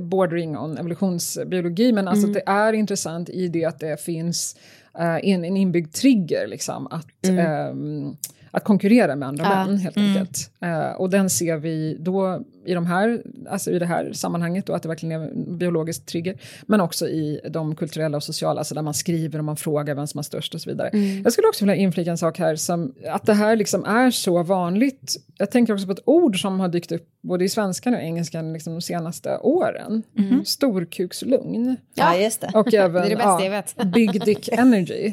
bordering 0.00 0.58
on 0.58 0.78
evolutionsbiologi 0.78 1.92
men 1.92 2.08
alltså 2.08 2.26
mm. 2.26 2.32
det 2.32 2.42
är 2.46 2.72
intressant 2.72 3.28
i 3.28 3.48
det 3.48 3.64
att 3.64 3.80
det 3.80 4.00
finns 4.00 4.56
uh, 4.98 5.28
en, 5.28 5.44
en 5.44 5.56
inbyggd 5.56 5.94
trigger 5.94 6.46
liksom 6.46 6.86
att 6.86 7.26
mm. 7.26 7.70
um, 7.70 8.16
att 8.50 8.64
konkurrera 8.64 9.16
med 9.16 9.28
andra 9.28 9.44
ja. 9.44 9.66
män 9.66 9.78
helt 9.78 9.96
mm. 9.96 10.08
enkelt. 10.08 10.50
Uh, 10.64 10.92
och 11.00 11.10
den 11.10 11.30
ser 11.30 11.56
vi 11.56 11.96
då 12.00 12.42
i, 12.64 12.74
de 12.74 12.86
här, 12.86 13.22
alltså 13.50 13.70
i 13.70 13.78
det 13.78 13.86
här 13.86 14.12
sammanhanget 14.12 14.66
då, 14.66 14.72
att 14.72 14.82
det 14.82 14.88
verkligen 14.88 15.22
är 15.22 15.26
en 15.26 15.58
biologisk 15.58 16.06
trigger. 16.06 16.36
Men 16.62 16.80
också 16.80 17.08
i 17.08 17.40
de 17.50 17.74
kulturella 17.74 18.16
och 18.16 18.22
sociala, 18.22 18.60
alltså 18.60 18.74
där 18.74 18.82
man 18.82 18.94
skriver 18.94 19.38
och 19.38 19.44
man 19.44 19.56
frågar 19.56 19.94
vem 19.94 20.06
som 20.06 20.18
har 20.18 20.22
störst 20.22 20.54
och 20.54 20.60
så 20.60 20.70
vidare. 20.70 20.88
Mm. 20.88 21.22
Jag 21.22 21.32
skulle 21.32 21.48
också 21.48 21.64
vilja 21.64 21.76
inflika 21.76 22.10
en 22.10 22.18
sak 22.18 22.38
här, 22.38 22.56
som 22.56 22.94
att 23.08 23.26
det 23.26 23.34
här 23.34 23.56
liksom 23.56 23.84
är 23.84 24.10
så 24.10 24.42
vanligt. 24.42 25.16
Jag 25.38 25.50
tänker 25.50 25.72
också 25.72 25.86
på 25.86 25.92
ett 25.92 26.02
ord 26.04 26.40
som 26.40 26.60
har 26.60 26.68
dykt 26.68 26.92
upp 26.92 27.08
både 27.22 27.44
i 27.44 27.48
svenskan 27.48 27.94
och 27.94 28.00
engelskan 28.00 28.52
liksom 28.52 28.72
de 28.72 28.80
senaste 28.80 29.38
åren. 29.38 30.02
Mm. 30.18 30.44
Storkukslugn. 30.44 31.76
Ja, 31.94 32.16
just 32.16 32.40
det. 32.40 32.50
Och 32.54 32.74
även 32.74 32.92
det 33.02 33.06
är 33.06 33.10
det 33.10 33.16
bästa 33.16 33.28
ja, 33.28 33.44
jag 33.44 33.50
vet. 33.50 33.76
Big 33.94 34.24
Dick 34.24 34.48
Energy. 34.48 35.12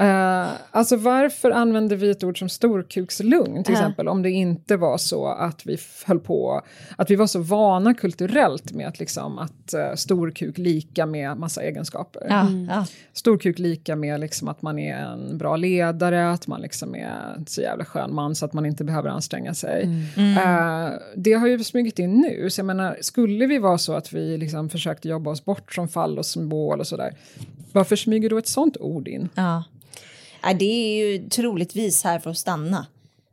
uh, 0.00 0.48
alltså 0.70 0.96
varför 0.96 1.50
använder 1.50 1.96
vi 1.96 2.10
ett 2.10 2.24
ord 2.24 2.38
som 2.38 2.48
storkukslugn 2.48 3.64
till 3.64 3.74
uh. 3.74 3.80
exempel 3.80 4.08
om 4.08 4.22
det 4.22 4.30
inte 4.30 4.76
var 4.76 4.98
så 4.98 5.26
att 5.26 5.66
vi 5.66 5.78
höll 6.06 6.20
på 6.20 6.62
att 6.96 7.10
vi 7.10 7.16
var 7.16 7.26
så 7.26 7.38
vana 7.38 7.94
kulturellt 7.94 8.72
med 8.72 8.88
att, 8.88 8.98
liksom, 8.98 9.38
att 9.38 9.74
uh, 9.74 9.94
storkuk 9.94 10.58
lika 10.58 11.06
med 11.06 11.36
massa 11.36 11.62
egenskaper. 11.62 12.26
Ja, 12.28 12.40
mm. 12.40 12.68
ja. 12.70 12.86
Storkuk 13.12 13.58
lika 13.58 13.96
med 13.96 14.20
liksom, 14.20 14.48
att 14.48 14.62
man 14.62 14.78
är 14.78 14.96
en 14.96 15.38
bra 15.38 15.56
ledare, 15.56 16.30
att 16.30 16.46
man 16.46 16.60
liksom 16.60 16.94
är 16.94 17.34
en 17.36 17.46
så 17.46 17.60
jävla 17.60 17.84
skön 17.84 18.14
man 18.14 18.34
så 18.34 18.44
att 18.44 18.52
man 18.52 18.66
inte 18.66 18.84
behöver 18.84 19.10
anstränga 19.10 19.54
sig. 19.54 19.82
Mm. 20.16 20.38
Uh, 20.38 20.98
det 21.16 21.32
har 21.32 21.46
ju 21.46 21.64
smugit 21.64 21.98
in 21.98 22.20
nu, 22.20 22.50
så 22.50 22.58
jag 22.58 22.66
menar, 22.66 22.96
skulle 23.00 23.46
vi 23.46 23.58
vara 23.58 23.78
så 23.78 23.92
att 23.94 24.12
vi 24.12 24.38
liksom 24.38 24.68
försökte 24.70 25.08
jobba 25.08 25.30
oss 25.30 25.44
bort 25.44 25.72
från 25.72 25.88
fall 25.88 26.18
och 26.18 26.26
symbol 26.26 26.80
och 26.80 26.86
sådär, 26.86 27.14
varför 27.72 27.96
smyger 27.96 28.30
då 28.30 28.38
ett 28.38 28.48
sånt 28.48 28.76
ord 28.76 29.08
in? 29.08 29.28
Ja. 29.34 29.64
ja, 30.42 30.54
det 30.54 30.64
är 30.64 31.06
ju 31.06 31.28
troligtvis 31.28 32.04
här 32.04 32.18
för 32.18 32.30
att 32.30 32.38
stanna. 32.38 32.86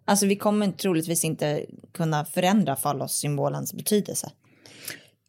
Alltså 0.09 0.25
vi 0.25 0.35
kommer 0.35 0.71
troligtvis 0.71 1.23
inte 1.25 1.65
kunna 1.91 2.25
förändra 2.25 2.75
fallossymbolens 2.75 3.73
betydelse. 3.73 4.29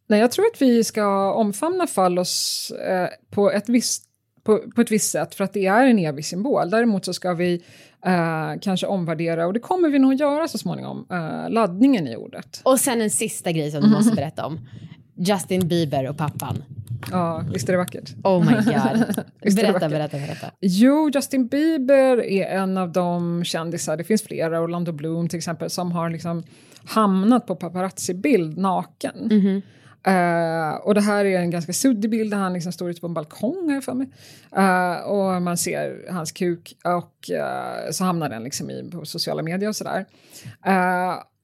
Nej, 0.07 0.21
jag 0.21 0.31
tror 0.31 0.45
att 0.47 0.63
vi 0.63 0.85
ska 0.85 1.33
omfamna 1.33 1.87
fallos 1.87 2.71
eh, 2.71 3.09
på, 3.31 3.51
ett 3.51 3.69
visst, 3.69 4.05
på, 4.43 4.59
på, 4.75 4.81
ett 4.81 4.91
visst 4.91 5.11
sätt 5.11 5.35
för 5.35 5.45
att 5.45 5.53
det 5.53 5.67
är 5.67 5.87
en 5.87 5.99
evig 5.99 6.25
symbol. 6.25 6.71
Däremot 6.71 7.05
så 7.05 7.15
ska 7.15 7.35
vi 7.35 7.63
eh, 8.07 8.61
kanske 8.61 8.87
omvärdera, 8.87 9.47
och 9.47 9.53
det 9.53 9.61
kommer 9.61 9.89
vi 9.89 9.99
nog 9.99 10.15
göra 10.15 10.49
så 10.49 10.59
småningom, 10.59 11.07
eh, 11.11 11.51
laddningen 11.51 12.09
i 12.09 12.17
ordet. 12.17 12.61
Och 12.65 12.81
sen 12.81 13.01
en 13.01 13.11
sista 13.11 13.53
grej 13.53 13.71
som 13.71 13.81
du 13.81 13.89
måste 13.89 14.15
berätta 14.15 14.47
om. 14.47 14.61
Justin 15.17 15.69
Bieber 15.69 16.09
och 16.09 16.17
pappan. 16.17 16.65
Ja, 17.11 17.45
visst 17.53 17.69
är 17.69 17.73
det 17.73 17.79
vackert? 17.79 18.15
Oh 18.25 18.45
my 18.45 18.55
god. 18.55 19.25
berätta, 19.57 19.89
berätta, 19.89 20.19
berätta. 20.19 20.51
Jo, 20.61 21.11
Justin 21.15 21.47
Bieber 21.47 22.25
är 22.25 22.47
en 22.47 22.79
av 22.79 22.93
de 22.93 23.45
kändisar, 23.45 23.97
det 23.97 24.05
finns 24.05 24.23
flera, 24.23 24.61
Orlando 24.61 24.93
Bloom 24.93 25.29
till 25.29 25.37
exempel, 25.37 25.71
som 25.71 25.93
har 25.93 26.11
liksom 26.11 26.43
hamnat 26.85 27.47
på 27.47 27.57
paparazzi-bild 27.57 28.59
naken. 28.59 29.17
Mm 29.31 29.41
-hmm. 29.41 29.63
Uh, 30.09 30.75
och 30.75 30.95
det 30.95 31.01
här 31.01 31.25
är 31.25 31.39
en 31.39 31.51
ganska 31.51 31.73
suddig 31.73 32.11
bild 32.11 32.31
där 32.31 32.39
han 32.39 32.53
liksom 32.53 32.73
står 32.73 32.91
ute 32.91 33.01
på 33.01 33.07
en 33.07 33.15
balkong 33.15 33.71
här 33.71 33.81
för 33.81 33.95
mig. 33.95 34.09
Uh, 34.57 35.09
och 35.09 35.43
man 35.43 35.57
ser 35.57 36.13
hans 36.13 36.33
kuk 36.33 36.77
och 36.85 37.31
uh, 37.33 37.91
så 37.91 38.05
hamnar 38.05 38.29
den 38.29 38.45
liksom 38.45 38.71
i, 38.71 38.91
på 38.91 39.05
sociala 39.05 39.43
medier 39.43 39.69
och 39.69 39.77
sådär. 39.77 40.07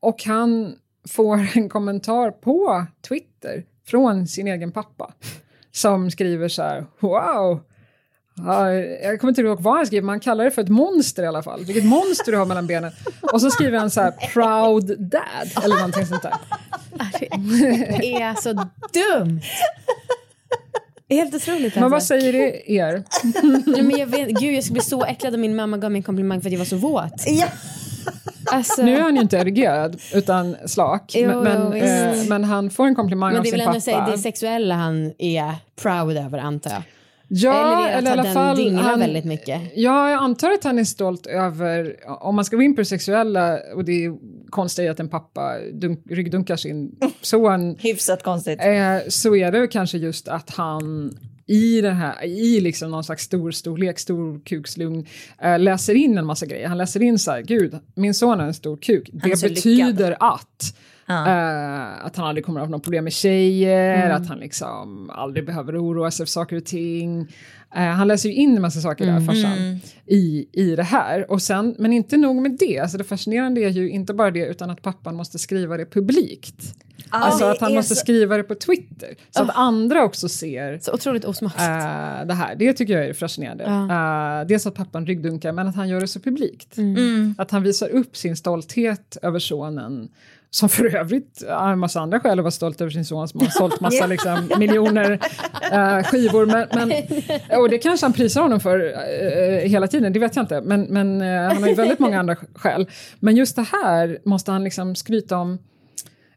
och 0.00 0.24
han 0.24 0.76
får 1.09 1.57
en 1.57 1.68
kommentar 1.68 2.30
på 2.30 2.86
Twitter 3.09 3.64
från 3.86 4.26
sin 4.26 4.48
egen 4.48 4.72
pappa 4.72 5.14
som 5.77 6.11
skriver 6.11 6.49
så 6.49 6.62
här, 6.62 6.87
wow, 7.01 7.61
Ja, 8.45 8.72
jag 8.72 9.20
kommer 9.20 9.29
inte 9.29 9.41
ihåg 9.41 9.61
vad 9.61 9.77
han 9.77 9.87
skriver, 9.87 10.03
men 10.03 10.09
han 10.09 10.20
kallar 10.20 10.45
det 10.45 10.51
för 10.51 10.62
ett 10.62 10.68
monster 10.68 11.22
i 11.22 11.27
alla 11.27 11.43
fall. 11.43 11.64
Vilket 11.64 11.85
monster 11.85 12.33
du 12.33 12.39
har 12.39 12.47
mellan 12.47 12.66
benen. 12.66 12.93
Och 13.33 13.41
så 13.41 13.51
skriver 13.51 13.79
han 13.79 13.91
så 13.91 14.01
här, 14.01 14.11
proud 14.11 15.01
dad, 15.01 15.64
eller 15.64 15.77
någonting 15.77 16.07
sånt 16.07 16.22
där. 16.22 16.35
Det 18.01 18.14
är 18.22 18.35
så 18.35 18.53
dumt! 18.53 19.41
Det 21.09 21.14
är 21.14 21.18
helt 21.18 21.35
otroligt. 21.35 21.64
Alltså. 21.64 21.81
Men 21.81 21.91
vad 21.91 22.03
säger 22.03 22.33
det 22.33 22.72
er? 22.72 23.05
Nej, 23.66 23.83
men 23.83 23.99
jag 23.99 24.07
vet, 24.07 24.29
gud, 24.29 24.55
jag 24.55 24.64
skulle 24.64 24.72
bli 24.72 24.83
så 24.83 25.05
äcklad 25.05 25.35
om 25.35 25.41
min 25.41 25.57
mamma 25.57 25.77
gav 25.77 25.91
mig 25.91 25.99
en 25.99 26.03
komplimang 26.03 26.41
för 26.41 26.49
att 26.49 26.53
jag 26.53 26.59
var 26.59 26.66
så 26.66 26.77
våt. 26.77 27.24
Ja. 27.27 27.47
Alltså... 28.53 28.82
Nu 28.82 28.97
är 28.97 29.01
han 29.01 29.14
ju 29.16 29.22
inte 29.22 29.36
erigerad 29.36 30.01
utan 30.14 30.57
slak. 30.66 31.12
Jo, 31.14 31.42
men, 31.42 31.72
eh, 31.72 32.28
men 32.28 32.44
han 32.44 32.70
får 32.70 32.86
en 32.86 32.94
komplimang 32.94 33.36
av 33.36 33.42
sin 33.42 33.53
pappa. 33.53 33.57
Men 33.57 33.61
det 33.61 33.64
vill 33.64 33.68
ändå 33.68 33.80
säga 33.80 34.16
det 34.16 34.18
sexuella 34.18 34.74
han 34.74 35.12
är 35.18 35.55
proud 35.76 36.16
över 36.16 36.38
antar 36.38 36.70
jag. 36.70 36.82
Ja, 37.28 37.88
eller, 37.88 37.99
eller 37.99 38.11
i 38.11 38.12
alla 38.12 38.34
fall... 38.34 38.76
Han, 38.76 39.01
väldigt 39.01 39.24
mycket. 39.24 39.62
Ja, 39.74 40.11
jag 40.11 40.22
antar 40.22 40.53
att 40.53 40.64
han 40.64 40.78
är 40.78 40.84
stolt 40.84 41.26
över, 41.26 41.97
om 42.07 42.34
man 42.36 42.44
ska 42.44 42.57
gå 42.57 42.62
in 42.62 42.74
på 42.74 42.80
det 42.80 42.84
sexuella, 42.84 43.59
och 43.74 43.84
det 43.84 44.05
är 44.05 44.12
konstigt 44.51 44.90
att 44.90 45.01
en 45.01 45.09
pappa 45.09 45.55
dunk, 45.72 46.03
ryggdunkar 46.11 46.57
sin 46.57 46.90
son. 47.20 47.76
Hyfsat 47.80 48.22
konstigt. 48.22 48.61
Eh, 48.61 49.09
så 49.09 49.36
är 49.36 49.53
det 49.53 49.66
kanske 49.66 49.99
just 49.99 50.28
att 50.28 50.51
han 50.51 51.16
i 51.47 51.80
den 51.80 51.97
här, 51.97 52.24
i 52.24 52.61
liksom 52.61 52.90
någon 52.90 53.05
slags 53.05 53.22
stor 53.24 53.51
storlek, 53.51 53.99
stor 53.99 54.40
kukslugn, 54.44 55.07
äh, 55.38 55.59
läser 55.59 55.94
in 55.94 56.18
en 56.18 56.26
massa 56.26 56.47
grejer. 56.47 56.68
Han 56.68 56.78
läser 56.78 57.03
in 57.03 57.18
så 57.18 57.30
här, 57.30 57.42
gud, 57.42 57.78
min 57.94 58.14
son 58.14 58.40
har 58.40 58.47
en 58.47 58.55
stor 58.55 58.76
kuk. 58.76 59.11
Det 59.12 59.42
betyder 59.42 60.11
lyckad. 60.11 60.16
att 60.20 60.76
Ja. 61.07 61.14
Uh, 61.14 62.07
att 62.07 62.16
han 62.16 62.26
aldrig 62.26 62.44
kommer 62.44 62.61
att 62.61 62.66
ha 62.66 62.70
något 62.70 62.82
problem 62.82 63.04
med 63.04 63.12
tjejer, 63.12 64.04
mm. 64.04 64.22
att 64.22 64.28
han 64.28 64.38
liksom 64.38 65.11
aldrig 65.11 65.46
behöver 65.46 65.82
oroa 65.82 66.11
sig 66.11 66.26
för 66.26 66.30
saker 66.30 66.57
och 66.57 66.64
ting. 66.64 67.20
Uh, 67.76 67.82
han 67.82 68.09
läser 68.09 68.28
ju 68.28 68.34
in 68.34 68.57
en 68.57 68.62
massa 68.62 68.80
saker 68.80 69.04
mm. 69.04 69.14
där, 69.14 69.26
farsan, 69.26 69.59
mm. 69.59 69.78
i, 70.07 70.48
i 70.52 70.76
det 70.76 70.82
här. 70.82 71.30
Och 71.30 71.42
sen, 71.42 71.74
men 71.78 71.92
inte 71.92 72.16
nog 72.16 72.36
med 72.36 72.57
det, 72.59 72.78
alltså 72.78 72.98
det 72.98 73.04
fascinerande 73.04 73.61
är 73.61 73.70
ju 73.70 73.90
inte 73.90 74.14
bara 74.14 74.30
det 74.30 74.46
utan 74.46 74.70
att 74.70 74.82
pappan 74.82 75.16
måste 75.16 75.38
skriva 75.38 75.76
det 75.76 75.86
publikt. 75.86 76.74
Ah, 77.11 77.18
alltså 77.18 77.44
att 77.44 77.61
han 77.61 77.74
måste 77.74 77.94
så... 77.94 78.00
skriva 78.00 78.36
det 78.36 78.42
på 78.42 78.54
Twitter 78.54 79.14
så 79.30 79.42
oh. 79.42 79.48
att 79.48 79.57
andra 79.57 80.04
också 80.04 80.28
ser 80.28 80.78
så 80.78 80.92
otroligt 80.92 81.24
osmakligt. 81.24 81.62
Uh, 81.62 82.26
det 82.26 82.34
här. 82.34 82.54
Det 82.59 82.72
tycker 82.72 82.98
jag 82.98 83.07
är 83.07 83.12
fascinerande. 83.12 83.64
Uh, 83.64 84.48
dels 84.48 84.66
att 84.66 84.74
pappan 84.74 85.07
ryggdunkar 85.07 85.52
men 85.52 85.68
att 85.68 85.76
han 85.76 85.88
gör 85.88 86.00
det 86.00 86.09
så 86.09 86.20
publikt. 86.20 86.78
Mm. 86.78 86.96
mm. 86.96 87.34
Att 87.38 87.50
han 87.50 87.62
visar 87.62 87.88
upp 87.88 88.16
sin 88.16 88.36
stolthet 88.36 89.16
över 89.22 89.38
sonen 89.38 90.09
som 90.57 90.68
för 90.68 90.96
övrigt 90.96 91.42
har 91.48 91.72
en 91.72 91.78
massa 91.78 92.00
andra 92.00 92.20
skäl 92.20 92.38
att 92.38 92.42
vara 92.42 92.50
stolt 92.50 92.80
över 92.80 92.90
sin 92.90 93.04
son 93.04 93.28
som 93.28 93.40
har 93.40 93.48
sålt 93.48 93.80
massa 93.80 94.07
liksom, 94.07 94.50
miljoner 94.59 95.12
uh, 95.12 96.02
skivor. 96.02 96.46
Men, 96.46 96.68
men, 96.74 96.92
och 97.61 97.68
det 97.70 97.78
kanske 97.78 98.07
han 98.07 98.12
prisar 98.12 98.42
honom 98.42 98.61
för 98.61 98.78
uh, 98.80 99.68
hela 99.68 99.86
tiden, 99.86 100.12
det 100.12 100.18
vet 100.18 100.36
jag 100.36 100.42
inte. 100.42 100.61
Men, 100.61 100.82
men 100.82 101.22
uh, 101.22 101.48
han 101.52 101.62
har 101.62 101.68
ju 101.68 101.74
väldigt 101.74 101.98
många 101.98 102.20
andra 102.20 102.36
skäl. 102.54 102.90
Men 103.20 103.36
just 103.36 103.57
det 103.57 103.66
här 103.72 104.18
måste 104.24 104.52
han 104.52 104.64
liksom 104.64 104.94
skryta 104.94 105.36
om 105.36 105.59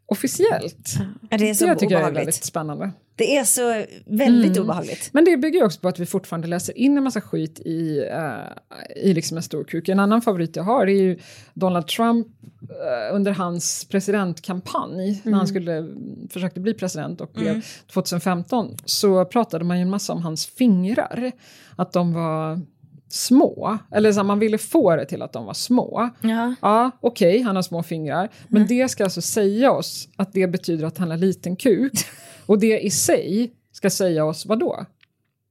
officiellt. 0.06 0.94
Ja, 1.30 1.38
det 1.38 1.50
är 1.50 1.54
så 1.54 1.66
det 1.66 1.74
tycker 1.74 1.86
obehagligt. 1.86 1.90
jag 1.90 2.08
är 2.10 2.12
väldigt 2.12 2.44
spännande. 2.44 2.92
Det 3.20 3.36
är 3.36 3.44
så 3.44 3.84
väldigt 4.04 4.56
mm. 4.56 4.62
obehagligt. 4.62 5.10
Men 5.12 5.24
det 5.24 5.36
bygger 5.36 5.64
också 5.64 5.80
på 5.80 5.88
att 5.88 5.98
vi 5.98 6.06
fortfarande 6.06 6.48
läser 6.48 6.78
in 6.78 6.96
en 6.96 7.04
massa 7.04 7.20
skit 7.20 7.60
i, 7.60 8.00
uh, 8.00 9.04
i 9.04 9.14
liksom 9.14 9.36
en 9.36 9.42
stor 9.42 9.64
kuk. 9.64 9.88
En 9.88 10.00
annan 10.00 10.22
favorit 10.22 10.56
jag 10.56 10.62
har 10.62 10.86
är 10.86 11.00
ju 11.00 11.18
Donald 11.54 11.86
Trump 11.86 12.26
uh, 12.62 13.14
under 13.16 13.32
hans 13.32 13.84
presidentkampanj. 13.84 15.08
Mm. 15.08 15.18
När 15.22 15.38
han 15.38 15.46
skulle, 15.46 15.88
försökte 16.30 16.60
bli 16.60 16.74
president 16.74 17.20
och 17.20 17.30
blev 17.34 17.48
mm. 17.48 17.62
2015 17.92 18.76
så 18.84 19.24
pratade 19.24 19.64
man 19.64 19.78
ju 19.78 19.82
en 19.82 19.90
massa 19.90 20.12
om 20.12 20.22
hans 20.22 20.46
fingrar. 20.46 21.32
Att 21.76 21.92
de 21.92 22.12
var 22.12 22.60
små. 23.08 23.78
Eller 23.92 24.12
så 24.12 24.24
man 24.24 24.38
ville 24.38 24.58
få 24.58 24.96
det 24.96 25.04
till 25.04 25.22
att 25.22 25.32
de 25.32 25.46
var 25.46 25.54
små. 25.54 26.10
Ja, 26.20 26.54
ja 26.60 26.90
okej, 27.00 27.34
okay, 27.34 27.42
han 27.42 27.56
har 27.56 27.62
små 27.62 27.82
fingrar. 27.82 28.28
Men 28.48 28.62
mm. 28.62 28.68
det 28.68 28.88
ska 28.88 29.04
alltså 29.04 29.22
säga 29.22 29.72
oss 29.72 30.08
att 30.16 30.32
det 30.32 30.46
betyder 30.46 30.86
att 30.86 30.98
han 30.98 31.10
har 31.10 31.16
liten 31.16 31.56
kuk. 31.56 31.92
Och 32.50 32.58
det 32.58 32.80
i 32.80 32.90
sig 32.90 33.52
ska 33.72 33.90
säga 33.90 34.24
oss 34.24 34.46
vad 34.46 34.58
då? 34.58 34.86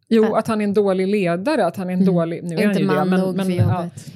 Jo, 0.07 0.23
ja. 0.23 0.39
att 0.39 0.47
han 0.47 0.61
är 0.61 0.63
en 0.63 0.73
dålig 0.73 1.07
ledare, 1.07 1.65
att 1.65 1.77
han 1.77 1.89
är 1.89 1.93
en 1.93 2.01
mm. 2.01 2.13
dålig... 2.13 2.43
Nu 2.43 2.55
är 2.55 2.69
inte 2.69 2.83
man 2.83 3.09
det, 3.09 3.17
nog 3.17 3.35
men, 3.35 3.45
för 3.45 3.53
jobbet. 3.53 3.91
Ja, 4.05 4.11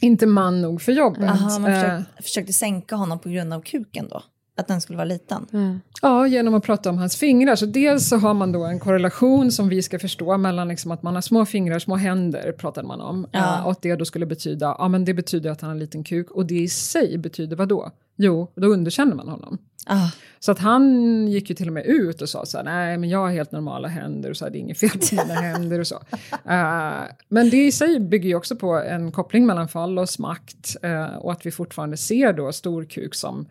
inte 0.00 0.26
man 0.26 0.62
nog 0.62 0.82
för 0.82 0.92
jobbet. 0.92 1.22
Aha, 1.22 1.58
man 1.58 1.72
försökte, 1.72 1.96
uh, 1.96 2.22
försökte 2.22 2.52
sänka 2.52 2.96
honom 2.96 3.18
på 3.18 3.28
grund 3.28 3.52
av 3.52 3.60
kuken 3.60 4.08
då? 4.08 4.22
Att 4.56 4.68
den 4.68 4.80
skulle 4.80 4.96
vara 4.96 5.04
liten? 5.04 5.46
Mm. 5.52 5.80
Ja, 6.02 6.26
genom 6.26 6.54
att 6.54 6.64
prata 6.64 6.90
om 6.90 6.98
hans 6.98 7.16
fingrar. 7.16 7.56
Så 7.56 7.66
dels 7.66 8.08
så 8.08 8.16
har 8.16 8.34
man 8.34 8.52
då 8.52 8.64
en 8.64 8.80
korrelation 8.80 9.52
som 9.52 9.68
vi 9.68 9.82
ska 9.82 9.98
förstå 9.98 10.38
mellan 10.38 10.68
liksom 10.68 10.90
att 10.90 11.02
man 11.02 11.14
har 11.14 11.22
små 11.22 11.46
fingrar, 11.46 11.78
små 11.78 11.96
händer 11.96 12.52
pratade 12.52 12.86
man 12.86 13.00
om. 13.00 13.26
Ja. 13.32 13.38
Uh, 13.38 13.66
och 13.66 13.72
att 13.72 13.82
det 13.82 13.96
då 13.96 14.04
skulle 14.04 14.26
betyda, 14.26 14.76
ja 14.78 14.88
men 14.88 15.04
det 15.04 15.14
betyder 15.14 15.50
att 15.50 15.60
han 15.60 15.68
har 15.68 15.74
en 15.74 15.80
liten 15.80 16.04
kuk. 16.04 16.30
Och 16.30 16.46
det 16.46 16.58
i 16.58 16.68
sig 16.68 17.18
betyder 17.18 17.56
vad 17.56 17.68
då? 17.68 17.90
Jo, 18.16 18.52
då 18.54 18.66
underkänner 18.66 19.14
man 19.14 19.28
honom. 19.28 19.58
Ah. 19.86 20.08
Så 20.40 20.52
att 20.52 20.58
han 20.58 21.28
gick 21.28 21.50
ju 21.50 21.56
till 21.56 21.66
och 21.66 21.72
med 21.72 21.86
ut 21.86 22.22
och 22.22 22.28
sa 22.28 22.46
så 22.46 22.56
här, 22.56 22.64
nej 22.64 22.98
men 22.98 23.08
jag 23.08 23.18
har 23.18 23.30
helt 23.30 23.52
normala 23.52 23.88
händer 23.88 24.30
och 24.30 24.36
så 24.36 24.44
här, 24.44 24.52
det 24.52 24.58
är 24.58 24.60
inget 24.60 24.78
fel 24.78 24.90
på 24.90 25.14
mina 25.14 25.34
händer 25.40 25.80
och 25.80 25.86
så. 25.86 25.94
Uh, 25.94 27.02
men 27.28 27.50
det 27.50 27.66
i 27.66 27.72
sig 27.72 28.00
bygger 28.00 28.28
ju 28.28 28.34
också 28.34 28.56
på 28.56 28.74
en 28.78 29.12
koppling 29.12 29.46
mellan 29.46 29.68
fallos 29.68 30.18
makt 30.18 30.76
uh, 30.84 31.16
och 31.16 31.32
att 31.32 31.46
vi 31.46 31.50
fortfarande 31.50 31.96
ser 31.96 32.32
då 32.32 32.52
stor 32.52 32.84
kuk 32.84 33.14
som 33.14 33.46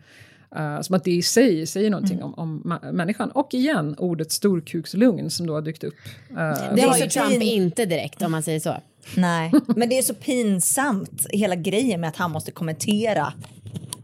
Uh, 0.58 0.80
som 0.80 0.96
att 0.96 1.04
det 1.04 1.10
i 1.10 1.22
sig 1.22 1.66
säger 1.66 1.90
någonting 1.90 2.16
mm. 2.16 2.34
om, 2.34 2.62
om 2.62 2.78
människan. 2.92 3.30
Och 3.30 3.54
igen, 3.54 3.94
ordet 3.98 4.32
storkukslugn 4.32 5.30
som 5.30 5.46
då 5.46 5.54
har 5.54 5.62
dykt 5.62 5.84
upp. 5.84 5.94
Uh, 6.30 6.74
det 6.74 6.82
har 6.82 6.98
ju 6.98 7.08
Trump 7.08 7.42
inte 7.42 7.86
direkt 7.86 8.22
om 8.22 8.32
man 8.32 8.42
säger 8.42 8.60
så. 8.60 8.76
Nej, 9.16 9.52
men 9.76 9.88
det 9.88 9.98
är 9.98 10.02
så 10.02 10.14
pinsamt 10.14 11.26
hela 11.30 11.54
grejen 11.54 12.00
med 12.00 12.08
att 12.08 12.16
han 12.16 12.30
måste 12.30 12.50
kommentera 12.50 13.32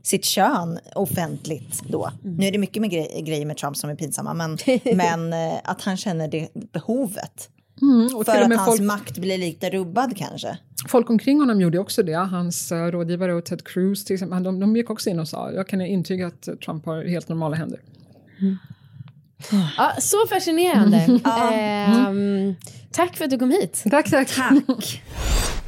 sitt 0.08 0.24
kön 0.24 0.78
offentligt 0.94 1.82
då. 1.88 2.10
Mm. 2.24 2.36
Nu 2.36 2.46
är 2.46 2.52
det 2.52 2.58
mycket 2.58 2.80
med 2.80 2.90
grej, 2.90 3.22
grejer 3.26 3.46
med 3.46 3.56
Trump 3.56 3.76
som 3.76 3.90
är 3.90 3.94
pinsamma, 3.94 4.34
men, 4.34 4.58
men 4.96 5.32
uh, 5.32 5.58
att 5.64 5.82
han 5.82 5.96
känner 5.96 6.28
det 6.28 6.48
behovet. 6.72 7.48
Mm, 7.82 8.24
för 8.24 8.42
att 8.42 8.56
hans 8.56 8.66
folk... 8.66 8.80
makt 8.80 9.18
blir 9.18 9.38
lite 9.38 9.70
rubbad 9.70 10.16
kanske. 10.16 10.58
Folk 10.88 11.10
omkring 11.10 11.40
honom 11.40 11.60
gjorde 11.60 11.78
också 11.78 12.02
det. 12.02 12.14
Hans 12.14 12.72
uh, 12.72 12.78
rådgivare 12.78 13.34
och 13.34 13.44
Ted 13.44 13.64
Cruz 13.64 14.04
till 14.04 14.14
exempel, 14.14 14.42
de, 14.42 14.60
de 14.60 14.76
gick 14.76 14.90
också 14.90 15.10
in 15.10 15.20
och 15.20 15.28
sa 15.28 15.52
jag 15.52 15.68
kan 15.68 15.80
intyga 15.80 16.26
att 16.26 16.48
Trump 16.64 16.86
har 16.86 17.04
helt 17.04 17.28
normala 17.28 17.56
händer. 17.56 17.80
Mm. 18.40 18.56
Ja, 19.76 19.92
så 19.98 20.26
fascinerande. 20.28 21.20
Mm. 22.08 22.48
Eh, 22.48 22.54
tack 22.90 23.16
för 23.16 23.24
att 23.24 23.30
du 23.30 23.38
kom 23.38 23.50
hit. 23.50 23.84
Tack, 23.90 24.10
tack. 24.10 24.28
tack. 24.36 25.02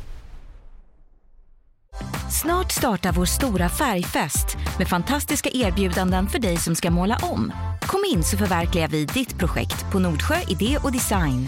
Snart 2.31 2.73
startar 2.73 3.13
vår 3.13 3.25
stora 3.25 3.69
färgfest 3.69 4.57
med 4.79 4.89
fantastiska 4.89 5.51
erbjudanden 5.53 6.27
för 6.27 6.39
dig 6.39 6.57
som 6.57 6.75
ska 6.75 6.91
måla 6.91 7.17
om. 7.23 7.53
Kom 7.83 8.01
in 8.15 8.25
så 8.25 8.37
förverkligar 8.37 8.89
vi 8.89 9.05
ditt 9.05 9.39
projekt 9.39 9.93
på 9.93 9.99
Nordsjö 9.99 10.35
Idé 10.49 10.79
och 10.83 10.93
Design. 10.93 11.47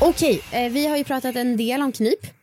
Okej, 0.00 0.40
eh, 0.50 0.72
vi 0.72 0.86
har 0.86 0.96
ju 0.96 1.04
pratat 1.04 1.36
en 1.36 1.56
del 1.56 1.82
om 1.82 1.92
knip. 1.92 2.35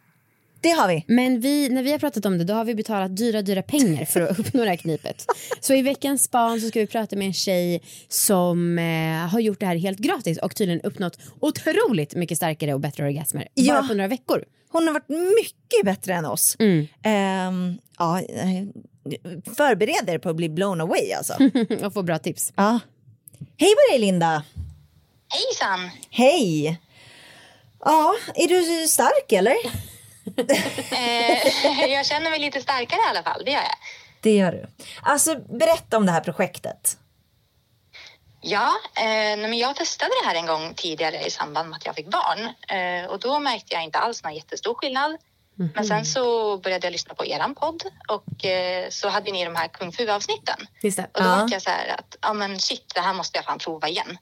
Det 0.64 0.70
har 0.70 0.88
vi. 0.88 1.06
Men 1.08 1.40
vi, 1.40 1.70
när 1.70 1.84
vi 1.84 1.92
har 1.92 2.00
pratat 2.00 2.26
om 2.26 2.38
det 2.38 2.44
då 2.44 2.54
har 2.54 2.66
vi 2.66 2.76
betalat 2.76 3.18
dyra, 3.18 3.42
dyra 3.42 3.62
pengar 3.62 4.06
för 4.06 4.22
att 4.22 4.40
uppnå 4.40 4.64
det 4.64 4.70
här 4.70 4.78
knipet. 4.78 5.26
Så 5.60 5.74
i 5.74 5.82
veckans 5.82 6.24
span 6.24 6.62
så 6.62 6.68
ska 6.68 6.80
vi 6.80 6.88
prata 6.88 7.16
med 7.16 7.28
en 7.28 7.34
tjej 7.34 7.82
som 8.08 8.80
eh, 8.80 9.30
har 9.30 9.40
gjort 9.40 9.60
det 9.60 9.66
här 9.66 9.76
helt 9.76 10.00
gratis 10.00 10.38
och 10.38 10.56
tydligen 10.56 10.82
uppnått 10.82 11.20
otroligt 11.40 12.16
mycket 12.16 12.38
starkare 12.38 12.74
och 12.74 12.80
bättre 12.80 13.04
orgasmer 13.04 13.48
ja. 13.54 13.74
bara 13.74 13.88
på 13.88 13.94
några 13.94 14.08
veckor. 14.08 14.44
Hon 14.70 14.88
har 14.88 14.94
varit 14.94 15.10
mycket 15.10 15.86
bättre 15.86 16.14
än 16.14 16.26
oss. 16.26 16.56
Mm. 16.60 16.88
Um, 17.48 17.80
ja, 18.00 18.20
eh, 18.20 18.64
förbered 19.56 20.10
er 20.10 20.18
på 20.18 20.30
att 20.30 20.36
bli 20.36 20.50
blown 20.50 20.82
away 20.82 21.12
alltså. 21.12 21.34
och 21.86 21.94
få 21.94 22.04
bra 22.04 22.20
tips. 22.20 22.54
Ja. 22.56 22.80
Hej 23.58 23.70
på 23.70 23.92
dig 23.92 24.00
Linda! 24.00 24.44
Hejsan! 25.30 25.90
Hej! 26.10 26.80
Ja, 27.86 28.14
är 28.36 28.48
du 28.48 28.88
stark 28.88 29.32
eller? 29.32 29.56
Eh, 30.92 31.86
jag 31.92 32.06
känner 32.06 32.30
mig 32.30 32.40
lite 32.40 32.62
starkare 32.62 33.00
i 33.00 33.10
alla 33.10 33.24
fall, 33.24 33.42
det 33.46 33.52
gör 33.52 33.62
jag. 33.62 33.76
Det 34.22 34.36
gör 34.36 34.52
du. 34.52 34.68
Alltså, 35.02 35.36
berätta 35.36 35.98
om 35.98 36.06
det 36.06 36.12
här 36.12 36.22
projektet. 36.22 36.98
Ja, 38.42 38.72
eh, 38.98 39.38
men 39.38 39.58
jag 39.58 39.76
testade 39.76 40.12
det 40.22 40.28
här 40.28 40.36
en 40.36 40.46
gång 40.46 40.74
tidigare 40.74 41.26
i 41.26 41.30
samband 41.30 41.70
med 41.70 41.78
att 41.78 41.86
jag 41.86 41.96
fick 41.96 42.08
barn 42.08 42.50
och 43.10 43.20
då 43.20 43.40
märkte 43.40 43.74
jag 43.74 43.84
inte 43.84 44.00
alls 44.00 44.24
någon 44.24 44.36
jättestor 44.36 44.74
skillnad. 44.74 45.18
Mm 45.60 45.70
-hmm. 45.70 45.76
Men 45.76 45.86
sen 45.86 46.06
så 46.06 46.58
började 46.58 46.88
jag 46.88 46.92
lyssna 46.92 47.14
på 47.14 47.26
eran 47.26 47.56
podd 47.56 47.84
och 48.08 48.46
eh, 48.46 48.90
så 48.90 49.10
hade 49.10 49.32
ni 49.32 49.46
de 49.46 49.56
här 49.56 49.68
kung 49.68 49.92
fu-avsnitten. 49.92 50.68
Och 51.14 51.22
då 51.22 51.30
ja. 51.30 51.48
jag 51.52 51.62
så 51.62 51.70
här 51.70 51.96
att, 52.00 52.16
ja 52.22 52.34
men 52.34 52.60
shit, 52.60 52.92
det 52.96 53.02
här 53.02 53.14
måste 53.14 53.38
jag 53.38 53.46
fan 53.46 53.60
prova 53.60 53.90
igen. 53.90 54.18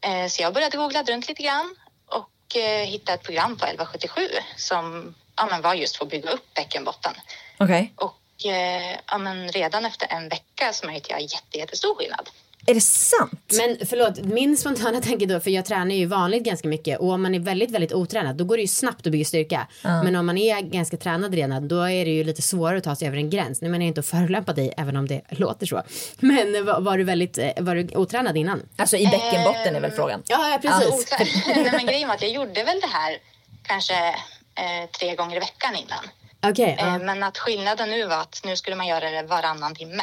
Eh, 0.00 0.26
så 0.28 0.42
jag 0.42 0.54
började 0.54 0.76
googla 0.76 1.02
runt 1.02 1.28
lite 1.28 1.42
grann 1.42 1.76
och 2.06 2.56
eh, 2.56 2.86
hittade 2.86 3.14
ett 3.14 3.22
program 3.22 3.56
på 3.56 3.66
1177 3.66 4.20
som 4.56 5.14
ja, 5.40 5.46
men 5.50 5.62
var 5.62 5.74
just 5.74 5.96
för 5.96 6.04
att 6.04 6.10
bygga 6.10 6.30
upp 6.30 6.54
bäckenbotten. 6.54 7.12
Okej. 7.58 7.92
Okay. 7.96 8.08
Och 8.08 8.46
eh, 8.52 8.98
ja, 9.06 9.18
men 9.18 9.48
redan 9.48 9.86
efter 9.86 10.06
en 10.10 10.28
vecka 10.28 10.72
så 10.72 10.86
märkte 10.86 11.10
jag 11.10 11.20
jätte, 11.20 11.58
jättestor 11.58 11.94
skillnad. 11.94 12.28
Är 12.66 12.74
det 12.74 12.80
sant? 12.80 13.52
Men 13.56 13.86
förlåt, 13.86 14.20
min 14.22 14.56
spontana 14.56 15.00
tanke 15.02 15.26
då, 15.26 15.40
för 15.40 15.50
jag 15.50 15.64
tränar 15.64 15.94
ju 15.94 16.06
vanligt 16.06 16.42
ganska 16.42 16.68
mycket 16.68 17.00
och 17.00 17.10
om 17.10 17.22
man 17.22 17.34
är 17.34 17.38
väldigt, 17.38 17.70
väldigt 17.70 17.92
otränad 17.92 18.36
då 18.36 18.44
går 18.44 18.56
det 18.56 18.62
ju 18.62 18.68
snabbt 18.68 19.06
att 19.06 19.12
bygga 19.12 19.24
styrka. 19.24 19.66
Uh. 19.84 20.04
Men 20.04 20.16
om 20.16 20.26
man 20.26 20.38
är 20.38 20.60
ganska 20.60 20.96
tränad 20.96 21.34
redan 21.34 21.68
då 21.68 21.82
är 21.82 22.04
det 22.04 22.10
ju 22.10 22.24
lite 22.24 22.42
svårare 22.42 22.78
att 22.78 22.84
ta 22.84 22.96
sig 22.96 23.08
över 23.08 23.16
en 23.18 23.30
gräns. 23.30 23.62
Nu 23.62 23.68
menar 23.68 23.84
jag 23.84 23.88
inte 23.88 24.00
att 24.00 24.06
förolämpa 24.06 24.52
dig 24.52 24.74
även 24.76 24.96
om 24.96 25.08
det 25.08 25.22
låter 25.28 25.66
så. 25.66 25.82
Men 26.20 26.64
var, 26.64 26.80
var, 26.80 26.98
du 26.98 27.04
väldigt, 27.04 27.38
eh, 27.38 27.50
var 27.58 27.74
du 27.74 27.96
otränad 27.96 28.36
innan? 28.36 28.62
Alltså 28.76 28.96
i 28.96 29.06
bäckenbotten 29.06 29.76
är 29.76 29.80
väl 29.80 29.90
frågan? 29.90 30.22
Ja, 30.26 30.48
ja 30.50 30.58
precis. 30.62 31.14
Nej, 31.46 31.72
men 31.72 31.86
grejen 31.86 32.08
var 32.08 32.14
att 32.14 32.22
jag 32.22 32.30
gjorde 32.30 32.64
väl 32.64 32.80
det 32.80 32.90
här 32.92 33.18
kanske 33.62 34.14
eh, 34.60 34.90
tre 34.90 35.14
gånger 35.14 35.36
i 35.36 35.38
veckan 35.38 35.76
innan. 35.76 36.04
Okay, 36.52 36.74
uh. 36.74 36.94
eh, 36.94 36.98
men 36.98 37.22
att 37.22 37.38
skillnaden 37.38 37.90
nu 37.90 38.06
var 38.06 38.20
att 38.20 38.40
nu 38.44 38.56
skulle 38.56 38.76
man 38.76 38.86
göra 38.86 39.10
det 39.10 39.22
varannan 39.22 39.74
timme. 39.74 40.02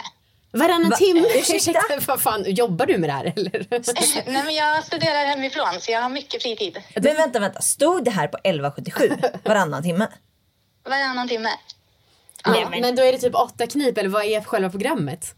Varannan 0.52 0.90
Va? 0.90 0.96
timme? 0.96 1.28
Ursäkta? 1.36 1.82
Vad 2.08 2.22
fan, 2.22 2.44
jobbar 2.48 2.86
du 2.86 2.98
med 2.98 3.10
det 3.10 3.14
här 3.14 3.34
eller? 3.36 3.68
Nej 4.32 4.44
men 4.44 4.56
jag 4.56 4.84
studerar 4.84 5.26
hemifrån 5.26 5.82
så 5.82 5.92
jag 5.92 6.02
har 6.02 6.10
mycket 6.10 6.42
fritid. 6.42 6.82
Men 6.96 7.16
vänta, 7.16 7.40
vänta. 7.40 7.62
Stod 7.62 8.04
det 8.04 8.12
här 8.12 8.28
på 8.28 8.38
1177 8.38 9.10
varannan 9.44 9.84
timme? 9.84 10.08
Varannan 10.84 11.28
timme. 11.28 11.50
Ja, 12.44 12.70
men... 12.70 12.82
men 12.82 12.96
då 12.96 13.04
är 13.04 13.12
det 13.12 13.18
typ 13.18 13.36
åtta 13.36 13.68
knip 13.68 13.98
eller 13.98 14.10
vad 14.10 14.26
är 14.26 14.42
själva 14.42 14.70
programmet? 14.70 15.36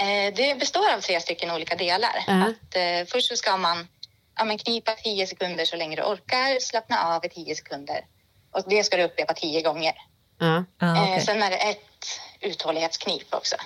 Eh, 0.00 0.34
det 0.34 0.58
består 0.58 0.92
av 0.92 1.00
tre 1.00 1.20
stycken 1.20 1.50
olika 1.50 1.76
delar. 1.76 2.16
Uh 2.28 2.34
-huh. 2.34 2.50
att, 2.50 2.76
eh, 2.76 3.12
först 3.12 3.28
så 3.28 3.36
ska 3.36 3.56
man 3.56 3.88
ja, 4.36 4.44
men 4.44 4.58
knipa 4.58 4.92
tio 4.92 5.26
sekunder 5.26 5.64
så 5.64 5.76
länge 5.76 5.96
du 5.96 6.02
orkar, 6.02 6.60
slappna 6.60 7.04
av 7.04 7.24
i 7.24 7.28
tio 7.28 7.54
sekunder. 7.54 8.00
Och 8.50 8.64
det 8.68 8.84
ska 8.84 8.96
du 8.96 9.02
upprepa 9.02 9.34
tio 9.34 9.62
gånger. 9.62 9.94
-huh. 10.38 10.64
uh, 10.82 11.02
okay. 11.02 11.20
sen 11.20 11.42
är 11.42 11.50
det 11.50 11.56
ett 11.56 12.20
uthållighetsknip 12.40 13.34
också. 13.34 13.56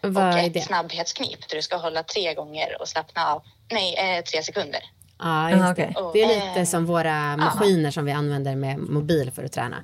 Vad 0.00 0.34
och 0.34 0.40
ett 0.40 0.64
snabbhetsknip 0.64 1.48
där 1.48 1.56
du 1.56 1.62
ska 1.62 1.76
hålla 1.76 2.02
tre 2.02 2.34
gånger 2.34 2.76
och 2.80 2.88
slappna 2.88 3.26
av. 3.26 3.42
Nej, 3.70 3.94
eh, 3.94 4.24
tre 4.24 4.42
sekunder. 4.42 4.80
Ja, 5.18 5.50
just 5.50 5.72
okay. 5.72 5.86
det. 5.86 6.10
Det 6.12 6.22
är 6.22 6.28
lite 6.28 6.60
eh, 6.60 6.64
som 6.64 6.86
våra 6.86 7.36
maskiner 7.36 7.90
som 7.90 8.04
vi 8.04 8.12
använder 8.12 8.56
med 8.56 8.78
mobil 8.78 9.30
för 9.30 9.44
att 9.44 9.52
träna. 9.52 9.76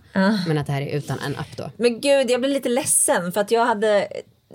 Men 0.47 0.59
att 0.59 0.67
det 0.67 0.73
här 0.73 0.83
är 0.83 0.97
utan 0.97 1.19
en 1.19 1.37
app 1.37 1.57
då. 1.57 1.71
Men 1.77 2.01
gud, 2.01 2.31
jag 2.31 2.41
blir 2.41 2.51
lite 2.51 2.69
ledsen 2.69 3.33
för 3.33 3.41
att 3.41 3.51
jag 3.51 3.65
hade 3.65 4.09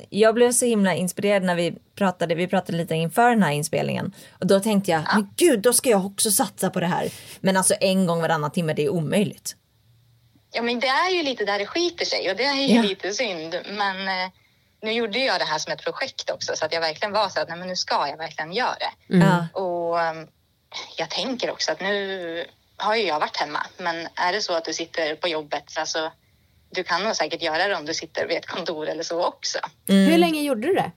jag 0.09 0.35
blev 0.35 0.51
så 0.51 0.65
himla 0.65 0.93
inspirerad 0.95 1.43
när 1.43 1.55
vi 1.55 1.75
pratade, 1.95 2.35
vi 2.35 2.47
pratade 2.47 2.77
lite 2.77 2.95
inför 2.95 3.29
den 3.29 3.43
här 3.43 3.51
inspelningen. 3.51 4.13
Och 4.39 4.47
då 4.47 4.59
tänkte 4.59 4.91
jag, 4.91 5.01
ja. 5.01 5.15
men 5.15 5.29
gud, 5.35 5.59
då 5.59 5.73
ska 5.73 5.89
jag 5.89 6.05
också 6.05 6.31
satsa 6.31 6.69
på 6.69 6.79
det 6.79 6.85
här. 6.87 7.09
Men 7.39 7.57
alltså 7.57 7.73
en 7.79 8.05
gång 8.05 8.21
varannan 8.21 8.51
timme, 8.51 8.73
det 8.73 8.85
är 8.85 8.89
omöjligt. 8.89 9.55
Ja, 10.51 10.61
men 10.61 10.79
det 10.79 10.87
är 10.87 11.09
ju 11.09 11.23
lite 11.23 11.45
där 11.45 11.59
det 11.59 11.65
skiter 11.65 12.05
sig 12.05 12.31
och 12.31 12.37
det 12.37 12.43
är 12.43 12.67
ju 12.67 12.75
Ja. 12.75 12.81
lite 12.81 13.11
synd. 13.13 13.55
Men 13.69 14.07
eh, 14.07 14.31
nu 14.81 14.91
gjorde 14.91 15.19
jag 15.19 15.39
det 15.39 15.45
här 15.45 15.59
som 15.59 15.73
ett 15.73 15.83
projekt 15.83 16.29
också 16.29 16.55
så 16.55 16.65
att 16.65 16.73
jag 16.73 16.81
verkligen 16.81 17.11
var 17.11 17.29
så 17.29 17.39
att 17.41 17.49
nej, 17.49 17.57
men 17.57 17.67
nu 17.67 17.75
ska 17.75 18.07
jag 18.07 18.17
verkligen 18.17 18.53
göra 18.53 18.75
det. 18.79 19.17
Ja. 19.17 19.47
Och 19.61 20.01
ehm, 20.01 20.27
jag 20.97 21.09
tänker 21.09 21.51
också 21.51 21.71
att 21.71 21.81
nu 21.81 22.45
har 22.77 22.95
ju 22.95 23.03
jag 23.03 23.19
varit 23.19 23.37
hemma, 23.37 23.65
men 23.77 24.07
är 24.15 24.33
det 24.33 24.41
så 24.41 24.53
att 24.53 24.65
du 24.65 24.73
sitter 24.73 25.15
på 25.15 25.27
jobbet, 25.27 25.63
alltså 25.77 26.11
du 26.76 26.84
kan 26.84 27.03
nog 27.03 27.15
säkert 27.15 27.41
göra 27.41 27.67
det 27.67 27.76
om 27.76 27.86
du 27.86 27.93
sitter 27.93 28.28
vid 28.28 28.38
ett 28.38 28.45
kontor 28.45 28.88
eller 28.89 29.03
så 29.03 29.26
också. 29.26 29.59
Hur 29.88 30.17
länge 30.17 30.41
gjorde 30.41 30.67
du 30.67 30.73
det? 30.73 30.91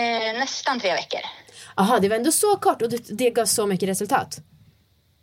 Eh, 0.00 0.38
nästan 0.38 0.80
tre 0.80 0.92
veckor. 0.92 1.20
Jaha, 1.76 1.98
det 2.00 2.08
var 2.08 2.16
ändå 2.16 2.32
så 2.32 2.56
kort 2.56 2.82
och 2.82 2.88
det, 2.90 3.18
det 3.18 3.30
gav 3.30 3.46
så 3.46 3.66
mycket 3.66 3.88
resultat. 3.88 4.36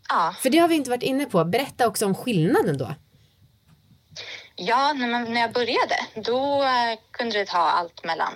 Ja, 0.10 0.36
För 0.42 0.50
det 0.50 0.58
har 0.58 0.68
vi 0.68 0.76
inte 0.76 0.90
varit 0.90 1.04
inne 1.04 1.26
på. 1.26 1.44
Berätta 1.46 1.88
också 1.88 2.06
om 2.06 2.16
skillnaden 2.16 2.78
då. 2.78 2.96
ja 4.56 4.94
när, 4.94 5.08
man, 5.08 5.34
när 5.34 5.42
jag 5.42 5.52
började 5.54 5.96
då 6.16 6.64
eh, 6.64 7.00
kunde 7.12 7.38
det 7.40 7.46
ta 7.46 7.58
allt 7.58 8.04
mellan 8.04 8.34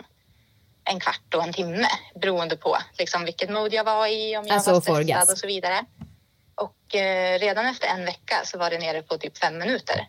en 0.89 0.99
kvart 0.99 1.33
och 1.35 1.43
en 1.43 1.53
timme 1.53 1.87
beroende 2.21 2.57
på 2.57 2.77
liksom, 2.97 3.25
vilket 3.25 3.49
mode 3.49 3.75
jag 3.75 3.83
var 3.83 4.07
i, 4.07 4.37
om 4.37 4.45
jag 4.47 4.55
Alltså, 4.55 4.71
var 4.71 4.81
stressad 4.81 5.31
och 5.31 5.37
så 5.37 5.47
vidare. 5.47 5.85
Och 6.55 6.95
eh, 6.95 7.39
redan 7.39 7.65
efter 7.65 7.87
en 7.87 8.05
vecka 8.05 8.35
så 8.45 8.57
var 8.57 8.69
det 8.69 8.77
nere 8.79 9.01
på 9.01 9.17
typ 9.17 9.37
fem 9.37 9.57
minuter. 9.57 10.07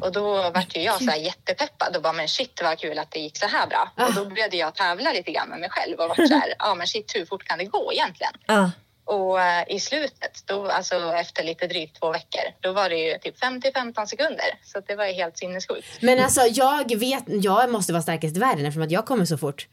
Och 0.00 0.12
då 0.12 0.50
var 0.50 0.64
ju 0.74 0.82
jag 0.82 1.02
så 1.02 1.10
här 1.10 1.18
jättepeppad 1.18 1.96
och 1.96 2.02
bara 2.02 2.12
men 2.12 2.28
shit 2.28 2.60
vad 2.62 2.78
kul 2.78 2.98
att 2.98 3.10
det 3.10 3.18
gick 3.18 3.36
så 3.36 3.46
här 3.46 3.66
bra. 3.66 3.92
Ah. 3.96 4.06
Och 4.06 4.14
då 4.14 4.24
började 4.24 4.56
jag 4.56 4.74
tävla 4.74 5.12
lite 5.12 5.32
grann 5.32 5.48
med 5.48 5.60
mig 5.60 5.70
själv 5.70 5.98
och 5.98 6.08
var 6.08 6.26
så 6.26 6.34
här, 6.34 6.54
ja 6.58 6.74
men 6.74 6.86
shit 6.86 7.12
hur 7.14 7.26
fort 7.26 7.44
kan 7.44 7.58
det 7.58 7.64
gå 7.64 7.92
egentligen? 7.92 8.32
Ja. 8.46 8.70
Och 9.04 9.40
eh, 9.40 9.64
i 9.68 9.80
slutet, 9.80 10.42
då, 10.44 10.68
alltså 10.68 11.12
efter 11.12 11.44
lite 11.44 11.66
drygt 11.66 12.00
två 12.00 12.12
veckor, 12.12 12.42
då 12.60 12.72
var 12.72 12.88
det 12.88 12.96
ju 12.96 13.18
typ 13.18 13.42
5-15 13.42 14.06
sekunder. 14.06 14.46
Så 14.62 14.80
det 14.86 14.94
var 14.94 15.06
ju 15.06 15.12
helt 15.12 15.38
sinnessjukt. 15.38 16.02
Men 16.02 16.24
alltså 16.24 16.40
jag 16.40 16.96
vet, 16.98 17.24
jag 17.26 17.70
måste 17.70 17.92
vara 17.92 18.02
starkast 18.02 18.36
i 18.36 18.40
världen 18.40 18.66
eftersom 18.66 18.82
att 18.82 18.90
jag 18.90 19.06
kommer 19.06 19.24
så 19.24 19.38
fort. 19.38 19.66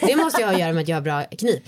Det 0.00 0.16
måste 0.16 0.40
jag 0.40 0.48
ha 0.48 0.54
att 0.54 0.60
göra 0.60 0.72
med 0.72 0.82
att 0.82 0.88
jag 0.88 0.96
har 0.96 1.02
bra 1.02 1.24
knip. 1.24 1.62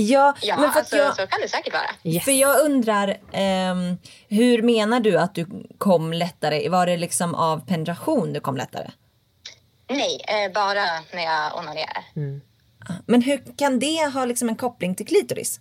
Ja, 0.00 0.34
Ja, 0.42 0.56
men 0.56 0.62
för 0.62 0.68
att 0.70 0.76
alltså, 0.76 0.96
jag, 0.96 1.16
så 1.16 1.26
kan 1.26 1.40
det 1.40 1.48
säkert 1.48 1.72
vara. 1.72 1.90
Yes. 2.04 2.24
För 2.24 2.32
jag 2.32 2.60
undrar, 2.64 3.16
ehm, 3.32 3.98
hur 4.28 4.62
menar 4.62 5.00
du 5.00 5.18
att 5.18 5.34
du 5.34 5.46
kom 5.78 6.12
lättare? 6.12 6.68
Var 6.68 6.86
det 6.86 6.96
liksom 6.96 7.34
av 7.34 7.66
penetration 7.66 8.32
du 8.32 8.40
kom 8.40 8.56
lättare? 8.56 8.90
Nej, 9.90 10.20
eh, 10.28 10.52
bara 10.52 10.84
när 11.12 11.22
jag 11.24 11.56
onanerar. 11.58 12.04
Men 13.06 13.22
hur 13.22 13.42
kan 13.58 13.78
det 13.78 14.10
ha 14.14 14.24
liksom 14.24 14.48
en 14.48 14.56
koppling 14.56 14.94
till 14.94 15.06
klitoris? 15.06 15.60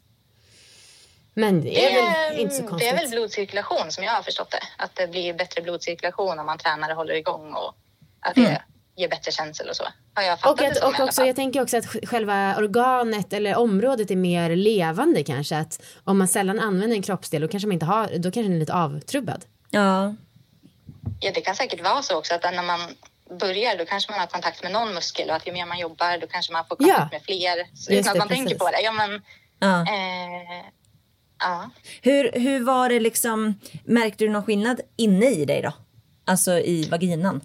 Men 1.34 1.62
det 1.62 1.86
är 1.86 2.30
väl 2.30 2.40
inte 2.40 2.56
så 2.56 2.62
det 2.62 2.68
konstigt. 2.68 2.92
är 2.92 2.96
väl 2.98 3.10
blodcirkulation 3.10 3.92
som 3.92 4.04
jag 4.04 4.12
har 4.12 4.22
förstått 4.22 4.52
det. 4.52 4.64
Att 4.78 4.96
det 4.96 5.08
blir 5.08 5.34
bättre 5.34 5.62
blodcirkulation 5.62 6.40
om 6.40 6.46
man 6.46 6.58
tränar 6.58 6.90
och 6.90 6.96
håller 6.96 7.14
igång 7.14 7.54
och 7.54 7.74
att 8.20 8.36
det 8.36 8.62
ger 8.98 9.10
bättre 9.10 9.32
känsel 9.32 9.70
och 9.70 9.76
så. 9.76 9.84
Har 10.14 10.24
jag 10.24 10.39
fattat 10.39 10.52
Och, 10.52 10.58
det 10.58 10.68
att, 10.72 10.78
som 10.78 10.93
och 10.93 11.00
också, 11.00 11.26
jag 11.26 11.36
tänker 11.36 11.62
också 11.62 11.78
att 11.78 11.86
sj- 11.86 12.06
själva 12.06 12.56
organet 12.58 13.34
eller 13.34 13.56
området 13.58 14.12
är 14.12 14.16
mer 14.16 14.56
levande 14.56 15.24
kanske. 15.24 15.58
Att 15.58 15.82
om 16.04 16.18
man 16.18 16.28
sällan 16.28 16.60
använder 16.60 16.95
en 16.98 17.04
kroppsdel 17.04 17.41
då 17.41 17.48
kanske 17.48 17.68
man 17.68 17.74
inte 17.74 17.86
har, 17.86 18.08
då 18.08 18.32
kanske 18.32 18.41
den 18.43 18.56
är 18.56 18.60
lite 18.60 18.74
avtrubbad. 18.74 19.45
Ja. 19.70 20.16
Ja, 21.20 21.32
det 21.36 21.41
kan 21.41 21.56
säkert 21.56 21.84
vara 21.84 22.02
så 22.02 22.18
också 22.18 22.34
att 22.36 22.43
när 22.43 22.64
man 22.64 22.80
börjar 23.39 23.78
då 23.78 23.86
kanske 23.86 24.12
man 24.12 24.20
har 24.20 24.28
kontakt 24.28 24.64
med 24.64 24.72
någon 24.72 24.93
muskel 24.93 25.30
och 25.30 25.36
att 25.36 25.48
ju 25.48 25.52
mer 25.54 25.66
man 25.66 25.80
jobbar 25.80 26.18
då 26.18 26.28
kanske 26.28 26.54
man 26.54 26.66
får 26.70 26.76
kontakt 26.76 27.00
Ja. 27.00 27.10
med 27.12 27.22
fler. 27.22 27.76
Så 27.76 27.91
Just 27.93 28.02
utan 28.02 28.10
att 28.10 28.14
det, 28.14 28.20
man 28.20 28.28
precis. 28.28 28.43
tänker 28.45 28.66
på 28.66 28.72
det. 28.72 28.82
Ja, 28.82 28.91
men, 28.91 29.22
ja. 29.60 29.82
eh, 29.82 30.66
ja. 31.39 31.70
Hur, 32.02 32.32
hur 32.39 32.64
var 32.64 32.89
det 32.89 33.00
liksom, 33.00 33.60
märkte 33.86 34.24
du 34.24 34.30
någon 34.30 34.43
skillnad 34.43 34.82
inne 34.95 35.26
i 35.30 35.45
dig 35.45 35.62
då? 35.62 35.74
Alltså 36.26 36.52
i 36.60 36.89
vaginan? 36.89 37.41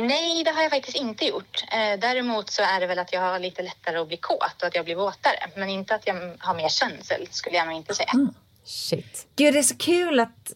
Nej, 0.00 0.44
det 0.44 0.50
har 0.50 0.62
jag 0.62 0.70
faktiskt 0.70 0.96
inte 0.96 1.24
gjort. 1.24 1.64
Eh, 1.72 2.00
däremot 2.00 2.50
så 2.50 2.62
är 2.62 2.80
det 2.80 2.86
väl 2.86 2.98
att 2.98 3.12
jag 3.12 3.20
har 3.20 3.38
lite 3.38 3.62
lättare 3.62 3.98
att 3.98 4.08
bli 4.08 4.16
kåt 4.16 4.62
och 4.62 4.68
att 4.68 4.74
jag 4.74 4.84
blir 4.84 4.96
våtare. 4.96 5.50
Men 5.56 5.68
inte 5.68 5.94
att 5.94 6.06
jag 6.06 6.36
har 6.38 6.54
mer 6.54 6.68
känsel 6.68 7.28
skulle 7.30 7.56
jag 7.56 7.66
nog 7.66 7.76
inte 7.76 7.94
säga. 7.94 8.10
Shit. 8.64 9.26
Gud, 9.36 9.54
det 9.54 9.58
är 9.58 9.62
så 9.62 9.76
kul 9.76 10.20
att, 10.20 10.52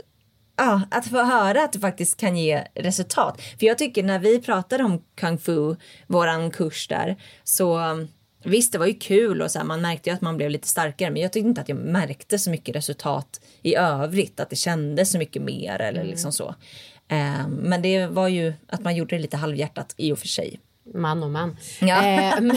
ja, 0.56 0.80
att 0.90 1.08
få 1.08 1.22
höra 1.22 1.64
att 1.64 1.72
det 1.72 1.80
faktiskt 1.80 2.20
kan 2.20 2.36
ge 2.36 2.64
resultat. 2.74 3.40
För 3.58 3.66
jag 3.66 3.78
tycker 3.78 4.02
när 4.02 4.18
vi 4.18 4.40
pratade 4.40 4.84
om 4.84 5.04
kung 5.14 5.38
fu, 5.38 5.76
våran 6.06 6.50
kurs 6.50 6.88
där, 6.88 7.16
så 7.44 7.78
um, 7.78 8.08
visst 8.44 8.72
det 8.72 8.78
var 8.78 8.86
ju 8.86 8.94
kul 8.94 9.42
och 9.42 9.50
så 9.50 9.58
här, 9.58 9.66
man 9.66 9.80
märkte 9.80 10.10
ju 10.10 10.16
att 10.16 10.22
man 10.22 10.36
blev 10.36 10.50
lite 10.50 10.68
starkare 10.68 11.10
men 11.10 11.22
jag 11.22 11.32
tyckte 11.32 11.48
inte 11.48 11.60
att 11.60 11.68
jag 11.68 11.78
märkte 11.78 12.38
så 12.38 12.50
mycket 12.50 12.76
resultat 12.76 13.40
i 13.62 13.76
övrigt, 13.76 14.40
att 14.40 14.50
det 14.50 14.56
kändes 14.56 15.12
så 15.12 15.18
mycket 15.18 15.42
mer 15.42 15.80
eller 15.80 16.04
liksom 16.04 16.32
så. 16.32 16.54
Eh, 17.08 17.48
men 17.48 17.82
det 17.82 18.06
var 18.06 18.28
ju 18.28 18.52
att 18.68 18.80
man 18.80 18.96
gjorde 18.96 19.16
det 19.16 19.22
lite 19.22 19.36
halvhjärtat 19.36 19.94
i 19.96 20.12
och 20.12 20.18
för 20.18 20.28
sig. 20.28 20.60
Man 20.94 21.22
och 21.22 21.30
man. 21.30 21.56
Ja. 21.80 22.04
Eh, 22.04 22.40
men 22.40 22.56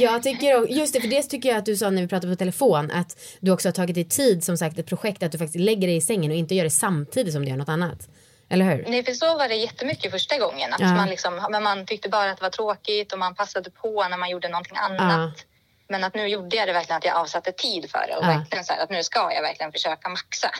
jag 0.00 0.22
tycker, 0.22 0.66
just 0.72 0.94
det, 0.94 1.00
för 1.00 1.08
det 1.08 1.22
tycker 1.22 1.48
jag 1.48 1.58
att 1.58 1.66
du 1.66 1.76
sa 1.76 1.90
när 1.90 2.02
vi 2.02 2.08
pratade 2.08 2.32
på 2.32 2.36
telefon, 2.38 2.90
att 2.90 3.18
du 3.40 3.50
också 3.50 3.68
har 3.68 3.72
tagit 3.72 3.94
dig 3.94 4.04
tid, 4.04 4.44
som 4.44 4.56
sagt 4.56 4.78
ett 4.78 4.86
projekt, 4.86 5.22
att 5.22 5.32
du 5.32 5.38
faktiskt 5.38 5.64
lägger 5.64 5.88
dig 5.88 5.96
i 5.96 6.00
sängen 6.00 6.30
och 6.30 6.36
inte 6.36 6.54
gör 6.54 6.64
det 6.64 6.70
samtidigt 6.70 7.32
som 7.32 7.42
du 7.44 7.48
gör 7.50 7.56
något 7.56 7.68
annat. 7.68 8.08
Eller 8.48 8.64
hur? 8.76 8.84
Nej, 8.88 9.04
för 9.04 9.12
så 9.12 9.38
var 9.38 9.48
det 9.48 9.54
jättemycket 9.54 10.10
första 10.12 10.38
gången. 10.38 10.72
Att 10.72 10.80
Ja. 10.80 10.94
man, 10.94 11.08
liksom, 11.08 11.46
men 11.50 11.62
man 11.62 11.86
tyckte 11.86 12.08
bara 12.08 12.30
att 12.30 12.36
det 12.36 12.42
var 12.42 12.50
tråkigt 12.50 13.12
och 13.12 13.18
man 13.18 13.34
passade 13.34 13.70
på 13.70 14.08
när 14.10 14.16
man 14.18 14.30
gjorde 14.30 14.48
någonting 14.48 14.76
annat. 14.76 15.46
Men 15.88 16.04
att 16.04 16.14
nu 16.14 16.26
gjorde 16.28 16.56
jag 16.56 16.68
det 16.68 16.72
verkligen 16.72 16.96
att 16.98 17.04
jag 17.04 17.16
avsatte 17.16 17.52
tid 17.52 17.90
för 17.90 18.04
det 18.08 18.16
och 18.16 18.24
Ja. 18.24 18.28
verkligen 18.28 18.64
så 18.64 18.72
här, 18.72 18.82
att 18.82 18.90
nu 18.90 19.02
ska 19.02 19.32
jag 19.32 19.42
verkligen 19.42 19.72
försöka 19.72 20.08
maxa. 20.08 20.50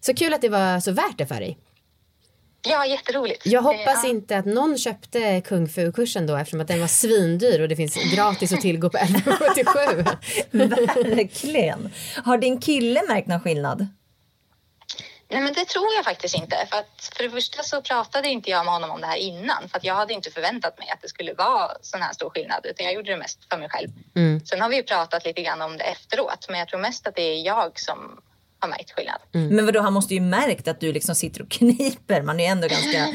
Så 0.00 0.14
kul 0.14 0.34
att 0.34 0.40
det 0.40 0.48
var 0.48 0.80
så 0.80 0.92
värt 0.92 1.18
det 1.18 1.26
för 1.26 1.40
dig. 1.40 1.58
Ja, 2.62 2.86
jätteroligt. 2.86 3.46
Jag 3.46 3.62
hoppas 3.62 4.02
Det- 4.02 4.08
ja. 4.08 4.10
inte 4.10 4.36
att 4.38 4.44
någon 4.46 4.78
köpte 4.78 5.40
kung 5.40 5.68
fu-kursen 5.68 6.26
då 6.26 6.36
eftersom 6.36 6.60
att 6.60 6.68
den 6.68 6.80
var 6.80 6.86
svindyr 6.86 7.60
och 7.60 7.68
det 7.68 7.76
finns 7.76 8.14
gratis 8.14 8.52
att 8.52 8.60
tillgå 8.60 8.90
på 8.90 8.98
1177. 8.98 10.04
Verkligen. 11.16 11.90
Har 12.24 12.38
din 12.38 12.60
kille 12.60 13.02
märkt 13.08 13.26
någon 13.28 13.40
skillnad? 13.40 13.86
Nej, 15.32 15.40
men 15.42 15.52
det 15.54 15.64
tror 15.64 15.86
jag 15.96 16.04
faktiskt 16.04 16.34
inte. 16.34 16.56
För, 16.70 16.76
att, 16.78 17.10
för 17.16 17.22
det 17.24 17.30
första 17.30 17.62
så 17.62 17.82
pratade 17.82 18.28
inte 18.28 18.50
jag 18.50 18.64
med 18.64 18.74
honom 18.74 18.90
om 18.90 19.00
det 19.00 19.06
här 19.06 19.16
innan. 19.16 19.68
För 19.68 19.78
att 19.78 19.84
jag 19.84 19.94
hade 19.94 20.12
inte 20.14 20.30
förväntat 20.30 20.78
mig 20.78 20.88
att 20.90 21.02
det 21.02 21.08
skulle 21.08 21.34
vara 21.34 21.70
sån 21.80 22.02
här 22.02 22.12
stor 22.12 22.30
skillnad. 22.30 22.66
Utan 22.66 22.86
jag 22.86 22.94
gjorde 22.94 23.10
det 23.10 23.16
mest 23.18 23.38
för 23.50 23.58
mig 23.58 23.68
själv. 23.68 23.88
Mm. 24.16 24.40
Sen 24.46 24.60
har 24.60 24.68
vi 24.68 24.76
ju 24.76 24.82
pratat 24.82 25.24
lite 25.24 25.42
grann 25.42 25.62
om 25.62 25.76
det 25.76 25.84
efteråt. 25.84 26.46
Men 26.48 26.58
jag 26.58 26.68
tror 26.68 26.80
mest 26.80 27.06
att 27.06 27.14
det 27.14 27.22
är 27.22 27.46
jag 27.46 27.80
som 27.80 28.20
har 28.60 28.68
märkt 28.68 28.90
skillnad. 28.90 29.20
Men 29.32 29.66
vadå, 29.66 29.80
han 29.80 29.92
måste 29.92 30.14
ju 30.14 30.20
märkt 30.20 30.68
att 30.68 30.80
du 30.80 30.92
liksom 30.92 31.14
sitter 31.14 31.42
och 31.42 31.50
kniper. 31.50 32.22
Man 32.22 32.40
är 32.40 32.44
ju 32.44 32.50
ändå 32.50 32.68
ganska, 32.68 33.06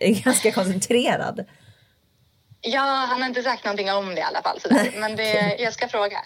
ganska 0.24 0.52
koncentrerad. 0.52 1.44
Ja, 2.60 2.80
han 2.80 3.20
har 3.22 3.28
inte 3.28 3.42
sagt 3.42 3.64
någonting 3.64 3.92
om 3.92 4.14
det 4.14 4.20
i 4.20 4.22
alla 4.22 4.42
fall. 4.42 4.60
Sådär. 4.60 4.90
Men 4.96 5.16
det, 5.16 5.56
jag 5.58 5.72
ska 5.72 5.88
fråga. 5.88 6.18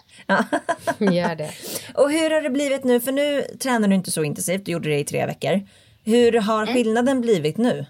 Gör 0.98 1.34
det. 1.34 1.50
Och 1.94 2.10
hur 2.10 2.30
har 2.30 2.42
det 2.42 2.50
blivit 2.50 2.84
nu? 2.84 3.00
För 3.00 3.12
nu 3.12 3.42
tränar 3.42 3.88
du 3.88 3.94
inte 3.94 4.10
så 4.10 4.24
intensivt, 4.24 4.64
du 4.64 4.72
gjorde 4.72 4.88
det 4.88 4.98
i 4.98 5.04
tre 5.04 5.26
veckor. 5.26 5.68
Hur 6.04 6.32
har 6.32 6.66
skillnaden 6.66 7.20
blivit 7.20 7.56
nu? 7.56 7.86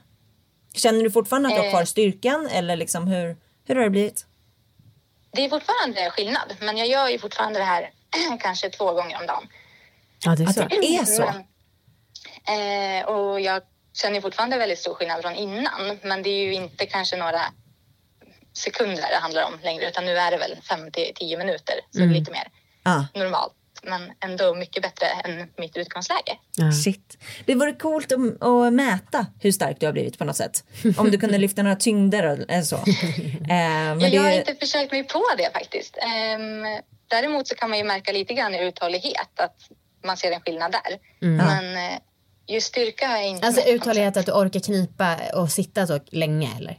Känner 0.75 1.03
du 1.03 1.11
fortfarande 1.11 1.49
att 1.49 1.55
du 1.55 1.61
har 1.63 1.71
kvar 1.71 1.85
styrkan 1.85 2.49
eller 2.53 2.77
liksom 2.77 3.07
hur, 3.07 3.37
hur 3.67 3.75
har 3.75 3.83
det 3.83 3.91
blivit? 3.91 4.27
Det 5.33 5.45
är 5.45 5.49
fortfarande 5.49 6.11
skillnad. 6.11 6.57
Men 6.61 6.77
jag 6.77 6.89
gör 6.89 7.09
ju 7.09 7.19
fortfarande 7.19 7.59
det 7.59 7.65
här 7.65 7.91
kanske 8.41 8.71
två 8.71 8.93
gånger 8.93 9.21
om 9.21 9.27
dagen. 9.27 9.49
Ja, 10.25 10.35
det 10.37 10.43
är 10.43 10.49
Att 10.49 10.55
så. 10.55 10.67
det 10.69 10.97
är 10.97 11.05
så? 11.05 11.33
Men, 12.47 13.01
eh, 13.01 13.07
och 13.07 13.41
jag 13.41 13.63
känner 14.03 14.21
fortfarande 14.21 14.59
väldigt 14.59 14.79
stor 14.79 14.95
skillnad 14.95 15.23
från 15.23 15.35
innan. 15.35 15.99
Men 16.03 16.23
det 16.23 16.31
är 16.31 16.45
ju 16.45 16.55
inte 16.55 16.87
kanske 16.87 17.17
några 17.17 17.41
sekunder 18.53 19.09
det 19.11 19.17
handlar 19.21 19.43
om 19.45 19.59
längre. 19.63 19.89
Utan 19.89 20.05
nu 20.05 20.17
är 20.17 20.31
det 20.31 20.37
väl 20.39 20.57
5 20.69 20.91
till 20.93 21.13
10 21.15 21.39
minuter. 21.39 21.75
Så 21.91 21.99
Mm. 22.03 22.13
lite 22.15 22.31
mer 22.31 22.49
Ja, 22.85 23.07
normalt. 23.15 23.55
Men 23.83 24.13
ändå 24.25 24.55
mycket 24.55 24.83
bättre 24.83 25.07
än 25.07 25.49
mitt 25.59 25.77
utgångsläge. 25.77 26.39
Ja. 26.57 26.73
shit. 26.73 27.19
Det 27.47 27.55
vore 27.55 27.73
coolt 27.73 28.13
att, 28.13 28.43
att 28.43 28.73
mäta 28.73 29.27
hur 29.41 29.53
stark 29.53 29.77
du 29.81 29.87
har 29.87 29.93
blivit 29.93 30.19
på 30.19 30.25
något 30.25 30.37
sätt. 30.37 30.65
Om 30.97 31.11
du 31.11 31.19
kunde 31.19 31.39
lyfta 31.39 31.63
några 31.63 31.77
tyngder 31.77 32.23
eller 32.23 32.63
så. 32.63 32.77
Eh, 33.49 33.55
men 33.95 34.01
Ja, 34.01 34.09
jag 34.09 34.23
har 34.23 34.31
det, 34.31 34.37
inte 34.37 34.55
försökt 34.55 34.93
mig 34.93 35.05
på 35.05 35.23
det 35.39 35.51
faktiskt. 35.53 35.97
Ehm, 36.03 36.63
däremot 37.09 37.49
så 37.49 37.55
kan 37.55 37.71
man 37.71 37.79
ju 37.79 37.85
märka 37.85 38.13
lite 38.13 38.35
grann 38.35 38.55
i 38.55 38.65
uthållighet 38.65 39.41
att 39.41 39.57
man 40.09 40.17
ser 40.17 40.31
en 40.33 40.41
skillnad 40.41 40.73
där. 40.73 40.99
Men 41.21 41.77
eh, 41.93 41.99
just 42.47 42.67
styrka 42.67 43.07
är 43.07 43.23
inte... 43.29 43.47
Alltså 43.47 43.63
uthållighet 43.69 44.17
att 44.17 44.27
du 44.27 44.33
orkar 44.33 44.61
knipa 44.61 45.17
och 45.35 45.51
sitta 45.51 45.87
så 45.87 46.01
länge 46.11 46.51
eller? 46.57 46.79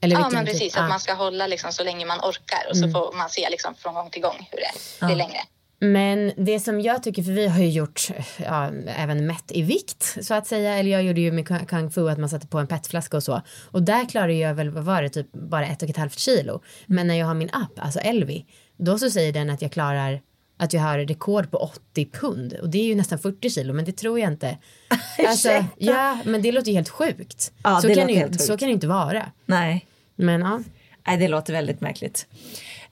eller 0.00 0.16
Ja, 0.16 0.28
men 0.32 0.44
typ- 0.46 0.52
precis. 0.54 0.76
ah. 0.76 0.80
Att 0.82 0.88
man 0.88 1.00
ska 1.00 1.12
hålla 1.14 1.46
liksom 1.46 1.72
så 1.72 1.84
länge 1.84 2.06
man 2.06 2.18
orkar 2.18 2.70
och 2.70 2.76
så 2.76 2.90
får 2.90 3.16
man 3.16 3.28
se 3.30 3.50
liksom 3.50 3.74
från 3.74 3.94
gång 3.94 4.10
till 4.10 4.22
gång 4.22 4.48
hur 4.50 4.58
det 4.60 5.06
blir 5.06 5.16
längre. 5.16 5.38
Men 5.78 6.32
det 6.36 6.60
som 6.60 6.80
jag 6.80 7.02
tycker, 7.02 7.22
för 7.22 7.32
vi 7.32 7.46
har 7.48 7.58
ju 7.60 7.68
gjort, 7.70 8.08
ja, 8.36 8.70
även 8.96 9.26
mätt 9.26 9.44
i 9.52 9.62
vikt 9.62 10.16
så 10.22 10.34
att 10.34 10.46
säga. 10.46 10.74
Eller 10.76 10.90
jag 10.90 11.02
gjorde 11.02 11.20
ju 11.20 11.32
med 11.32 11.48
kung- 11.48 11.66
kung 11.66 11.90
fu 11.90 12.10
att 12.10 12.18
man 12.18 12.28
satte 12.28 12.46
på 12.46 12.58
en 12.58 12.66
petflaska 12.66 13.16
och 13.16 13.22
så. 13.22 13.42
Och 13.70 13.82
där 13.82 14.08
klarar 14.08 14.28
jag 14.28 14.54
väl, 14.54 14.70
vad 14.70 14.84
var 14.84 15.02
det, 15.02 15.08
typ 15.08 15.32
bara 15.32 15.66
ett 15.66 15.82
och 15.82 15.88
ett 15.88 15.96
halvt 15.96 16.18
kilo. 16.18 16.62
Men 16.86 17.06
när 17.06 17.14
jag 17.14 17.26
har 17.26 17.34
min 17.34 17.50
app, 17.52 17.72
alltså 17.78 17.98
Elvi, 18.00 18.46
då 18.78 18.98
så 18.98 19.10
säger 19.10 19.32
den 19.32 19.50
att 19.50 19.62
jag 19.62 19.72
klarar 19.72 20.20
att 20.56 20.72
jag 20.72 20.80
har 20.82 20.98
rekord 20.98 21.50
på 21.50 21.58
80 21.58 22.06
pund 22.12 22.52
och 22.52 22.68
det 22.68 22.78
är 22.78 22.84
ju 22.84 22.94
nästan 22.94 23.18
40 23.18 23.50
kilo 23.50 23.74
men 23.74 23.84
det 23.84 23.92
tror 23.92 24.20
jag 24.20 24.32
inte. 24.32 24.58
Alltså, 25.28 25.64
ja 25.78 26.18
men 26.24 26.42
det 26.42 26.52
låter 26.52 26.68
ju 26.70 26.74
helt 26.76 26.88
sjukt. 26.88 27.52
Ja, 27.62 27.80
så, 27.80 27.94
kan 27.94 28.08
ju, 28.08 28.14
helt 28.14 28.32
sjukt. 28.32 28.42
så 28.44 28.56
kan 28.56 28.68
det 28.68 28.72
inte 28.72 28.86
vara. 28.86 29.26
Nej. 29.46 29.86
Men 30.16 30.40
ja. 30.40 30.60
Nej, 31.06 31.16
det 31.16 31.28
låter 31.28 31.52
väldigt 31.52 31.80
märkligt. 31.80 32.26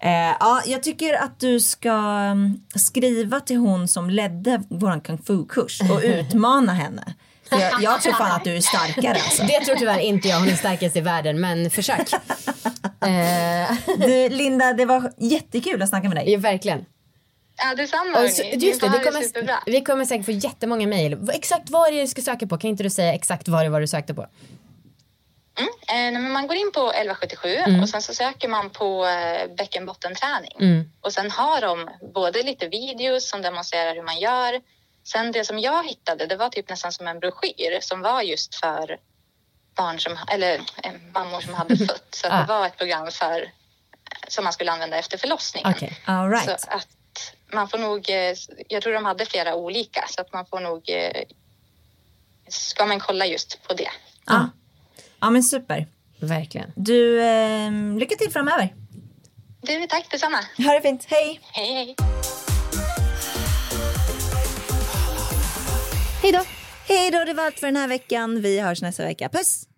Eh, 0.01 0.11
ja, 0.41 0.63
jag 0.67 0.83
tycker 0.83 1.15
att 1.15 1.41
du 1.41 1.61
ska 1.61 1.91
mm, 1.93 2.61
skriva 2.75 3.41
till 3.41 3.57
hon 3.57 3.89
som 3.89 4.11
ledde 4.11 4.63
vår 4.69 5.01
kung 5.01 5.19
fu-kurs 5.19 5.81
och 5.91 6.01
utmana 6.05 6.73
henne. 6.73 7.15
För 7.49 7.59
Jag, 7.59 7.83
jag 7.83 8.03
tror 8.03 8.13
fan 8.13 8.33
att 8.33 8.45
du 8.45 8.57
är 8.57 8.61
starkare 8.61 9.15
alltså. 9.15 9.43
Det 9.47 9.61
tror 9.65 9.77
tyvärr 9.77 9.99
inte 9.99 10.29
jag, 10.29 10.39
hon 10.39 10.49
är 10.49 10.57
starkast 10.57 10.97
i 10.97 11.01
världen 11.01 11.41
men 11.41 11.71
försök. 11.71 12.13
eh, 13.01 13.77
Du, 13.99 14.29
Linda, 14.29 14.73
det 14.73 14.85
var 14.85 15.13
jättekul 15.19 15.83
att 15.83 15.89
snacka 15.89 16.09
med 16.09 16.17
dig. 16.17 16.33
ja, 16.33 16.39
verkligen. 16.39 16.85
Ja, 17.57 17.75
detsamma 17.75 18.19
Och 18.25 18.31
så, 18.31 18.43
just 18.43 18.61
det, 18.61 18.67
det 18.67 18.75
superbra. 18.75 18.99
kommer, 18.99 19.61
vi 19.71 19.81
kommer 19.81 20.05
säkert 20.05 20.25
få 20.27 20.31
jättemånga 20.33 20.87
mejl. 20.87 21.29
Exakt 21.33 21.71
vad 21.71 21.89
är 21.89 21.93
det 21.93 22.01
du 22.01 22.07
ska 22.07 22.23
söka 22.23 22.47
på? 22.47 22.59
Kan 22.59 22.71
inte 22.71 22.83
du 22.83 22.91
säga 22.91 23.15
exakt 23.15 23.49
vad 23.49 23.65
det 23.65 23.69
var 23.69 23.81
du 23.81 23.87
sökte 23.87 24.15
på? 24.15 24.27
Mm. 25.59 26.17
Eh, 26.17 26.21
man 26.33 26.47
går 26.47 26.57
in 26.57 26.71
på 26.75 26.81
1177 26.93 27.49
Mm. 27.49 27.81
och 27.83 27.89
sen 27.89 28.03
så 28.03 28.15
söker 28.15 28.49
man 28.49 28.71
på 28.71 29.07
eh, 29.07 29.55
bäckenbottenträning. 29.57 30.53
Mm. 30.61 30.91
Och 31.01 31.13
sen 31.13 31.31
har 31.31 31.61
de 31.61 31.91
både 32.15 32.43
lite 32.43 32.69
videos 32.69 33.29
som 33.31 33.43
demonstrerar 33.43 33.95
hur 33.95 34.03
man 34.03 34.19
gör. 34.21 34.61
Sen 35.05 35.33
det 35.33 35.45
som 35.45 35.59
jag 35.59 35.89
hittade, 35.89 36.27
det 36.27 36.37
var 36.37 36.49
typ 36.49 36.69
nästan 36.69 36.93
som 36.93 37.07
en 37.07 37.19
broschyr 37.21 37.81
som 37.81 38.01
var 38.03 38.23
just 38.23 38.55
för 38.55 38.97
barn 39.77 40.01
som, 40.01 40.19
eller 40.29 40.55
eh, 40.83 40.93
mammor 41.15 41.41
som 41.41 41.55
hade 41.55 41.77
fött. 41.77 42.07
Så 42.15 42.27
Ah. 42.31 42.41
det 42.41 42.47
var 42.47 42.67
ett 42.67 42.77
program 42.79 43.11
för, 43.11 43.51
som 44.29 44.45
man 44.45 44.53
skulle 44.53 44.73
använda 44.73 44.97
efter 44.99 45.19
förlossningen. 45.19 45.73
Okej. 45.77 45.99
All 46.05 46.31
right. 46.31 46.45
Så 46.45 46.51
att 46.71 46.89
man 47.55 47.69
får 47.69 47.79
nog, 47.79 48.11
eh, 48.11 48.35
jag 48.69 48.83
tror 48.83 48.93
de 48.93 49.05
hade 49.05 49.27
flera 49.27 49.55
olika 49.55 50.05
så 50.09 50.21
att 50.21 50.33
man 50.33 50.47
får 50.47 50.61
nog, 50.61 50.91
eh, 50.91 51.23
ska 52.49 52.87
man 52.87 53.01
kolla 53.01 53.27
just 53.27 53.63
på 53.69 53.75
det. 53.75 53.91
Ja. 54.27 54.51
ja, 55.21 55.31
men 55.31 55.43
super. 55.43 55.87
Verkligen. 56.21 56.73
Du, 56.77 57.23
eh, 57.23 57.71
lycka 57.99 58.17
till 58.17 58.31
framöver. 58.33 58.75
Du, 59.61 59.87
tack 59.87 60.11
detsamma. 60.11 60.39
Ha 60.57 60.75
det 60.75 60.81
fint. 60.81 61.05
Hej! 61.09 61.41
Hej, 61.53 61.75
hej. 61.75 61.97
Hej 66.23 66.33
då! 66.33 66.45
Hej 66.89 67.11
då, 67.11 67.25
det 67.25 67.35
var 67.35 67.45
allt 67.45 67.61
för 67.61 67.67
den 67.67 67.77
här 67.77 67.89
veckan. 67.89 68.41
Vi 68.43 68.61
hörs 68.61 68.83
nästa 68.83 69.05
vecka. 69.05 69.29
Puss! 69.29 69.74